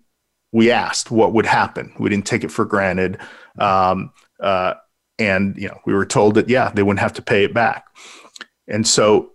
we 0.51 0.71
asked 0.71 1.11
what 1.11 1.33
would 1.33 1.45
happen. 1.45 1.93
We 1.99 2.09
didn't 2.09 2.25
take 2.25 2.43
it 2.43 2.51
for 2.51 2.65
granted, 2.65 3.19
um, 3.59 4.11
uh, 4.39 4.73
and 5.19 5.57
you 5.57 5.67
know 5.67 5.79
we 5.85 5.93
were 5.93 6.05
told 6.05 6.35
that 6.35 6.49
yeah 6.49 6.69
they 6.69 6.83
wouldn't 6.83 6.99
have 6.99 7.13
to 7.13 7.21
pay 7.21 7.43
it 7.43 7.53
back. 7.53 7.85
And 8.67 8.85
so, 8.85 9.31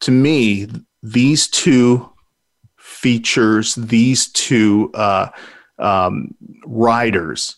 to 0.00 0.10
me, 0.10 0.68
these 1.02 1.46
two 1.46 2.10
features, 2.78 3.74
these 3.76 4.30
two 4.32 4.90
uh, 4.94 5.28
um, 5.78 6.34
riders 6.64 7.56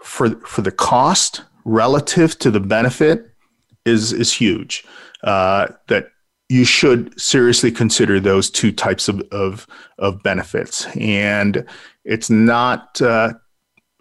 for 0.00 0.30
for 0.40 0.62
the 0.62 0.72
cost 0.72 1.42
relative 1.64 2.38
to 2.38 2.50
the 2.50 2.60
benefit 2.60 3.26
is 3.84 4.12
is 4.12 4.32
huge. 4.32 4.84
Uh, 5.22 5.68
that 5.88 6.08
you 6.48 6.64
should 6.64 7.18
seriously 7.20 7.72
consider 7.72 8.20
those 8.20 8.50
two 8.50 8.70
types 8.70 9.08
of, 9.08 9.20
of, 9.32 9.66
of 9.98 10.22
benefits. 10.22 10.86
And 10.96 11.66
it's 12.04 12.28
not 12.28 13.00
uh, 13.00 13.32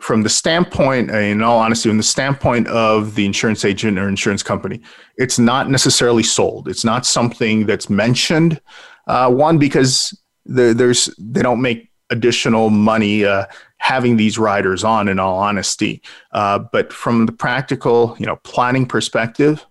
from 0.04 0.22
the 0.22 0.30
standpoint, 0.30 1.10
in 1.12 1.42
all 1.42 1.60
honesty, 1.60 1.88
from 1.88 1.98
the 1.98 2.04
standpoint 2.04 2.68
of 2.68 3.16
the 3.16 3.26
insurance 3.26 3.64
agent 3.64 3.98
or 3.98 4.10
insurance 4.10 4.44
company, 4.44 4.82
it's 5.16 5.40
not 5.40 5.70
necessarily 5.70 6.24
sold. 6.24 6.68
It's 6.68 6.84
not 6.84 7.06
something 7.06 7.66
that's 7.66 7.90
mentioned. 7.90 8.60
Uh, 9.08 9.32
one, 9.32 9.58
because 9.58 10.14
there's 10.46 11.10
they 11.18 11.42
don't 11.42 11.62
make 11.62 11.90
additional 12.10 12.70
money 12.70 13.24
uh, 13.24 13.46
having 13.78 14.18
these 14.18 14.38
riders 14.38 14.84
on 14.84 15.08
in 15.08 15.20
all 15.20 15.40
honesty. 15.40 16.02
Uh, 16.34 16.60
but 16.60 16.92
from 16.92 17.26
the 17.26 17.32
practical, 17.32 18.18
you 18.20 18.26
know, 18.26 18.36
planning 18.44 18.86
perspective, 18.86 19.66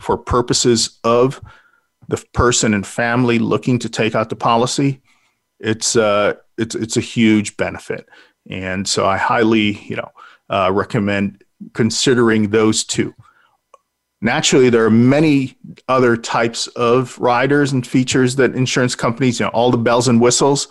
for 0.00 0.16
purposes 0.16 0.98
of 1.04 1.42
the 2.08 2.24
person 2.32 2.72
and 2.72 2.86
family 2.86 3.38
looking 3.38 3.78
to 3.80 3.90
take 3.90 4.14
out 4.14 4.30
the 4.30 4.36
policy, 4.36 5.02
it's 5.60 5.94
uh, 5.94 6.34
it's 6.56 6.74
it's 6.74 6.96
a 6.96 7.02
huge 7.02 7.56
benefit. 7.58 8.08
And 8.48 8.88
so 8.88 9.06
I 9.06 9.16
highly, 9.16 9.78
you 9.84 9.96
know, 9.96 10.10
uh, 10.50 10.70
recommend 10.72 11.44
considering 11.74 12.50
those 12.50 12.84
two. 12.84 13.14
Naturally, 14.20 14.68
there 14.68 14.84
are 14.84 14.90
many 14.90 15.56
other 15.88 16.16
types 16.16 16.66
of 16.68 17.18
riders 17.18 17.72
and 17.72 17.86
features 17.86 18.36
that 18.36 18.54
insurance 18.54 18.96
companies, 18.96 19.38
you 19.38 19.46
know, 19.46 19.50
all 19.50 19.70
the 19.70 19.78
bells 19.78 20.08
and 20.08 20.20
whistles. 20.20 20.68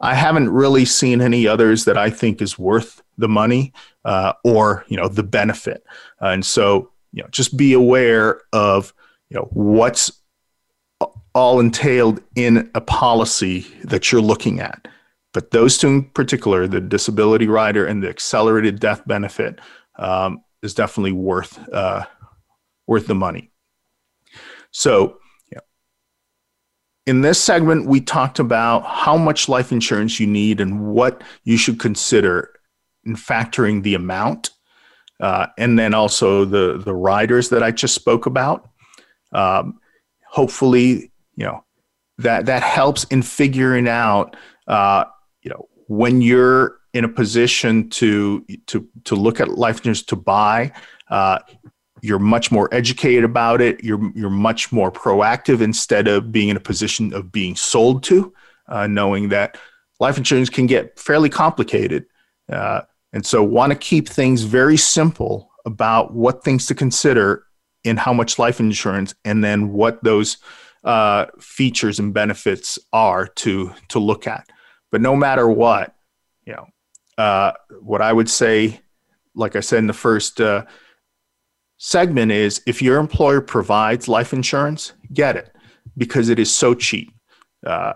I 0.00 0.14
haven't 0.14 0.48
really 0.50 0.84
seen 0.84 1.20
any 1.20 1.46
others 1.46 1.84
that 1.84 1.98
I 1.98 2.08
think 2.08 2.40
is 2.40 2.58
worth 2.58 3.02
the 3.18 3.28
money 3.28 3.72
uh, 4.04 4.32
or 4.44 4.84
you 4.88 4.96
know 4.96 5.08
the 5.08 5.24
benefit. 5.24 5.84
And 6.20 6.46
so 6.46 6.90
you 7.12 7.22
know, 7.22 7.28
just 7.30 7.56
be 7.56 7.72
aware 7.72 8.42
of 8.52 8.94
you 9.28 9.36
know 9.36 9.48
what's 9.50 10.12
all 11.34 11.60
entailed 11.60 12.22
in 12.34 12.70
a 12.74 12.80
policy 12.80 13.66
that 13.84 14.10
you're 14.10 14.20
looking 14.20 14.60
at. 14.60 14.88
But 15.34 15.50
those 15.50 15.78
two 15.78 15.88
in 15.88 16.04
particular, 16.04 16.66
the 16.66 16.80
disability 16.80 17.46
rider 17.46 17.86
and 17.86 18.02
the 18.02 18.08
accelerated 18.08 18.80
death 18.80 19.06
benefit, 19.06 19.60
um, 19.98 20.42
is 20.62 20.74
definitely 20.74 21.12
worth 21.12 21.58
uh, 21.72 22.04
worth 22.86 23.06
the 23.06 23.14
money. 23.14 23.50
So, 24.70 25.18
in 27.06 27.22
this 27.22 27.42
segment, 27.42 27.86
we 27.86 28.02
talked 28.02 28.38
about 28.38 28.84
how 28.84 29.16
much 29.16 29.48
life 29.48 29.72
insurance 29.72 30.20
you 30.20 30.26
need 30.26 30.60
and 30.60 30.92
what 30.92 31.24
you 31.42 31.56
should 31.56 31.80
consider 31.80 32.50
in 33.04 33.16
factoring 33.16 33.82
the 33.82 33.94
amount, 33.94 34.50
uh, 35.20 35.46
and 35.56 35.78
then 35.78 35.94
also 35.94 36.44
the 36.44 36.78
the 36.78 36.94
riders 36.94 37.48
that 37.48 37.62
I 37.62 37.70
just 37.70 37.94
spoke 37.94 38.26
about. 38.26 38.68
Um, 39.32 39.80
hopefully, 40.28 41.10
you 41.34 41.46
know 41.46 41.64
that 42.18 42.46
that 42.46 42.62
helps 42.62 43.04
in 43.04 43.22
figuring 43.22 43.88
out, 43.88 44.36
uh, 44.66 45.04
you 45.42 45.50
know, 45.50 45.68
when 45.86 46.20
you're 46.20 46.78
in 46.94 47.04
a 47.04 47.08
position 47.08 47.88
to 47.90 48.44
to 48.66 48.88
to 49.04 49.14
look 49.14 49.40
at 49.40 49.48
life 49.48 49.78
insurance 49.78 50.02
to 50.02 50.16
buy. 50.16 50.72
Uh, 51.08 51.38
you're 52.00 52.18
much 52.18 52.52
more 52.52 52.68
educated 52.72 53.24
about 53.24 53.60
it. 53.60 53.82
You're 53.82 54.12
you're 54.14 54.30
much 54.30 54.72
more 54.72 54.90
proactive 54.90 55.60
instead 55.60 56.08
of 56.08 56.30
being 56.32 56.48
in 56.48 56.56
a 56.56 56.60
position 56.60 57.12
of 57.12 57.32
being 57.32 57.56
sold 57.56 58.02
to, 58.04 58.32
uh, 58.68 58.86
knowing 58.86 59.30
that 59.30 59.58
life 60.00 60.16
insurance 60.16 60.48
can 60.48 60.66
get 60.66 60.98
fairly 60.98 61.28
complicated, 61.28 62.06
uh, 62.50 62.82
and 63.12 63.26
so 63.26 63.42
want 63.42 63.72
to 63.72 63.78
keep 63.78 64.08
things 64.08 64.42
very 64.42 64.76
simple 64.76 65.50
about 65.66 66.14
what 66.14 66.44
things 66.44 66.66
to 66.66 66.74
consider 66.74 67.44
in 67.84 67.96
how 67.96 68.12
much 68.12 68.38
life 68.38 68.60
insurance, 68.60 69.14
and 69.24 69.42
then 69.42 69.72
what 69.72 70.02
those 70.04 70.38
uh, 70.84 71.26
features 71.40 71.98
and 71.98 72.14
benefits 72.14 72.78
are 72.92 73.26
to 73.26 73.72
to 73.88 73.98
look 73.98 74.26
at. 74.26 74.48
But 74.90 75.00
no 75.00 75.14
matter 75.14 75.48
what, 75.48 75.94
you 76.44 76.54
know, 76.54 76.66
uh, 77.16 77.52
what 77.80 78.00
I 78.00 78.12
would 78.12 78.28
say, 78.28 78.80
like 79.34 79.56
I 79.56 79.60
said 79.60 79.80
in 79.80 79.86
the 79.86 79.92
first 79.92 80.40
uh, 80.40 80.64
segment 81.76 82.32
is 82.32 82.62
if 82.66 82.80
your 82.80 82.98
employer 82.98 83.40
provides 83.40 84.08
life 84.08 84.32
insurance, 84.32 84.92
get 85.12 85.36
it 85.36 85.54
because 85.96 86.28
it 86.28 86.38
is 86.38 86.54
so 86.54 86.74
cheap. 86.74 87.12
Uh, 87.66 87.94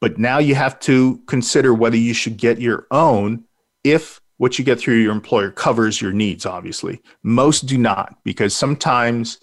but 0.00 0.18
now 0.18 0.38
you 0.38 0.54
have 0.54 0.80
to 0.80 1.20
consider 1.26 1.74
whether 1.74 1.96
you 1.96 2.14
should 2.14 2.36
get 2.36 2.60
your 2.60 2.86
own 2.90 3.44
if 3.84 4.20
what 4.38 4.58
you 4.58 4.64
get 4.64 4.80
through 4.80 4.96
your 4.96 5.12
employer 5.12 5.50
covers 5.50 6.00
your 6.00 6.12
needs, 6.12 6.44
obviously. 6.46 7.00
Most 7.22 7.66
do 7.66 7.78
not 7.78 8.16
because 8.24 8.54
sometimes 8.54 9.38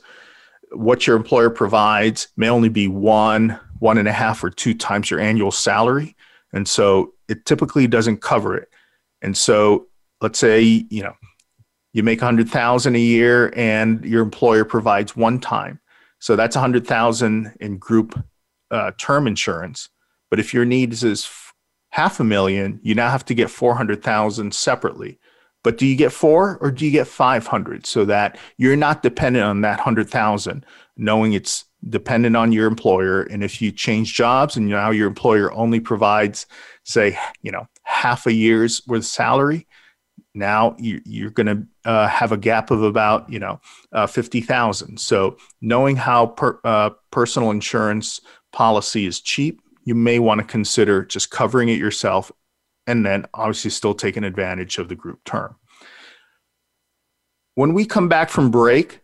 what 0.71 1.07
your 1.07 1.15
employer 1.15 1.49
provides 1.49 2.27
may 2.35 2.49
only 2.49 2.69
be 2.69 2.87
one, 2.87 3.57
one 3.79 3.97
and 3.97 4.07
a 4.07 4.11
half, 4.11 4.43
or 4.43 4.49
two 4.49 4.73
times 4.73 5.09
your 5.09 5.19
annual 5.19 5.51
salary. 5.51 6.15
And 6.54 6.68
so 6.68 7.14
it 7.28 7.45
typically 7.45 7.88
doesn't 7.88 8.22
cover 8.22 8.56
it. 8.56 8.70
And 9.22 9.36
so 9.36 9.88
let's 10.22 10.39
say, 10.39 10.62
you 10.62 11.04
know, 11.04 11.14
you 11.93 12.04
make 12.04 12.22
100,000 12.22 12.95
a 12.95 13.00
year 13.00 13.52
and 13.56 14.04
your 14.06 14.22
employer 14.22 14.66
provides 14.66 15.16
one 15.16 15.39
time. 15.39 15.80
So 16.20 16.36
that's 16.36 16.56
100,000 16.56 17.56
in 17.60 17.78
group 17.78 18.22
uh, 18.72 18.91
term 18.97 19.28
insurance. 19.28 19.89
But 20.30 20.39
if 20.39 20.54
your 20.54 20.66
needs 20.66 21.04
is 21.04 21.30
half 21.91 22.20
a 22.20 22.24
million, 22.24 22.80
you 22.84 22.93
now 22.93 23.10
have 23.10 23.26
to 23.26 23.34
get 23.34 23.50
400,000 23.50 24.54
separately. 24.54 25.20
But 25.64 25.78
do 25.78 25.86
you 25.86 25.95
get 25.95 26.14
four 26.14 26.58
or 26.62 26.72
do 26.72 26.86
you 26.86 26.91
get 26.91 27.08
500 27.08 27.86
so 27.86 28.06
that 28.06 28.38
you're 28.58 28.78
not 28.78 29.04
dependent 29.04 29.45
on 29.45 29.62
that 29.62 29.80
100,000, 29.80 30.66
knowing 30.95 31.34
it's 31.34 31.66
dependent 31.88 32.36
on 32.36 32.51
your 32.51 32.67
employer. 32.67 33.23
And 33.23 33.43
if 33.43 33.61
you 33.61 33.71
change 33.71 34.13
jobs 34.13 34.57
and 34.57 34.67
now 34.67 34.91
your 34.91 35.07
employer 35.07 35.51
only 35.53 35.80
provides, 35.80 36.45
say, 36.84 37.17
you 37.41 37.51
know, 37.51 37.67
half 37.84 38.27
a 38.27 38.34
year's 38.34 38.86
worth 38.88 38.99
of 38.99 39.05
salary, 39.05 39.67
now 40.34 40.75
you, 40.77 41.27
are 41.27 41.32
going 41.32 41.47
to 41.47 41.89
uh, 41.89 42.07
have 42.07 42.32
a 42.32 42.38
gap 42.38 42.71
of 42.71 42.84
about 42.84 43.30
you 43.30 43.39
know 43.39 43.59
uh, 43.91 44.07
50,000. 44.07 44.99
So 44.99 45.38
knowing 45.61 45.95
how 45.95 46.27
per, 46.27 46.59
uh, 46.63 46.91
personal 47.11 47.51
insurance 47.51 48.21
policy 48.51 49.05
is 49.05 49.21
cheap, 49.21 49.61
you 49.84 49.95
may 49.95 50.19
want 50.19 50.39
to 50.39 50.45
consider 50.45 51.03
just 51.03 51.32
covering 51.32 51.69
it 51.69 51.80
yourself 51.80 52.32
and 52.88 53.05
then 53.05 53.25
obviously 53.34 53.71
still 53.71 53.93
taking 53.93 54.23
advantage 54.23 54.77
of 54.77 54.88
the 54.88 54.95
group 54.95 55.23
term. 55.23 55.55
When 57.55 57.73
we 57.73 57.86
come 57.86 58.07
back 58.07 58.30
from 58.30 58.51
break, 58.51 59.01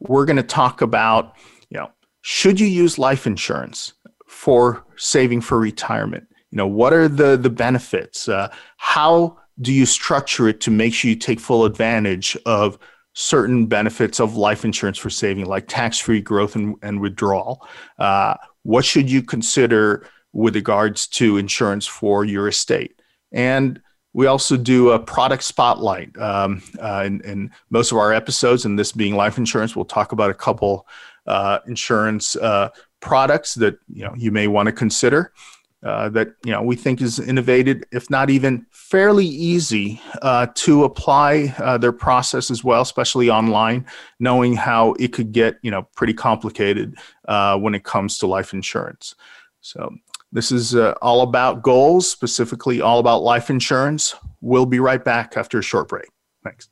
we're 0.00 0.24
going 0.24 0.36
to 0.36 0.42
talk 0.42 0.80
about, 0.80 1.34
you 1.68 1.78
know, 1.78 1.90
should 2.22 2.60
you 2.60 2.66
use 2.66 2.98
life 2.98 3.26
insurance 3.26 3.94
for 4.26 4.84
saving 4.96 5.40
for 5.40 5.58
retirement? 5.58 6.26
You 6.50 6.56
know, 6.56 6.66
what 6.66 6.92
are 6.92 7.08
the 7.08 7.36
the 7.36 7.50
benefits? 7.50 8.28
Uh, 8.28 8.52
how 8.76 9.38
do 9.60 9.72
you 9.72 9.86
structure 9.86 10.48
it 10.48 10.60
to 10.62 10.70
make 10.70 10.94
sure 10.94 11.08
you 11.08 11.16
take 11.16 11.40
full 11.40 11.64
advantage 11.64 12.36
of 12.46 12.78
certain 13.12 13.66
benefits 13.66 14.20
of 14.20 14.36
life 14.36 14.64
insurance 14.64 14.96
for 14.96 15.10
saving, 15.10 15.44
like 15.46 15.66
tax 15.66 15.98
free 15.98 16.20
growth 16.20 16.54
and, 16.54 16.76
and 16.82 17.00
withdrawal? 17.00 17.66
Uh, 17.98 18.34
what 18.62 18.84
should 18.84 19.10
you 19.10 19.22
consider 19.22 20.06
with 20.32 20.54
regards 20.54 21.06
to 21.08 21.36
insurance 21.36 21.86
for 21.86 22.24
your 22.24 22.48
estate? 22.48 23.00
And 23.32 23.80
we 24.12 24.26
also 24.26 24.56
do 24.56 24.90
a 24.90 24.98
product 24.98 25.42
spotlight 25.42 26.16
um, 26.18 26.62
uh, 26.80 27.02
in, 27.04 27.20
in, 27.22 27.50
most 27.70 27.92
of 27.92 27.98
our 27.98 28.12
episodes, 28.12 28.64
and 28.64 28.78
this 28.78 28.92
being 28.92 29.14
life 29.14 29.38
insurance, 29.38 29.76
we'll 29.76 29.84
talk 29.84 30.12
about 30.12 30.30
a 30.30 30.34
couple 30.34 30.86
uh, 31.28 31.60
insurance 31.66 32.34
uh, 32.36 32.70
products 33.00 33.54
that 33.54 33.78
you 33.88 34.04
know 34.04 34.12
you 34.16 34.32
may 34.32 34.48
want 34.48 34.66
to 34.66 34.72
consider 34.72 35.32
uh, 35.84 36.08
that 36.08 36.34
you 36.44 36.50
know 36.50 36.60
we 36.60 36.74
think 36.74 37.00
is 37.00 37.20
innovated, 37.20 37.86
if 37.92 38.10
not 38.10 38.30
even 38.30 38.66
fairly 38.72 39.26
easy 39.26 40.00
uh, 40.22 40.46
to 40.54 40.84
apply 40.84 41.54
uh, 41.58 41.78
their 41.78 41.92
process 41.92 42.50
as 42.50 42.64
well, 42.64 42.82
especially 42.82 43.30
online, 43.30 43.86
knowing 44.18 44.54
how 44.54 44.92
it 44.94 45.12
could 45.12 45.30
get 45.30 45.56
you 45.62 45.70
know 45.70 45.86
pretty 45.94 46.14
complicated 46.14 46.96
uh, 47.28 47.56
when 47.56 47.74
it 47.74 47.84
comes 47.84 48.18
to 48.18 48.26
life 48.26 48.52
insurance. 48.52 49.14
So 49.60 49.94
this 50.32 50.50
is 50.50 50.74
uh, 50.74 50.94
all 51.00 51.22
about 51.22 51.62
goals, 51.62 52.10
specifically 52.10 52.80
all 52.80 52.98
about 52.98 53.22
life 53.22 53.48
insurance. 53.48 54.14
We'll 54.40 54.66
be 54.66 54.80
right 54.80 55.04
back 55.04 55.36
after 55.36 55.60
a 55.60 55.62
short 55.62 55.88
break. 55.88 56.08
Thanks. 56.42 56.68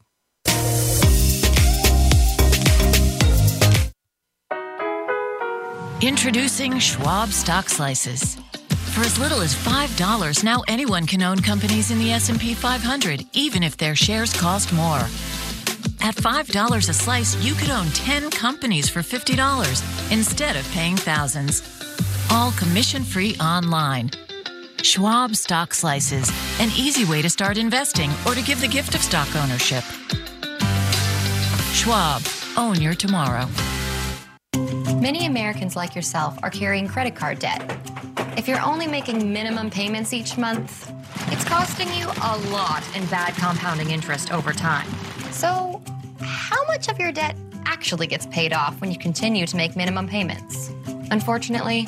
Introducing 6.02 6.78
Schwab 6.78 7.30
Stock 7.30 7.70
Slices 7.70 8.36
for 8.92 9.00
as 9.00 9.18
little 9.18 9.40
as 9.40 9.54
$5, 9.54 10.44
now 10.44 10.62
anyone 10.68 11.06
can 11.06 11.22
own 11.22 11.38
companies 11.38 11.90
in 11.90 11.98
the 11.98 12.12
S&P 12.12 12.52
500, 12.52 13.24
even 13.32 13.62
if 13.62 13.78
their 13.78 13.94
shares 13.94 14.32
cost 14.38 14.74
more. 14.74 15.00
At 16.00 16.14
$5 16.14 16.88
a 16.88 16.92
slice, 16.92 17.34
you 17.44 17.54
could 17.54 17.70
own 17.70 17.86
10 17.88 18.30
companies 18.30 18.90
for 18.90 19.00
$50 19.00 20.12
instead 20.12 20.56
of 20.56 20.70
paying 20.72 20.96
thousands. 20.96 21.62
All 22.30 22.52
commission-free 22.52 23.36
online. 23.36 24.10
Schwab 24.82 25.34
Stock 25.34 25.72
Slices, 25.72 26.30
an 26.60 26.68
easy 26.76 27.06
way 27.06 27.22
to 27.22 27.30
start 27.30 27.56
investing 27.56 28.10
or 28.26 28.34
to 28.34 28.42
give 28.42 28.60
the 28.60 28.68
gift 28.68 28.94
of 28.94 29.00
stock 29.02 29.34
ownership. 29.36 29.84
Schwab, 31.72 32.22
own 32.56 32.80
your 32.82 32.94
tomorrow. 32.94 33.48
Many 35.00 35.26
Americans 35.26 35.76
like 35.76 35.94
yourself 35.94 36.38
are 36.42 36.50
carrying 36.50 36.88
credit 36.88 37.14
card 37.14 37.38
debt. 37.38 37.62
If 38.36 38.48
you're 38.48 38.60
only 38.60 38.86
making 38.86 39.32
minimum 39.32 39.70
payments 39.70 40.12
each 40.12 40.36
month, 40.36 40.92
it's 41.32 41.44
costing 41.44 41.88
you 41.94 42.06
a 42.06 42.36
lot 42.50 42.82
in 42.96 43.04
bad 43.06 43.34
compounding 43.34 43.90
interest 43.90 44.32
over 44.32 44.52
time. 44.52 44.88
So, 45.30 45.82
how 46.20 46.64
much 46.66 46.88
of 46.88 46.98
your 46.98 47.12
debt 47.12 47.36
actually 47.64 48.06
gets 48.06 48.26
paid 48.26 48.52
off 48.52 48.80
when 48.80 48.90
you 48.90 48.98
continue 48.98 49.46
to 49.46 49.56
make 49.56 49.76
minimum 49.76 50.08
payments? 50.08 50.70
Unfortunately, 51.10 51.86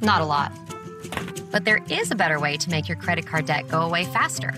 not 0.00 0.20
a 0.20 0.24
lot. 0.24 0.52
But 1.50 1.64
there 1.64 1.80
is 1.88 2.10
a 2.10 2.14
better 2.14 2.38
way 2.40 2.56
to 2.56 2.70
make 2.70 2.88
your 2.88 2.96
credit 2.96 3.26
card 3.26 3.46
debt 3.46 3.68
go 3.68 3.82
away 3.82 4.04
faster 4.04 4.52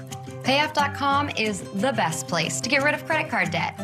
Payoff.com 0.48 1.28
is 1.36 1.60
the 1.74 1.92
best 1.92 2.26
place 2.26 2.58
to 2.62 2.70
get 2.70 2.82
rid 2.82 2.94
of 2.94 3.04
credit 3.04 3.30
card 3.30 3.50
debt. 3.50 3.78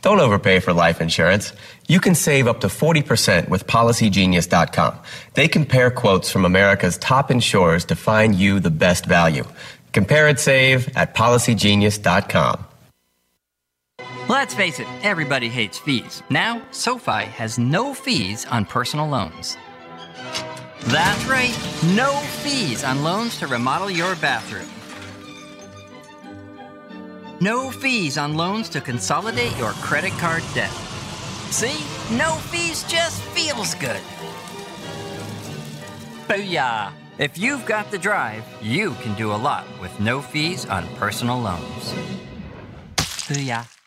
Don't 0.00 0.20
overpay 0.20 0.60
for 0.60 0.72
life 0.72 1.00
insurance. 1.00 1.52
You 1.88 2.00
can 2.00 2.14
save 2.14 2.46
up 2.46 2.60
to 2.60 2.68
40% 2.68 3.48
with 3.48 3.66
PolicyGenius.com. 3.66 4.98
They 5.34 5.48
compare 5.48 5.90
quotes 5.90 6.30
from 6.30 6.44
America's 6.44 6.98
top 6.98 7.30
insurers 7.30 7.84
to 7.86 7.96
find 7.96 8.34
you 8.34 8.60
the 8.60 8.70
best 8.70 9.06
value. 9.06 9.44
Compare 9.92 10.28
and 10.28 10.38
save 10.38 10.96
at 10.96 11.14
PolicyGenius.com. 11.14 12.64
Let's 14.28 14.52
face 14.54 14.78
it, 14.78 14.86
everybody 15.02 15.48
hates 15.48 15.78
fees. 15.78 16.22
Now, 16.28 16.62
SoFi 16.70 17.24
has 17.24 17.58
no 17.58 17.94
fees 17.94 18.44
on 18.46 18.66
personal 18.66 19.08
loans. 19.08 19.56
That's 20.82 21.24
right, 21.24 21.56
no 21.96 22.12
fees 22.42 22.84
on 22.84 23.02
loans 23.02 23.38
to 23.38 23.46
remodel 23.46 23.90
your 23.90 24.14
bathroom. 24.16 24.68
No 27.40 27.70
fees 27.70 28.18
on 28.18 28.34
loans 28.34 28.68
to 28.70 28.80
consolidate 28.80 29.56
your 29.56 29.70
credit 29.74 30.10
card 30.14 30.42
debt. 30.54 30.72
See? 31.50 31.78
No 32.16 32.34
fees 32.50 32.82
just 32.84 33.22
feels 33.22 33.74
good. 33.74 34.00
Booyah! 36.26 36.92
If 37.18 37.38
you've 37.38 37.64
got 37.64 37.92
the 37.92 37.98
drive, 37.98 38.44
you 38.60 38.90
can 39.02 39.14
do 39.14 39.32
a 39.32 39.38
lot 39.38 39.64
with 39.80 40.00
no 40.00 40.20
fees 40.20 40.66
on 40.66 40.88
personal 40.96 41.38
loans. 41.38 41.94
Booyah. 42.96 43.77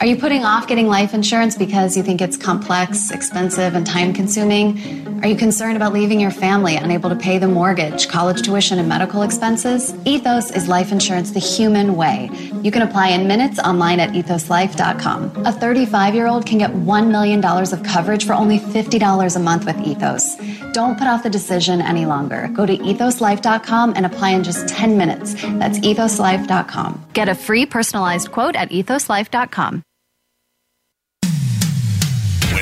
Are 0.00 0.06
you 0.06 0.16
putting 0.16 0.42
off 0.42 0.66
getting 0.66 0.88
life 0.88 1.12
insurance 1.12 1.54
because 1.54 1.98
you 1.98 2.02
think 2.02 2.22
it's 2.22 2.36
complex, 2.36 3.10
expensive, 3.10 3.74
and 3.74 3.86
time 3.86 4.14
consuming? 4.14 5.20
Are 5.22 5.28
you 5.28 5.36
concerned 5.36 5.76
about 5.76 5.92
leaving 5.92 6.18
your 6.18 6.30
family 6.30 6.76
unable 6.76 7.10
to 7.10 7.14
pay 7.14 7.36
the 7.38 7.46
mortgage, 7.46 8.08
college 8.08 8.42
tuition, 8.42 8.78
and 8.78 8.88
medical 8.88 9.22
expenses? 9.22 9.94
Ethos 10.06 10.50
is 10.50 10.66
life 10.66 10.90
insurance 10.90 11.30
the 11.30 11.38
human 11.38 11.94
way. 11.94 12.30
You 12.62 12.72
can 12.72 12.82
apply 12.82 13.10
in 13.10 13.28
minutes 13.28 13.58
online 13.60 14.00
at 14.00 14.10
ethoslife.com. 14.10 15.46
A 15.46 15.52
35 15.52 16.14
year 16.14 16.26
old 16.26 16.46
can 16.46 16.58
get 16.58 16.70
$1 16.72 17.10
million 17.10 17.44
of 17.44 17.82
coverage 17.84 18.26
for 18.26 18.32
only 18.32 18.58
$50 18.58 19.36
a 19.36 19.38
month 19.38 19.66
with 19.66 19.78
Ethos. 19.86 20.36
Don't 20.72 20.98
put 20.98 21.06
off 21.06 21.22
the 21.22 21.30
decision 21.30 21.82
any 21.82 22.06
longer. 22.06 22.48
Go 22.54 22.64
to 22.64 22.76
ethoslife.com 22.76 23.92
and 23.94 24.06
apply 24.06 24.30
in 24.30 24.42
just 24.42 24.66
10 24.68 24.96
minutes. 24.96 25.34
That's 25.34 25.78
ethoslife.com. 25.80 27.06
Get 27.12 27.28
a 27.28 27.34
free 27.34 27.66
personalized 27.66 28.32
quote 28.32 28.56
at 28.56 28.70
ethoslife.com. 28.70 29.81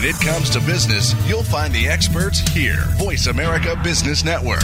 When 0.00 0.08
it 0.08 0.20
comes 0.22 0.48
to 0.48 0.60
business, 0.60 1.14
you'll 1.28 1.42
find 1.42 1.74
the 1.74 1.86
experts 1.86 2.38
here. 2.54 2.86
Voice 2.96 3.26
America 3.26 3.78
Business 3.84 4.24
Network. 4.24 4.62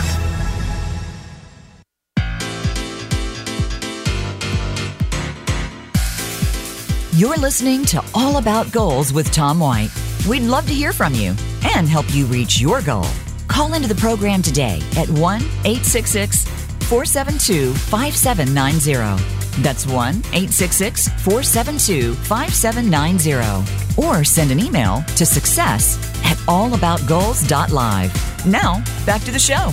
You're 7.13 7.37
listening 7.37 7.85
to 7.85 8.03
All 8.15 8.39
About 8.39 8.73
Goals 8.73 9.13
with 9.13 9.31
Tom 9.31 9.61
White. 9.61 9.91
We'd 10.27 10.41
love 10.41 10.67
to 10.69 10.73
hear 10.73 10.95
from 10.95 11.13
you 11.13 11.35
and 11.75 11.87
help 11.87 12.07
you 12.15 12.25
reach 12.25 12.59
your 12.59 12.81
goal. 12.81 13.05
Call 13.47 13.75
into 13.75 13.89
the 13.89 13.95
program 13.95 14.41
today 14.41 14.81
at 14.97 15.07
1 15.11 15.43
866 15.43 16.47
472 16.89 17.75
5790. 17.75 19.63
That's 19.63 19.87
1 19.87 19.95
866 19.95 21.09
472 21.09 22.15
5790. 22.15 24.01
Or 24.01 24.25
send 24.25 24.53
an 24.53 24.61
email 24.61 25.03
to 25.17 25.27
success 25.27 25.99
at 26.25 26.37
allaboutgoals.live. 26.47 28.47
Now, 28.47 28.85
back 29.05 29.23
to 29.23 29.33
the 29.33 29.39
show. 29.39 29.73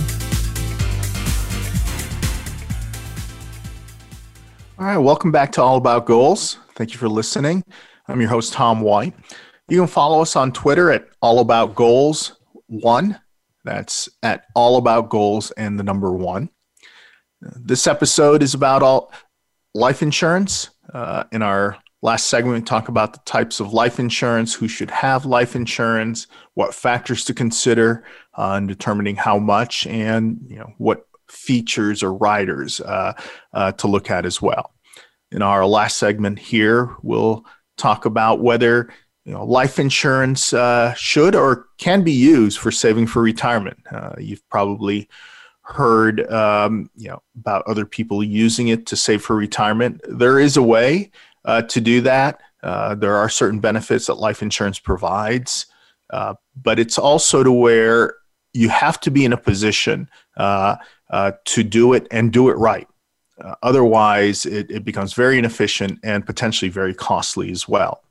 All 4.76 4.86
right, 4.86 4.98
welcome 4.98 5.30
back 5.30 5.52
to 5.52 5.62
All 5.62 5.76
About 5.76 6.06
Goals. 6.06 6.58
Thank 6.74 6.90
you 6.92 6.98
for 6.98 7.08
listening. 7.08 7.62
I'm 8.08 8.20
your 8.20 8.30
host, 8.30 8.54
Tom 8.54 8.80
White. 8.80 9.14
You 9.68 9.78
can 9.78 9.86
follow 9.86 10.20
us 10.20 10.34
on 10.34 10.50
Twitter 10.50 10.90
at 10.90 11.06
All 11.22 11.38
About 11.38 11.76
Goals 11.76 12.40
One. 12.66 13.20
That's 13.62 14.08
at 14.24 14.46
All 14.56 14.78
About 14.78 15.10
Goals 15.10 15.52
and 15.52 15.78
the 15.78 15.84
number 15.84 16.12
one. 16.12 16.50
This 17.40 17.86
episode 17.86 18.42
is 18.42 18.54
about 18.54 18.82
all 18.82 19.12
life 19.74 20.02
insurance. 20.02 20.70
Uh, 20.92 21.24
in 21.32 21.42
our 21.42 21.76
last 22.02 22.26
segment, 22.26 22.54
we 22.56 22.62
talk 22.62 22.88
about 22.88 23.12
the 23.12 23.20
types 23.24 23.60
of 23.60 23.72
life 23.72 23.98
insurance, 23.98 24.54
who 24.54 24.68
should 24.68 24.90
have 24.90 25.26
life 25.26 25.56
insurance, 25.56 26.26
what 26.54 26.74
factors 26.74 27.24
to 27.24 27.34
consider 27.34 28.04
uh, 28.34 28.54
in 28.58 28.66
determining 28.66 29.16
how 29.16 29.38
much, 29.38 29.86
and 29.86 30.38
you 30.48 30.56
know 30.56 30.72
what 30.78 31.06
features 31.28 32.02
or 32.02 32.14
riders 32.14 32.80
uh, 32.80 33.12
uh, 33.52 33.72
to 33.72 33.88
look 33.88 34.10
at 34.10 34.24
as 34.24 34.40
well. 34.40 34.72
In 35.30 35.42
our 35.42 35.66
last 35.66 35.98
segment 35.98 36.38
here, 36.38 36.94
we'll 37.02 37.44
talk 37.76 38.04
about 38.04 38.40
whether 38.40 38.88
you 39.24 39.32
know, 39.32 39.44
life 39.44 39.78
insurance 39.78 40.52
uh, 40.52 40.92
should 40.94 41.34
or 41.34 41.66
can 41.78 42.02
be 42.02 42.12
used 42.12 42.58
for 42.58 42.70
saving 42.70 43.06
for 43.06 43.22
retirement. 43.22 43.78
Uh, 43.90 44.14
you've 44.18 44.46
probably 44.50 45.08
heard 45.64 46.30
um, 46.30 46.90
you 46.94 47.08
know 47.08 47.22
about 47.38 47.66
other 47.66 47.86
people 47.86 48.22
using 48.22 48.68
it 48.68 48.86
to 48.86 48.96
save 48.96 49.22
for 49.22 49.34
retirement. 49.34 50.00
There 50.06 50.38
is 50.38 50.56
a 50.56 50.62
way 50.62 51.10
uh, 51.44 51.62
to 51.62 51.80
do 51.80 52.00
that. 52.02 52.40
Uh, 52.62 52.94
there 52.94 53.16
are 53.16 53.28
certain 53.28 53.60
benefits 53.60 54.06
that 54.06 54.14
life 54.14 54.42
insurance 54.42 54.78
provides, 54.78 55.66
uh, 56.10 56.34
but 56.62 56.78
it's 56.78 56.98
also 56.98 57.42
to 57.42 57.52
where 57.52 58.14
you 58.52 58.68
have 58.68 59.00
to 59.00 59.10
be 59.10 59.24
in 59.24 59.32
a 59.32 59.36
position 59.36 60.08
uh, 60.36 60.76
uh, 61.10 61.32
to 61.44 61.62
do 61.62 61.92
it 61.92 62.06
and 62.10 62.32
do 62.32 62.48
it 62.48 62.54
right. 62.54 62.88
Uh, 63.42 63.54
otherwise, 63.62 64.46
it, 64.46 64.70
it, 64.70 64.84
becomes 64.84 65.12
very 65.12 65.38
inefficient 65.38 65.98
and 66.04 66.24
potentially 66.24 66.68
very 66.68 66.94
costly 66.94 67.50
as 67.50 67.68
well. 67.68 68.04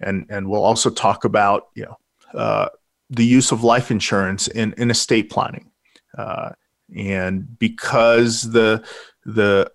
And 0.00 0.26
and 0.28 0.50
we'll 0.50 0.64
also 0.64 0.90
talk 0.90 1.24
about 1.24 1.68
you 1.74 1.86
know 2.34 2.68
the 3.10 3.24
use 3.24 3.52
of 3.52 3.62
life 3.62 3.90
insurance 3.90 4.48
in, 4.48 4.74
in 4.76 4.90
estate 4.90 5.30
planning. 5.30 5.70
Uh, 6.16 6.50
and 6.96 7.58
because 7.58 8.50
the 8.52 8.84
the 9.24 9.70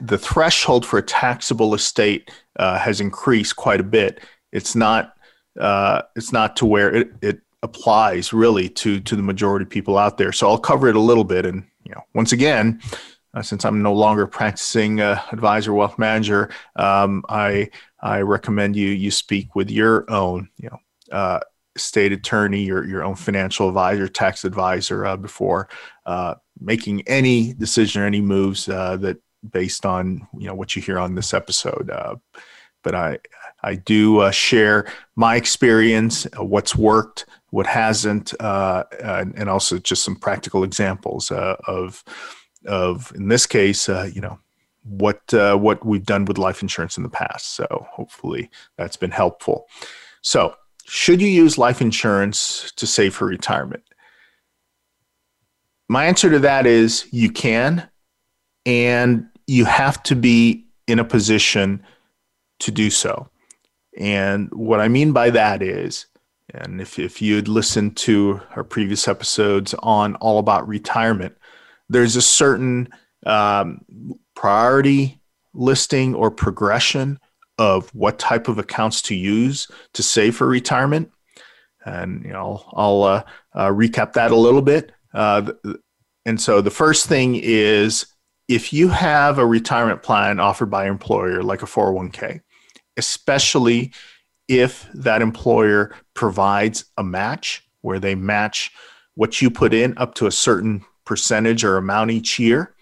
the 0.00 0.18
threshold 0.18 0.86
for 0.86 0.98
a 0.98 1.02
taxable 1.02 1.74
estate 1.74 2.30
uh, 2.58 2.78
has 2.78 3.00
increased 3.00 3.56
quite 3.56 3.80
a 3.80 3.84
bit, 3.84 4.20
it's 4.52 4.76
not 4.76 5.14
it's 5.56 6.32
not 6.32 6.56
to 6.56 6.66
where 6.66 6.94
it, 6.94 7.12
it 7.20 7.40
applies 7.62 8.32
really 8.32 8.68
to 8.68 9.00
to 9.00 9.16
the 9.16 9.22
majority 9.22 9.64
of 9.64 9.70
people 9.70 9.98
out 9.98 10.18
there. 10.18 10.32
So 10.32 10.48
I'll 10.48 10.58
cover 10.58 10.88
it 10.88 10.96
a 10.96 11.00
little 11.00 11.24
bit, 11.24 11.46
and 11.46 11.64
you 11.84 11.92
know, 11.92 12.02
once 12.14 12.32
again, 12.32 12.80
uh, 13.34 13.42
since 13.42 13.64
I'm 13.64 13.82
no 13.82 13.94
longer 13.94 14.26
practicing 14.26 15.00
uh, 15.00 15.20
advisor 15.32 15.72
wealth 15.72 15.98
manager, 15.98 16.50
um, 16.76 17.24
I 17.28 17.70
I 18.00 18.20
recommend 18.20 18.76
you 18.76 18.88
you 18.88 19.10
speak 19.10 19.54
with 19.54 19.70
your 19.70 20.10
own 20.10 20.48
you 20.58 20.70
know 20.70 21.16
uh, 21.16 21.40
state 21.76 22.12
attorney, 22.12 22.62
your 22.62 22.86
your 22.86 23.04
own 23.04 23.14
financial 23.14 23.68
advisor, 23.68 24.08
tax 24.08 24.44
advisor 24.44 25.06
uh, 25.06 25.16
before 25.16 25.68
uh, 26.06 26.34
making 26.60 27.02
any 27.08 27.54
decision 27.54 28.02
or 28.02 28.06
any 28.06 28.20
moves 28.20 28.68
uh, 28.68 28.96
that 28.98 29.18
based 29.50 29.84
on 29.86 30.26
you 30.38 30.46
know 30.46 30.54
what 30.54 30.76
you 30.76 30.82
hear 30.82 30.98
on 30.98 31.14
this 31.14 31.34
episode. 31.34 31.90
but 32.82 32.94
I 32.94 33.18
I 33.64 33.76
do 33.76 34.30
share 34.32 34.86
my 35.14 35.36
experience, 35.36 36.26
what's 36.36 36.74
worked, 36.74 37.26
what 37.52 37.66
hasn't, 37.66 38.32
uh, 38.40 38.84
and, 39.00 39.34
and, 39.36 39.48
also 39.48 39.78
just 39.78 40.02
some 40.02 40.16
practical 40.16 40.64
examples 40.64 41.30
uh, 41.30 41.56
of 41.66 42.02
of 42.66 43.12
in 43.14 43.28
this 43.28 43.46
case, 43.46 43.88
uh, 43.88 44.08
you 44.12 44.22
know, 44.22 44.38
what 44.84 45.32
uh, 45.34 45.56
what 45.56 45.84
we've 45.84 46.06
done 46.06 46.24
with 46.24 46.38
life 46.38 46.62
insurance 46.62 46.96
in 46.96 47.02
the 47.02 47.10
past. 47.10 47.54
So 47.54 47.86
hopefully 47.90 48.50
that's 48.78 48.96
been 48.96 49.10
helpful. 49.10 49.66
So 50.22 50.54
should 50.94 51.22
you 51.22 51.28
use 51.28 51.56
life 51.56 51.80
insurance 51.80 52.70
to 52.76 52.86
save 52.86 53.14
for 53.14 53.26
retirement? 53.26 53.82
My 55.88 56.04
answer 56.04 56.28
to 56.28 56.38
that 56.40 56.66
is 56.66 57.08
you 57.10 57.30
can, 57.30 57.88
and 58.66 59.26
you 59.46 59.64
have 59.64 60.02
to 60.02 60.14
be 60.14 60.66
in 60.86 60.98
a 60.98 61.04
position 61.04 61.82
to 62.58 62.70
do 62.70 62.90
so. 62.90 63.26
And 63.96 64.52
what 64.52 64.80
I 64.80 64.88
mean 64.88 65.12
by 65.12 65.30
that 65.30 65.62
is 65.62 66.04
and 66.50 66.78
if, 66.78 66.98
if 66.98 67.22
you'd 67.22 67.48
listened 67.48 67.96
to 67.96 68.42
our 68.54 68.62
previous 68.62 69.08
episodes 69.08 69.74
on 69.78 70.16
all 70.16 70.38
about 70.38 70.68
retirement, 70.68 71.34
there's 71.88 72.16
a 72.16 72.22
certain 72.22 72.90
um, 73.24 73.82
priority 74.34 75.22
listing 75.54 76.14
or 76.14 76.30
progression 76.30 77.18
of 77.58 77.88
what 77.94 78.18
type 78.18 78.48
of 78.48 78.58
accounts 78.58 79.02
to 79.02 79.14
use 79.14 79.68
to 79.92 80.02
save 80.02 80.36
for 80.36 80.46
retirement. 80.46 81.10
And 81.84 82.24
you 82.24 82.32
know, 82.32 82.64
I'll, 82.72 82.72
I'll 82.74 83.02
uh, 83.02 83.22
uh, 83.54 83.68
recap 83.68 84.12
that 84.14 84.30
a 84.30 84.36
little 84.36 84.62
bit. 84.62 84.92
Uh, 85.12 85.52
and 86.24 86.40
so 86.40 86.60
the 86.60 86.70
first 86.70 87.06
thing 87.06 87.36
is 87.36 88.06
if 88.48 88.72
you 88.72 88.88
have 88.88 89.38
a 89.38 89.46
retirement 89.46 90.02
plan 90.02 90.40
offered 90.40 90.70
by 90.70 90.84
an 90.84 90.90
employer 90.90 91.42
like 91.42 91.62
a 91.62 91.66
401k, 91.66 92.40
especially 92.96 93.92
if 94.48 94.88
that 94.94 95.22
employer 95.22 95.94
provides 96.14 96.84
a 96.98 97.04
match 97.04 97.66
where 97.80 97.98
they 97.98 98.14
match 98.14 98.70
what 99.14 99.40
you 99.40 99.50
put 99.50 99.74
in 99.74 99.96
up 99.98 100.14
to 100.14 100.26
a 100.26 100.30
certain 100.30 100.84
percentage 101.04 101.64
or 101.64 101.76
amount 101.76 102.10
each 102.10 102.38
year, 102.38 102.74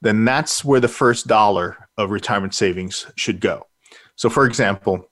then 0.00 0.24
that's 0.24 0.64
where 0.64 0.80
the 0.80 0.88
first 0.88 1.26
dollar 1.26 1.88
of 1.96 2.10
retirement 2.10 2.54
savings 2.54 3.06
should 3.16 3.40
go. 3.40 3.66
So, 4.22 4.30
for 4.30 4.46
example, 4.46 5.10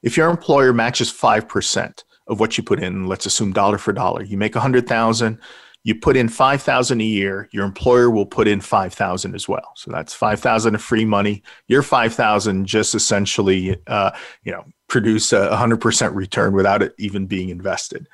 if 0.00 0.16
your 0.16 0.30
employer 0.30 0.72
matches 0.72 1.12
5% 1.12 2.04
of 2.28 2.38
what 2.38 2.56
you 2.56 2.62
put 2.62 2.80
in, 2.80 3.08
let's 3.08 3.26
assume 3.26 3.52
dollar 3.52 3.78
for 3.78 3.92
dollar, 3.92 4.22
you 4.22 4.36
make 4.36 4.54
100,000, 4.54 5.40
you 5.82 5.94
put 5.96 6.16
in 6.16 6.28
5,000 6.28 7.00
a 7.00 7.04
year, 7.04 7.48
your 7.50 7.64
employer 7.64 8.08
will 8.08 8.24
put 8.24 8.46
in 8.46 8.60
5,000 8.60 9.34
as 9.34 9.48
well. 9.48 9.72
So 9.74 9.90
that's 9.90 10.14
5,000 10.14 10.76
of 10.76 10.80
free 10.80 11.04
money. 11.04 11.42
Your 11.66 11.82
5,000 11.82 12.64
just 12.64 12.94
essentially, 12.94 13.76
uh, 13.88 14.12
you 14.44 14.52
know, 14.52 14.64
produce 14.86 15.32
a 15.32 15.48
100% 15.48 16.14
return 16.14 16.52
without 16.52 16.82
it 16.84 16.94
even 17.00 17.26
being 17.26 17.48
invested. 17.48 18.06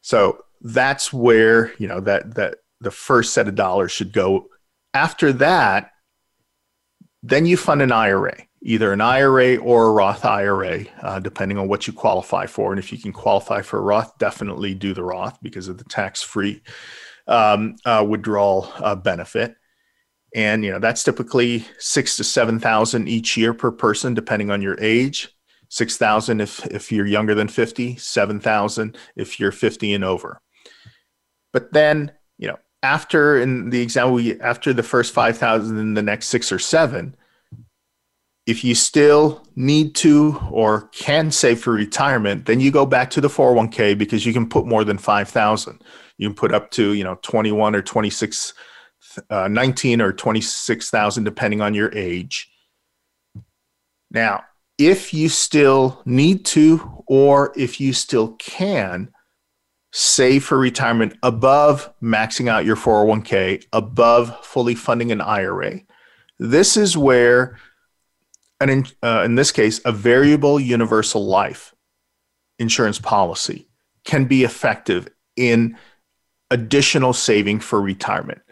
So 0.00 0.44
that's 0.62 1.12
where, 1.12 1.74
you 1.76 1.88
know, 1.88 2.00
that 2.00 2.36
that 2.36 2.54
the 2.80 2.90
first 2.90 3.34
set 3.34 3.48
of 3.48 3.54
dollars 3.54 3.92
should 3.92 4.14
go. 4.14 4.46
After 4.94 5.30
that, 5.34 5.90
then 7.22 7.44
you 7.44 7.58
fund 7.58 7.82
an 7.82 7.92
IRA 7.92 8.46
either 8.62 8.92
an 8.92 9.00
IRA 9.00 9.56
or 9.56 9.88
a 9.88 9.92
Roth 9.92 10.24
IRA, 10.24 10.84
uh, 11.02 11.18
depending 11.18 11.58
on 11.58 11.68
what 11.68 11.86
you 11.86 11.92
qualify 11.92 12.46
for. 12.46 12.72
And 12.72 12.78
if 12.78 12.92
you 12.92 12.98
can 12.98 13.12
qualify 13.12 13.62
for 13.62 13.78
a 13.78 13.82
Roth, 13.82 14.18
definitely 14.18 14.74
do 14.74 14.92
the 14.92 15.04
Roth 15.04 15.38
because 15.42 15.68
of 15.68 15.78
the 15.78 15.84
tax-free 15.84 16.62
um, 17.26 17.76
uh, 17.84 18.04
withdrawal 18.06 18.70
uh, 18.76 18.96
benefit. 18.96 19.56
And 20.34 20.64
you 20.64 20.70
know 20.70 20.78
that's 20.78 21.02
typically 21.02 21.64
six 21.78 22.16
to 22.16 22.24
seven 22.24 22.60
thousand 22.60 23.08
each 23.08 23.36
year 23.36 23.52
per 23.52 23.72
person, 23.72 24.14
depending 24.14 24.50
on 24.50 24.62
your 24.62 24.80
age. 24.80 25.28
Six 25.68 25.96
thousand 25.96 26.40
if 26.40 26.64
if 26.66 26.92
you're 26.92 27.06
younger 27.06 27.34
than 27.34 27.48
fifty, 27.48 27.96
seven 27.96 28.38
thousand 28.38 28.96
if 29.16 29.40
you're 29.40 29.50
fifty 29.50 29.92
and 29.92 30.04
over. 30.04 30.40
But 31.52 31.72
then 31.72 32.12
you 32.38 32.46
know 32.46 32.58
after 32.82 33.40
in 33.40 33.70
the 33.70 33.82
example, 33.82 34.14
we, 34.14 34.40
after 34.40 34.72
the 34.72 34.84
first 34.84 35.12
five 35.12 35.36
thousand, 35.36 35.78
in 35.78 35.94
the 35.94 36.02
next 36.02 36.28
six 36.28 36.52
or 36.52 36.60
seven, 36.60 37.16
if 38.50 38.64
you 38.64 38.74
still 38.74 39.46
need 39.54 39.94
to 39.94 40.36
or 40.50 40.88
can 40.88 41.30
save 41.30 41.60
for 41.60 41.72
retirement, 41.72 42.46
then 42.46 42.58
you 42.58 42.72
go 42.72 42.84
back 42.84 43.08
to 43.10 43.20
the 43.20 43.28
401k 43.28 43.96
because 43.96 44.26
you 44.26 44.32
can 44.32 44.48
put 44.48 44.66
more 44.66 44.82
than 44.82 44.98
5,000. 44.98 45.80
You 46.18 46.28
can 46.28 46.34
put 46.34 46.52
up 46.52 46.72
to, 46.72 46.92
you 46.94 47.04
know, 47.04 47.16
21 47.22 47.76
or 47.76 47.82
26, 47.82 48.52
uh, 49.30 49.46
19 49.46 50.00
or 50.00 50.12
26,000, 50.12 51.22
depending 51.22 51.60
on 51.60 51.74
your 51.74 51.96
age. 51.96 52.50
Now, 54.10 54.42
if 54.78 55.14
you 55.14 55.28
still 55.28 56.02
need 56.04 56.44
to, 56.46 57.04
or 57.06 57.52
if 57.56 57.80
you 57.80 57.92
still 57.92 58.32
can, 58.32 59.12
save 59.92 60.44
for 60.44 60.58
retirement 60.58 61.16
above 61.22 61.92
maxing 62.02 62.48
out 62.48 62.64
your 62.64 62.76
401k, 62.76 63.64
above 63.72 64.44
fully 64.44 64.74
funding 64.74 65.12
an 65.12 65.20
IRA. 65.20 65.82
This 66.40 66.76
is 66.76 66.96
where 66.96 67.58
an 68.60 68.68
in, 68.68 68.86
uh, 69.02 69.22
in 69.24 69.34
this 69.34 69.52
case, 69.52 69.80
a 69.84 69.92
variable 69.92 70.60
universal 70.60 71.26
life 71.26 71.74
insurance 72.58 72.98
policy 72.98 73.68
can 74.04 74.26
be 74.26 74.44
effective 74.44 75.08
in 75.36 75.76
additional 76.50 77.12
saving 77.12 77.60
for 77.60 77.80
retirement. 77.80 78.42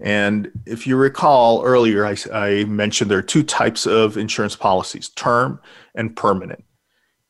And 0.00 0.50
if 0.66 0.86
you 0.86 0.96
recall 0.96 1.64
earlier, 1.64 2.04
I, 2.04 2.16
I, 2.32 2.64
mentioned 2.64 3.10
there 3.10 3.18
are 3.18 3.22
two 3.22 3.44
types 3.44 3.86
of 3.86 4.16
insurance 4.16 4.56
policies 4.56 5.08
term 5.10 5.60
and 5.94 6.16
permanent. 6.16 6.64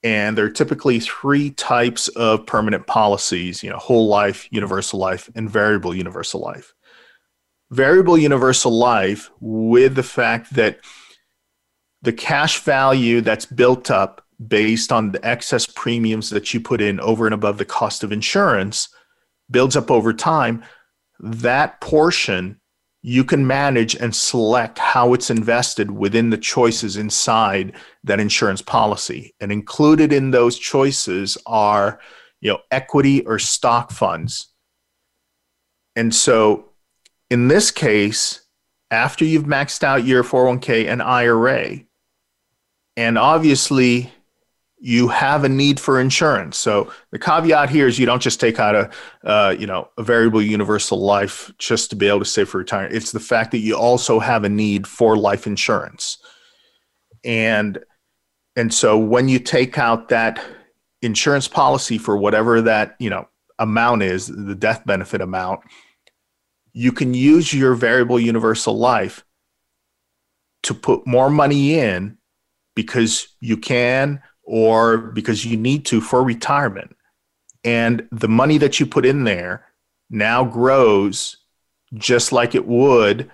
And 0.02 0.36
there 0.36 0.46
are 0.46 0.50
typically 0.50 1.00
three 1.00 1.50
types 1.50 2.08
of 2.08 2.46
permanent 2.46 2.86
policies 2.86 3.62
you 3.62 3.70
know, 3.70 3.76
whole 3.76 4.08
life, 4.08 4.48
universal 4.50 4.98
life, 4.98 5.30
and 5.34 5.48
variable 5.48 5.94
universal 5.94 6.40
life. 6.40 6.74
Variable 7.70 8.18
universal 8.18 8.72
life, 8.72 9.30
with 9.40 9.94
the 9.94 10.02
fact 10.02 10.54
that 10.54 10.78
the 12.04 12.12
cash 12.12 12.60
value 12.60 13.20
that's 13.20 13.46
built 13.46 13.90
up 13.90 14.24
based 14.46 14.92
on 14.92 15.12
the 15.12 15.26
excess 15.26 15.66
premiums 15.66 16.30
that 16.30 16.52
you 16.52 16.60
put 16.60 16.80
in 16.80 17.00
over 17.00 17.26
and 17.26 17.34
above 17.34 17.56
the 17.58 17.64
cost 17.64 18.04
of 18.04 18.12
insurance 18.12 18.88
builds 19.50 19.76
up 19.76 19.90
over 19.90 20.12
time. 20.12 20.62
That 21.18 21.80
portion 21.80 22.60
you 23.00 23.24
can 23.24 23.46
manage 23.46 23.94
and 23.94 24.14
select 24.14 24.78
how 24.78 25.12
it's 25.12 25.30
invested 25.30 25.90
within 25.90 26.30
the 26.30 26.38
choices 26.38 26.96
inside 26.96 27.74
that 28.02 28.20
insurance 28.20 28.62
policy. 28.62 29.34
And 29.40 29.52
included 29.52 30.12
in 30.12 30.30
those 30.30 30.58
choices 30.58 31.36
are, 31.46 32.00
you 32.40 32.50
know, 32.50 32.60
equity 32.70 33.24
or 33.26 33.38
stock 33.38 33.92
funds. 33.92 34.48
And 35.96 36.14
so 36.14 36.70
in 37.30 37.48
this 37.48 37.70
case, 37.70 38.40
after 38.90 39.24
you've 39.24 39.44
maxed 39.44 39.82
out 39.82 40.04
your 40.04 40.24
401k 40.24 40.88
and 40.88 41.02
IRA, 41.02 41.80
and 42.96 43.18
obviously 43.18 44.12
you 44.78 45.08
have 45.08 45.44
a 45.44 45.48
need 45.48 45.80
for 45.80 45.98
insurance. 45.98 46.58
So 46.58 46.92
the 47.10 47.18
caveat 47.18 47.70
here 47.70 47.86
is 47.88 47.98
you 47.98 48.04
don't 48.04 48.20
just 48.20 48.38
take 48.38 48.58
out 48.58 48.74
a 48.74 48.90
uh, 49.26 49.56
you 49.58 49.66
know 49.66 49.88
a 49.96 50.02
variable 50.02 50.42
universal 50.42 50.98
life 50.98 51.50
just 51.58 51.90
to 51.90 51.96
be 51.96 52.06
able 52.06 52.18
to 52.18 52.24
save 52.26 52.50
for 52.50 52.58
retirement. 52.58 52.94
It's 52.94 53.12
the 53.12 53.20
fact 53.20 53.52
that 53.52 53.58
you 53.58 53.76
also 53.76 54.18
have 54.18 54.44
a 54.44 54.48
need 54.48 54.86
for 54.86 55.16
life 55.16 55.46
insurance, 55.46 56.18
and 57.24 57.78
and 58.56 58.72
so 58.72 58.98
when 58.98 59.28
you 59.28 59.38
take 59.38 59.78
out 59.78 60.10
that 60.10 60.44
insurance 61.00 61.48
policy 61.48 61.96
for 61.96 62.16
whatever 62.18 62.60
that 62.60 62.94
you 62.98 63.08
know 63.08 63.26
amount 63.58 64.02
is, 64.02 64.26
the 64.26 64.54
death 64.54 64.84
benefit 64.84 65.22
amount, 65.22 65.60
you 66.74 66.92
can 66.92 67.14
use 67.14 67.54
your 67.54 67.74
variable 67.74 68.20
universal 68.20 68.76
life 68.76 69.24
to 70.64 70.74
put 70.74 71.06
more 71.06 71.30
money 71.30 71.78
in 71.78 72.18
because 72.74 73.28
you 73.40 73.56
can 73.56 74.22
or 74.42 74.98
because 74.98 75.44
you 75.44 75.56
need 75.56 75.86
to 75.86 76.00
for 76.00 76.22
retirement. 76.22 76.94
And 77.64 78.06
the 78.12 78.28
money 78.28 78.58
that 78.58 78.78
you 78.78 78.86
put 78.86 79.06
in 79.06 79.24
there 79.24 79.66
now 80.10 80.44
grows 80.44 81.38
just 81.94 82.32
like 82.32 82.54
it 82.54 82.66
would, 82.66 83.30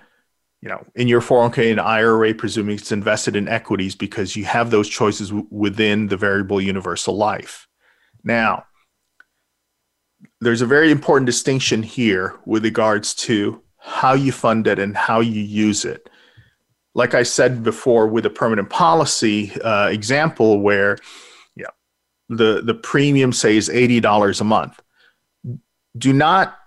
you 0.61 0.69
know, 0.69 0.85
in 0.95 1.07
your 1.07 1.21
401k 1.21 1.71
and 1.71 1.81
IRA, 1.81 2.33
presuming 2.33 2.75
it's 2.77 2.91
invested 2.91 3.35
in 3.35 3.47
equities 3.47 3.95
because 3.95 4.35
you 4.35 4.45
have 4.45 4.71
those 4.71 4.87
choices 4.87 5.29
w- 5.29 5.47
within 5.49 6.07
the 6.07 6.17
variable 6.17 6.61
universal 6.61 7.17
life. 7.17 7.67
Now, 8.23 8.65
there's 10.39 10.61
a 10.61 10.67
very 10.67 10.91
important 10.91 11.25
distinction 11.25 11.83
here 11.83 12.39
with 12.45 12.63
regards 12.63 13.13
to 13.15 13.61
how 13.77 14.13
you 14.13 14.31
fund 14.31 14.67
it 14.67 14.79
and 14.79 14.95
how 14.95 15.19
you 15.19 15.41
use 15.41 15.85
it 15.85 16.09
like 16.93 17.13
I 17.13 17.23
said 17.23 17.63
before, 17.63 18.07
with 18.07 18.25
a 18.25 18.29
permanent 18.29 18.69
policy 18.69 19.51
uh, 19.61 19.87
example 19.87 20.59
where 20.59 20.97
the, 22.31 22.61
the 22.61 22.73
premium, 22.73 23.33
say, 23.33 23.57
is 23.57 23.69
$80 23.69 24.41
a 24.41 24.43
month, 24.43 24.81
do 25.97 26.13
not 26.13 26.57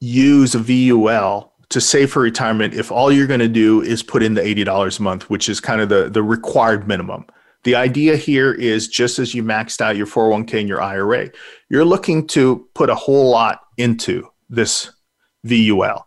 use 0.00 0.54
a 0.54 0.58
VUL 0.58 1.52
to 1.68 1.80
save 1.80 2.12
for 2.12 2.22
retirement 2.22 2.74
if 2.74 2.90
all 2.90 3.12
you're 3.12 3.26
going 3.26 3.40
to 3.40 3.48
do 3.48 3.82
is 3.82 4.02
put 4.02 4.22
in 4.22 4.34
the 4.34 4.40
$80 4.40 4.98
a 4.98 5.02
month, 5.02 5.28
which 5.28 5.48
is 5.48 5.60
kind 5.60 5.80
of 5.80 5.88
the, 5.88 6.08
the 6.08 6.22
required 6.22 6.88
minimum. 6.88 7.26
The 7.64 7.74
idea 7.74 8.16
here 8.16 8.52
is 8.52 8.88
just 8.88 9.18
as 9.18 9.34
you 9.34 9.42
maxed 9.42 9.80
out 9.80 9.96
your 9.96 10.06
401k 10.06 10.60
and 10.60 10.68
your 10.68 10.80
IRA, 10.80 11.30
you're 11.68 11.84
looking 11.84 12.26
to 12.28 12.66
put 12.74 12.88
a 12.88 12.94
whole 12.94 13.30
lot 13.30 13.60
into 13.76 14.28
this 14.48 14.90
VUL 15.44 16.06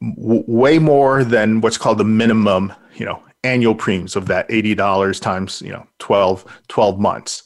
way 0.00 0.78
more 0.78 1.24
than 1.24 1.60
what's 1.60 1.78
called 1.78 1.98
the 1.98 2.04
minimum, 2.04 2.72
you 2.94 3.06
know, 3.06 3.22
annual 3.44 3.74
premiums 3.74 4.16
of 4.16 4.26
that 4.26 4.48
$80 4.48 5.20
times, 5.20 5.62
you 5.62 5.72
know, 5.72 5.86
12, 5.98 6.44
12 6.68 7.00
months 7.00 7.42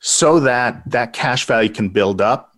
so 0.00 0.40
that 0.40 0.82
that 0.86 1.12
cash 1.12 1.44
value 1.44 1.68
can 1.68 1.88
build 1.88 2.20
up 2.20 2.56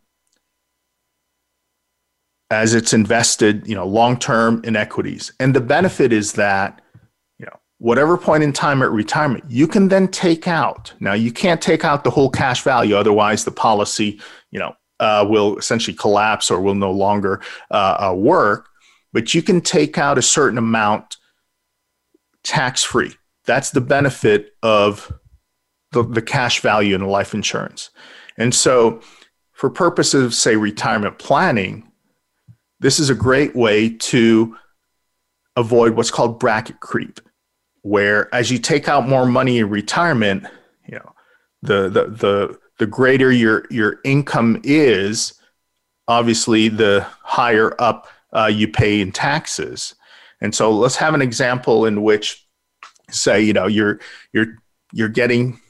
as 2.50 2.74
it's 2.74 2.92
invested, 2.92 3.66
you 3.66 3.74
know, 3.74 3.86
long 3.86 4.18
term 4.18 4.62
in 4.64 4.76
equities. 4.76 5.32
And 5.40 5.54
the 5.54 5.60
benefit 5.60 6.12
is 6.12 6.34
that, 6.34 6.82
you 7.38 7.46
know, 7.46 7.58
whatever 7.78 8.16
point 8.16 8.44
in 8.44 8.52
time 8.52 8.82
at 8.82 8.90
retirement, 8.90 9.44
you 9.48 9.66
can 9.66 9.88
then 9.88 10.06
take 10.08 10.46
out. 10.46 10.92
Now, 11.00 11.14
you 11.14 11.32
can't 11.32 11.60
take 11.60 11.84
out 11.84 12.04
the 12.04 12.10
whole 12.10 12.30
cash 12.30 12.62
value, 12.62 12.94
otherwise 12.94 13.44
the 13.44 13.50
policy, 13.50 14.20
you 14.50 14.60
know, 14.60 14.74
uh, 15.00 15.26
will 15.28 15.58
essentially 15.58 15.96
collapse 15.96 16.50
or 16.50 16.60
will 16.60 16.76
no 16.76 16.92
longer 16.92 17.40
uh, 17.72 18.10
uh, 18.10 18.14
work 18.14 18.68
but 19.12 19.34
you 19.34 19.42
can 19.42 19.60
take 19.60 19.98
out 19.98 20.18
a 20.18 20.22
certain 20.22 20.58
amount 20.58 21.16
tax 22.42 22.82
free. 22.82 23.14
That's 23.44 23.70
the 23.70 23.80
benefit 23.80 24.54
of 24.62 25.12
the, 25.92 26.02
the 26.02 26.22
cash 26.22 26.60
value 26.60 26.94
in 26.94 27.06
life 27.06 27.34
insurance. 27.34 27.90
And 28.36 28.54
so, 28.54 29.00
for 29.52 29.70
purposes 29.70 30.24
of, 30.24 30.34
say, 30.34 30.56
retirement 30.56 31.18
planning, 31.18 31.90
this 32.80 32.98
is 32.98 33.10
a 33.10 33.14
great 33.14 33.54
way 33.54 33.90
to 33.90 34.56
avoid 35.54 35.94
what's 35.94 36.10
called 36.10 36.40
bracket 36.40 36.80
creep, 36.80 37.20
where 37.82 38.34
as 38.34 38.50
you 38.50 38.58
take 38.58 38.88
out 38.88 39.08
more 39.08 39.26
money 39.26 39.58
in 39.58 39.68
retirement, 39.68 40.46
you 40.86 40.96
know, 40.96 41.12
the, 41.62 41.88
the, 41.88 42.04
the, 42.10 42.58
the 42.78 42.86
greater 42.86 43.30
your 43.30 43.66
your 43.70 44.00
income 44.04 44.60
is, 44.64 45.34
obviously 46.08 46.68
the 46.68 47.06
higher 47.22 47.80
up 47.80 48.08
uh, 48.32 48.46
you 48.46 48.68
pay 48.68 49.00
in 49.00 49.12
taxes. 49.12 49.94
And 50.40 50.54
so 50.54 50.70
let's 50.70 50.96
have 50.96 51.14
an 51.14 51.22
example 51.22 51.86
in 51.86 52.02
which, 52.02 52.46
say, 53.10 53.40
you 53.42 53.52
know, 53.52 53.66
you're 53.66 54.00
you're 54.32 54.56
you're 54.92 55.08
getting 55.08 55.60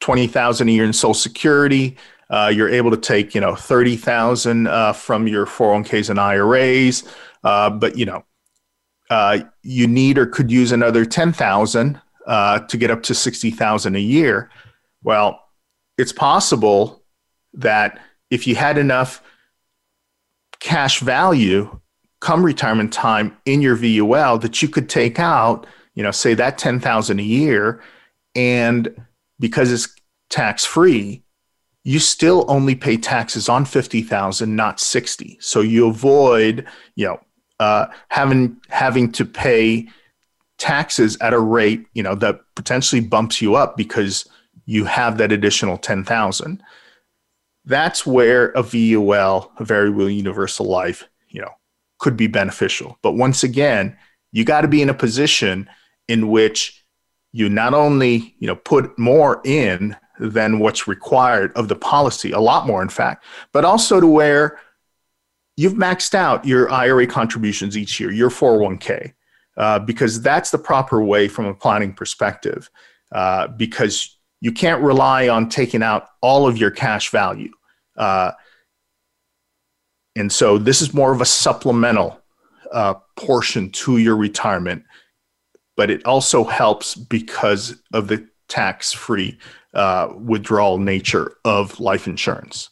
twenty 0.00 0.26
thousand 0.26 0.68
a 0.68 0.72
year 0.72 0.84
in 0.84 0.92
Social 0.92 1.14
Security. 1.14 1.96
Uh, 2.30 2.52
you're 2.54 2.68
able 2.68 2.90
to 2.90 2.96
take 2.96 3.34
you 3.34 3.40
know 3.40 3.54
thirty 3.54 3.96
thousand 3.96 4.68
uh, 4.68 4.92
from 4.92 5.26
your 5.26 5.46
401ks 5.46 6.10
and 6.10 6.20
IRAs, 6.20 7.04
uh, 7.42 7.70
but 7.70 7.96
you 7.98 8.06
know 8.06 8.24
uh, 9.10 9.40
you 9.62 9.88
need 9.88 10.18
or 10.18 10.26
could 10.26 10.50
use 10.50 10.70
another 10.70 11.04
ten 11.04 11.32
thousand 11.32 12.00
uh, 12.26 12.60
to 12.60 12.76
get 12.76 12.90
up 12.90 13.02
to 13.02 13.14
sixty 13.14 13.50
thousand 13.50 13.96
a 13.96 14.00
year. 14.00 14.50
Well, 15.02 15.40
it's 15.98 16.12
possible 16.12 17.02
that 17.54 18.00
if 18.30 18.46
you 18.46 18.54
had 18.54 18.78
enough 18.78 19.20
cash 20.60 21.00
value 21.00 21.80
come 22.20 22.44
retirement 22.44 22.92
time 22.92 23.36
in 23.46 23.62
your 23.62 23.76
VUL 23.76 24.38
that 24.38 24.62
you 24.62 24.68
could 24.68 24.88
take 24.88 25.18
out, 25.18 25.66
you 25.94 26.02
know, 26.02 26.10
say 26.10 26.34
that 26.34 26.58
10,000 26.58 27.18
a 27.18 27.22
year 27.22 27.82
and 28.34 28.94
because 29.38 29.72
it's 29.72 29.88
tax 30.28 30.64
free, 30.64 31.22
you 31.82 31.98
still 31.98 32.44
only 32.48 32.74
pay 32.74 32.96
taxes 32.96 33.48
on 33.48 33.64
50,000 33.64 34.54
not 34.54 34.78
60. 34.78 35.38
So 35.40 35.60
you 35.60 35.88
avoid, 35.88 36.66
you 36.94 37.06
know, 37.06 37.20
uh, 37.58 37.86
having 38.08 38.58
having 38.68 39.12
to 39.12 39.24
pay 39.24 39.88
taxes 40.58 41.16
at 41.20 41.32
a 41.32 41.40
rate, 41.40 41.86
you 41.94 42.02
know, 42.02 42.14
that 42.14 42.40
potentially 42.54 43.00
bumps 43.00 43.40
you 43.40 43.54
up 43.54 43.76
because 43.76 44.28
you 44.66 44.84
have 44.84 45.18
that 45.18 45.32
additional 45.32 45.78
10,000. 45.78 46.62
That's 47.70 48.04
where 48.04 48.48
a 48.56 48.64
VUL, 48.64 49.52
a 49.56 49.64
variable 49.64 50.10
universal 50.10 50.66
life, 50.66 51.08
you 51.28 51.40
know, 51.40 51.52
could 52.00 52.16
be 52.16 52.26
beneficial. 52.26 52.98
But 53.00 53.12
once 53.12 53.44
again, 53.44 53.96
you 54.32 54.44
got 54.44 54.62
to 54.62 54.68
be 54.68 54.82
in 54.82 54.88
a 54.88 54.94
position 54.94 55.70
in 56.08 56.30
which 56.30 56.84
you 57.30 57.48
not 57.48 57.72
only, 57.72 58.34
you 58.40 58.48
know, 58.48 58.56
put 58.56 58.98
more 58.98 59.40
in 59.44 59.96
than 60.18 60.58
what's 60.58 60.88
required 60.88 61.52
of 61.54 61.68
the 61.68 61.76
policy, 61.76 62.32
a 62.32 62.40
lot 62.40 62.66
more 62.66 62.82
in 62.82 62.88
fact, 62.88 63.24
but 63.52 63.64
also 63.64 64.00
to 64.00 64.06
where 64.08 64.58
you've 65.56 65.74
maxed 65.74 66.12
out 66.12 66.44
your 66.44 66.68
IRA 66.72 67.06
contributions 67.06 67.76
each 67.76 68.00
year, 68.00 68.10
your 68.10 68.30
401k, 68.30 69.12
uh, 69.56 69.78
because 69.78 70.20
that's 70.20 70.50
the 70.50 70.58
proper 70.58 71.04
way 71.04 71.28
from 71.28 71.46
a 71.46 71.54
planning 71.54 71.94
perspective. 71.94 72.68
Uh, 73.12 73.46
because 73.46 74.18
you 74.40 74.50
can't 74.50 74.82
rely 74.82 75.28
on 75.28 75.48
taking 75.48 75.84
out 75.84 76.08
all 76.20 76.48
of 76.48 76.58
your 76.58 76.72
cash 76.72 77.10
value. 77.10 77.52
Uh, 78.00 78.32
and 80.16 80.32
so 80.32 80.56
this 80.56 80.80
is 80.80 80.94
more 80.94 81.12
of 81.12 81.20
a 81.20 81.26
supplemental 81.26 82.18
uh, 82.72 82.94
portion 83.16 83.70
to 83.70 83.98
your 83.98 84.16
retirement, 84.16 84.84
but 85.76 85.90
it 85.90 86.04
also 86.06 86.42
helps 86.42 86.94
because 86.94 87.76
of 87.92 88.08
the 88.08 88.26
tax 88.48 88.90
free 88.90 89.38
uh, 89.74 90.08
withdrawal 90.16 90.78
nature 90.78 91.36
of 91.44 91.78
life 91.78 92.06
insurance. 92.06 92.70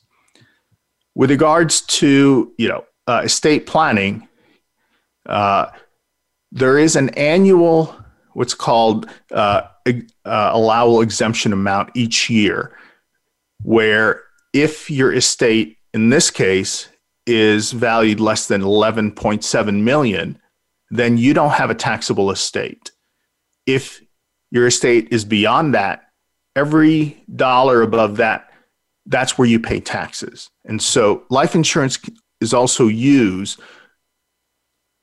With 1.15 1.31
regards 1.31 1.83
to 1.83 2.53
you 2.57 2.69
know 2.69 2.85
uh, 3.07 3.23
estate 3.25 3.67
planning, 3.67 4.27
uh, 5.27 5.67
there 6.53 6.79
is 6.79 6.97
an 6.97 7.11
annual 7.11 7.95
what's 8.33 8.55
called 8.55 9.11
uh, 9.31 9.63
allowable 10.25 11.03
exemption 11.03 11.53
amount 11.53 11.91
each 11.95 12.31
year, 12.31 12.73
where 13.63 14.23
if 14.53 14.91
your 14.91 15.13
estate, 15.13 15.79
in 15.93 16.11
this 16.11 16.31
case, 16.31 16.89
is 17.27 17.73
valued 17.73 18.21
less 18.21 18.49
than 18.49 18.63
11.7 18.63 19.83
million, 19.83 20.39
then 20.91 21.19
you 21.19 21.35
don't 21.35 21.51
have 21.51 21.71
a 21.71 21.75
taxable 21.75 22.31
estate. 22.31 22.91
If 23.67 24.01
your 24.51 24.67
estate 24.67 25.09
is 25.11 25.25
beyond 25.25 25.75
that, 25.75 26.05
every 26.57 27.23
dollar 27.35 27.83
above 27.83 28.17
that, 28.17 28.49
that's 29.07 29.37
where 29.37 29.49
you 29.49 29.61
pay 29.61 29.81
taxes. 29.81 30.51
And 30.65 30.81
so 30.83 31.25
life 31.31 31.55
insurance 31.55 31.99
is 32.41 32.55
also 32.55 32.87
used 32.87 33.61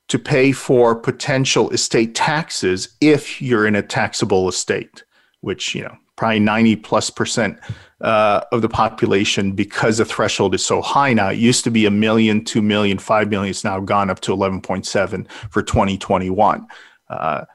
to 0.08 0.20
pay 0.20 0.52
for 0.52 0.96
potential 0.96 1.70
estate 1.72 2.14
taxes 2.14 2.96
if 3.02 3.42
you're 3.42 3.66
in 3.66 3.76
a 3.76 3.82
taxable 3.82 4.48
estate, 4.48 5.04
which, 5.42 5.74
you 5.74 5.82
know, 5.84 5.96
probably 6.16 6.40
90 6.40 6.76
plus 6.78 7.10
percent 7.10 7.60
uh, 8.06 8.46
of 8.52 8.62
the 8.62 8.70
population 8.70 9.54
because 9.54 9.98
the 9.98 10.06
threshold 10.06 10.54
is 10.54 10.64
so 10.64 10.80
high 10.80 11.12
now. 11.12 11.30
It 11.30 11.40
used 11.40 11.64
to 11.64 11.72
be 11.72 11.88
a 11.88 11.92
million, 11.92 12.46
two 12.46 12.62
million, 12.62 13.00
five 13.00 13.30
million. 13.30 13.50
It's 13.50 13.64
now 13.64 13.80
gone 13.80 14.12
up 14.12 14.20
to 14.22 14.32
11.7 14.32 15.28
for 15.50 15.64
2021. 15.64 16.68
Uh, 17.10 17.46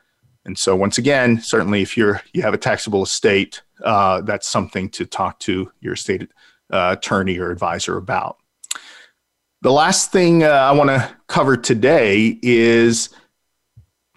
and 0.44 0.58
so 0.58 0.74
once 0.74 0.98
again, 0.98 1.40
certainly 1.40 1.82
if 1.82 1.96
you're 1.96 2.20
you 2.32 2.42
have 2.42 2.52
a 2.52 2.58
taxable 2.58 3.04
estate, 3.04 3.62
uh, 3.84 4.22
that's 4.22 4.48
something 4.48 4.88
to 4.90 5.06
talk 5.06 5.38
to 5.40 5.70
your 5.80 5.92
estate 5.92 6.28
uh, 6.72 6.96
attorney 6.98 7.38
or 7.38 7.52
advisor 7.52 7.96
about. 7.96 8.38
The 9.62 9.70
last 9.70 10.10
thing 10.10 10.42
uh, 10.42 10.48
I 10.48 10.72
want 10.72 10.90
to 10.90 11.16
cover 11.28 11.56
today 11.56 12.40
is 12.42 13.10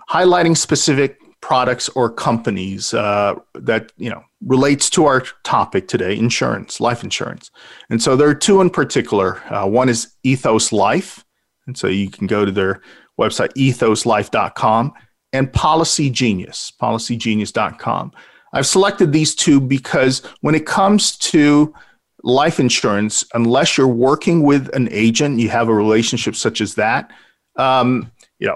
highlighting 0.10 0.58
specific 0.58 1.20
products 1.42 1.90
or 1.90 2.10
companies 2.10 2.92
uh, 2.94 3.36
that 3.54 3.92
you 3.98 4.10
know 4.10 4.24
relates 4.46 4.90
to 4.92 5.06
our 5.06 5.24
topic 5.44 5.88
today 5.88 6.18
insurance 6.18 6.80
life 6.80 7.04
insurance. 7.04 7.52
And 7.90 8.02
so 8.02 8.16
there 8.16 8.28
are 8.28 8.36
two 8.36 8.62
in 8.62 8.70
particular. 8.70 9.42
Uh, 9.52 9.68
one 9.68 9.90
is 9.90 10.16
ethos 10.24 10.72
life. 10.72 11.24
And 11.66 11.78
so 11.78 11.88
you 11.88 12.10
can 12.10 12.28
go 12.28 12.46
to 12.46 12.52
their 12.52 12.82
website 13.20 13.54
ethoslife.com 13.54 14.94
and 15.32 15.54
policy 15.54 16.10
genius 16.10 16.74
policygenius.com 16.82 18.12
i've 18.54 18.66
selected 18.66 19.12
these 19.12 19.36
two 19.36 19.62
because 19.62 20.24
when 20.42 20.56
it 20.56 20.66
comes 20.66 21.16
to 21.18 21.72
life 22.24 22.60
insurance, 22.60 23.26
unless 23.34 23.78
you're 23.78 23.88
working 23.88 24.44
with 24.44 24.74
an 24.74 24.88
agent, 24.92 25.40
you 25.40 25.50
have 25.50 25.68
a 25.68 25.74
relationship 25.74 26.36
such 26.36 26.62
as 26.62 26.76
that, 26.76 27.12
um, 27.58 28.12
you 28.40 28.48
know, 28.48 28.56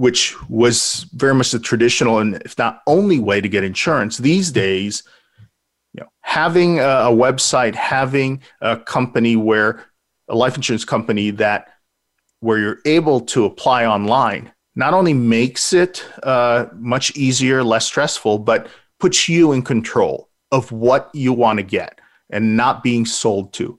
which 0.00 0.34
was 0.48 1.04
very 1.12 1.34
much 1.34 1.50
the 1.50 1.58
traditional 1.58 2.20
and 2.20 2.40
if 2.46 2.56
not 2.56 2.80
only 2.86 3.18
way 3.18 3.38
to 3.38 3.50
get 3.50 3.62
insurance 3.62 4.16
these 4.16 4.50
days. 4.50 5.02
You 5.92 6.00
know, 6.00 6.08
having 6.22 6.78
a, 6.78 7.10
a 7.10 7.12
website, 7.12 7.74
having 7.74 8.40
a 8.62 8.78
company 8.78 9.36
where 9.36 9.84
a 10.26 10.34
life 10.34 10.56
insurance 10.56 10.86
company 10.86 11.30
that 11.32 11.74
where 12.38 12.56
you're 12.56 12.78
able 12.86 13.20
to 13.20 13.44
apply 13.44 13.84
online 13.84 14.50
not 14.74 14.94
only 14.94 15.12
makes 15.12 15.74
it 15.74 16.02
uh, 16.22 16.64
much 16.76 17.14
easier, 17.14 17.62
less 17.62 17.84
stressful, 17.84 18.38
but 18.38 18.68
puts 19.00 19.28
you 19.28 19.52
in 19.52 19.60
control 19.60 20.30
of 20.50 20.72
what 20.72 21.10
you 21.12 21.34
want 21.34 21.58
to 21.58 21.62
get 21.62 22.00
and 22.30 22.56
not 22.56 22.82
being 22.82 23.04
sold 23.04 23.52
to. 23.52 23.78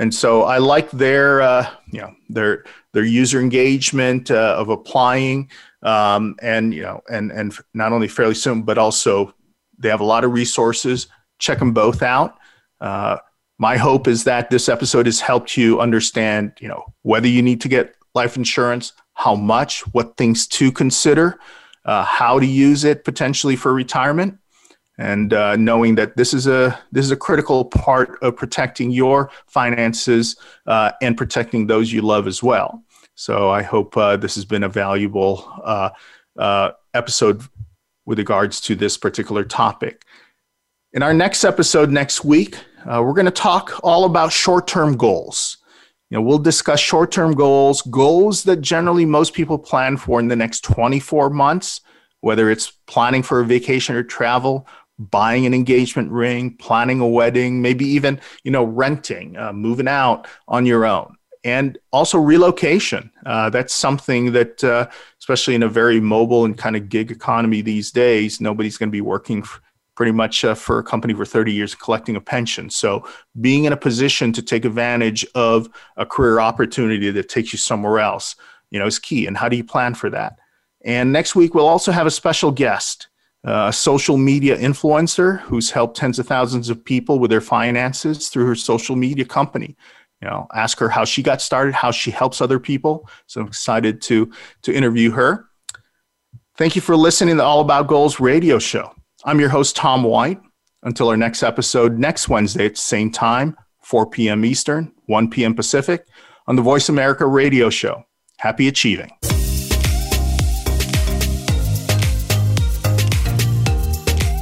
And 0.00 0.12
so 0.12 0.42
I 0.42 0.58
like 0.58 0.90
their, 0.90 1.42
uh, 1.42 1.70
you 1.92 2.00
know, 2.00 2.12
their 2.28 2.64
their 2.92 3.04
user 3.04 3.40
engagement 3.40 4.30
uh, 4.30 4.56
of 4.58 4.68
applying, 4.68 5.50
um, 5.82 6.36
and 6.42 6.74
you 6.74 6.82
know, 6.82 7.00
and 7.10 7.30
and 7.30 7.56
not 7.74 7.92
only 7.92 8.08
fairly 8.08 8.34
soon, 8.34 8.62
but 8.62 8.78
also 8.78 9.34
they 9.78 9.88
have 9.88 10.00
a 10.00 10.04
lot 10.04 10.24
of 10.24 10.32
resources. 10.32 11.08
Check 11.38 11.58
them 11.58 11.72
both 11.72 12.02
out. 12.02 12.38
Uh, 12.80 13.18
my 13.58 13.76
hope 13.76 14.08
is 14.08 14.24
that 14.24 14.50
this 14.50 14.68
episode 14.68 15.06
has 15.06 15.20
helped 15.20 15.56
you 15.56 15.80
understand, 15.80 16.52
you 16.60 16.68
know, 16.68 16.84
whether 17.02 17.28
you 17.28 17.42
need 17.42 17.60
to 17.60 17.68
get 17.68 17.94
life 18.14 18.36
insurance, 18.36 18.92
how 19.14 19.34
much, 19.34 19.82
what 19.92 20.16
things 20.16 20.46
to 20.46 20.72
consider, 20.72 21.38
uh, 21.84 22.02
how 22.04 22.40
to 22.40 22.46
use 22.46 22.84
it 22.84 23.04
potentially 23.04 23.56
for 23.56 23.74
retirement, 23.74 24.38
and 25.00 25.32
uh, 25.32 25.56
knowing 25.56 25.94
that 25.94 26.14
this 26.18 26.34
is 26.34 26.46
a 26.46 26.78
this 26.92 27.06
is 27.06 27.10
a 27.10 27.16
critical 27.16 27.64
part 27.64 28.18
of 28.22 28.36
protecting 28.36 28.90
your 28.90 29.30
finances 29.46 30.36
uh, 30.66 30.92
and 31.00 31.16
protecting 31.16 31.66
those 31.66 31.90
you 31.90 32.02
love 32.02 32.26
as 32.26 32.42
well. 32.42 32.84
So 33.14 33.48
I 33.48 33.62
hope 33.62 33.96
uh, 33.96 34.18
this 34.18 34.34
has 34.34 34.44
been 34.44 34.62
a 34.62 34.68
valuable 34.68 35.50
uh, 35.64 35.90
uh, 36.38 36.72
episode 36.92 37.42
with 38.04 38.18
regards 38.18 38.60
to 38.62 38.74
this 38.74 38.98
particular 38.98 39.42
topic. 39.42 40.04
In 40.92 41.02
our 41.02 41.14
next 41.14 41.44
episode 41.44 41.90
next 41.90 42.22
week, 42.22 42.56
uh, 42.84 43.02
we're 43.02 43.14
going 43.14 43.24
to 43.24 43.30
talk 43.30 43.80
all 43.82 44.04
about 44.04 44.32
short-term 44.32 44.96
goals. 44.96 45.58
You 46.10 46.18
know, 46.18 46.22
we'll 46.22 46.38
discuss 46.38 46.80
short-term 46.80 47.34
goals, 47.34 47.82
goals 47.82 48.42
that 48.44 48.60
generally 48.60 49.06
most 49.06 49.32
people 49.32 49.58
plan 49.58 49.96
for 49.96 50.18
in 50.20 50.28
the 50.28 50.36
next 50.36 50.62
24 50.64 51.30
months, 51.30 51.80
whether 52.20 52.50
it's 52.50 52.72
planning 52.86 53.22
for 53.22 53.40
a 53.40 53.46
vacation 53.46 53.94
or 53.94 54.02
travel 54.02 54.66
buying 55.00 55.46
an 55.46 55.54
engagement 55.54 56.12
ring, 56.12 56.54
planning 56.58 57.00
a 57.00 57.08
wedding, 57.08 57.62
maybe 57.62 57.86
even, 57.86 58.20
you 58.44 58.50
know, 58.50 58.64
renting, 58.64 59.36
uh, 59.36 59.52
moving 59.52 59.88
out 59.88 60.28
on 60.46 60.66
your 60.66 60.84
own. 60.84 61.16
And 61.42 61.78
also 61.90 62.18
relocation. 62.18 63.10
Uh, 63.24 63.48
that's 63.48 63.72
something 63.72 64.32
that, 64.32 64.62
uh, 64.62 64.88
especially 65.18 65.54
in 65.54 65.62
a 65.62 65.68
very 65.68 65.98
mobile 65.98 66.44
and 66.44 66.56
kind 66.56 66.76
of 66.76 66.90
gig 66.90 67.10
economy 67.10 67.62
these 67.62 67.90
days, 67.90 68.42
nobody's 68.42 68.76
going 68.76 68.90
to 68.90 68.92
be 68.92 69.00
working 69.00 69.38
f- 69.38 69.58
pretty 69.96 70.12
much 70.12 70.44
uh, 70.44 70.54
for 70.54 70.78
a 70.78 70.82
company 70.82 71.14
for 71.14 71.24
30 71.24 71.52
years 71.52 71.74
collecting 71.74 72.16
a 72.16 72.20
pension. 72.20 72.68
So 72.68 73.06
being 73.40 73.64
in 73.64 73.72
a 73.72 73.76
position 73.76 74.32
to 74.34 74.42
take 74.42 74.66
advantage 74.66 75.26
of 75.34 75.70
a 75.96 76.04
career 76.04 76.40
opportunity 76.40 77.10
that 77.10 77.30
takes 77.30 77.54
you 77.54 77.58
somewhere 77.58 78.00
else, 78.00 78.36
you 78.70 78.78
know, 78.78 78.86
is 78.86 78.98
key. 78.98 79.26
And 79.26 79.36
how 79.36 79.48
do 79.48 79.56
you 79.56 79.64
plan 79.64 79.94
for 79.94 80.10
that? 80.10 80.38
And 80.84 81.12
next 81.12 81.34
week 81.34 81.54
we'll 81.54 81.68
also 81.68 81.92
have 81.92 82.06
a 82.06 82.10
special 82.10 82.50
guest, 82.50 83.08
Uh, 83.46 83.66
a 83.68 83.72
social 83.72 84.18
media 84.18 84.56
influencer 84.58 85.40
who's 85.40 85.70
helped 85.70 85.96
tens 85.96 86.18
of 86.18 86.26
thousands 86.26 86.68
of 86.68 86.84
people 86.84 87.18
with 87.18 87.30
their 87.30 87.40
finances 87.40 88.28
through 88.28 88.44
her 88.46 88.54
social 88.54 88.96
media 88.96 89.24
company. 89.24 89.76
You 90.20 90.28
know, 90.28 90.46
ask 90.54 90.78
her 90.78 90.90
how 90.90 91.06
she 91.06 91.22
got 91.22 91.40
started, 91.40 91.72
how 91.72 91.90
she 91.90 92.10
helps 92.10 92.42
other 92.42 92.60
people. 92.60 93.08
So 93.26 93.40
I'm 93.40 93.46
excited 93.46 94.02
to 94.02 94.30
to 94.62 94.74
interview 94.74 95.10
her. 95.12 95.46
Thank 96.56 96.76
you 96.76 96.82
for 96.82 96.94
listening 96.94 97.38
to 97.38 97.42
All 97.42 97.60
About 97.60 97.86
Goals 97.86 98.20
radio 98.20 98.58
show. 98.58 98.92
I'm 99.24 99.40
your 99.40 99.48
host, 99.48 99.76
Tom 99.76 100.02
White. 100.02 100.40
Until 100.82 101.08
our 101.08 101.16
next 101.16 101.42
episode 101.42 101.98
next 101.98 102.28
Wednesday 102.28 102.66
at 102.66 102.74
the 102.74 102.80
same 102.80 103.10
time, 103.10 103.56
4 103.82 104.08
p.m. 104.10 104.44
Eastern, 104.44 104.92
1 105.06 105.30
p.m. 105.30 105.54
Pacific, 105.54 106.06
on 106.46 106.56
the 106.56 106.62
Voice 106.62 106.88
America 106.88 107.26
radio 107.26 107.70
show. 107.70 108.04
Happy 108.38 108.68
achieving. 108.68 109.10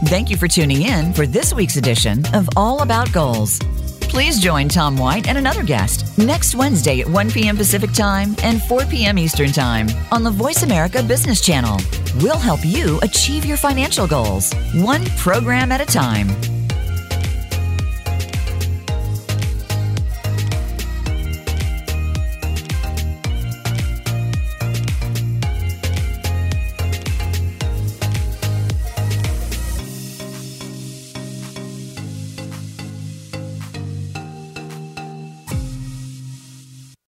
Thank 0.05 0.31
you 0.31 0.37
for 0.37 0.47
tuning 0.47 0.83
in 0.83 1.13
for 1.13 1.27
this 1.27 1.53
week's 1.53 1.77
edition 1.77 2.25
of 2.33 2.49
All 2.57 2.83
About 2.83 3.13
Goals. 3.13 3.59
Please 4.01 4.39
join 4.39 4.69
Tom 4.69 4.97
White 4.97 5.27
and 5.27 5.37
another 5.37 5.65
guest 5.65 6.17
next 6.17 6.55
Wednesday 6.55 7.01
at 7.01 7.09
1 7.09 7.31
p.m. 7.33 7.57
Pacific 7.57 7.93
Time 7.93 8.37
and 8.45 8.63
4 8.63 8.87
p.m. 8.87 9.19
Eastern 9.19 9.51
Time 9.51 9.89
on 10.13 10.23
the 10.23 10.31
Voice 10.31 10.63
America 10.63 11.03
Business 11.03 11.41
Channel. 11.41 11.79
We'll 12.23 12.39
help 12.39 12.61
you 12.65 13.01
achieve 13.03 13.45
your 13.45 13.57
financial 13.57 14.07
goals, 14.07 14.53
one 14.75 15.05
program 15.17 15.73
at 15.73 15.81
a 15.81 15.87
time. 15.87 16.29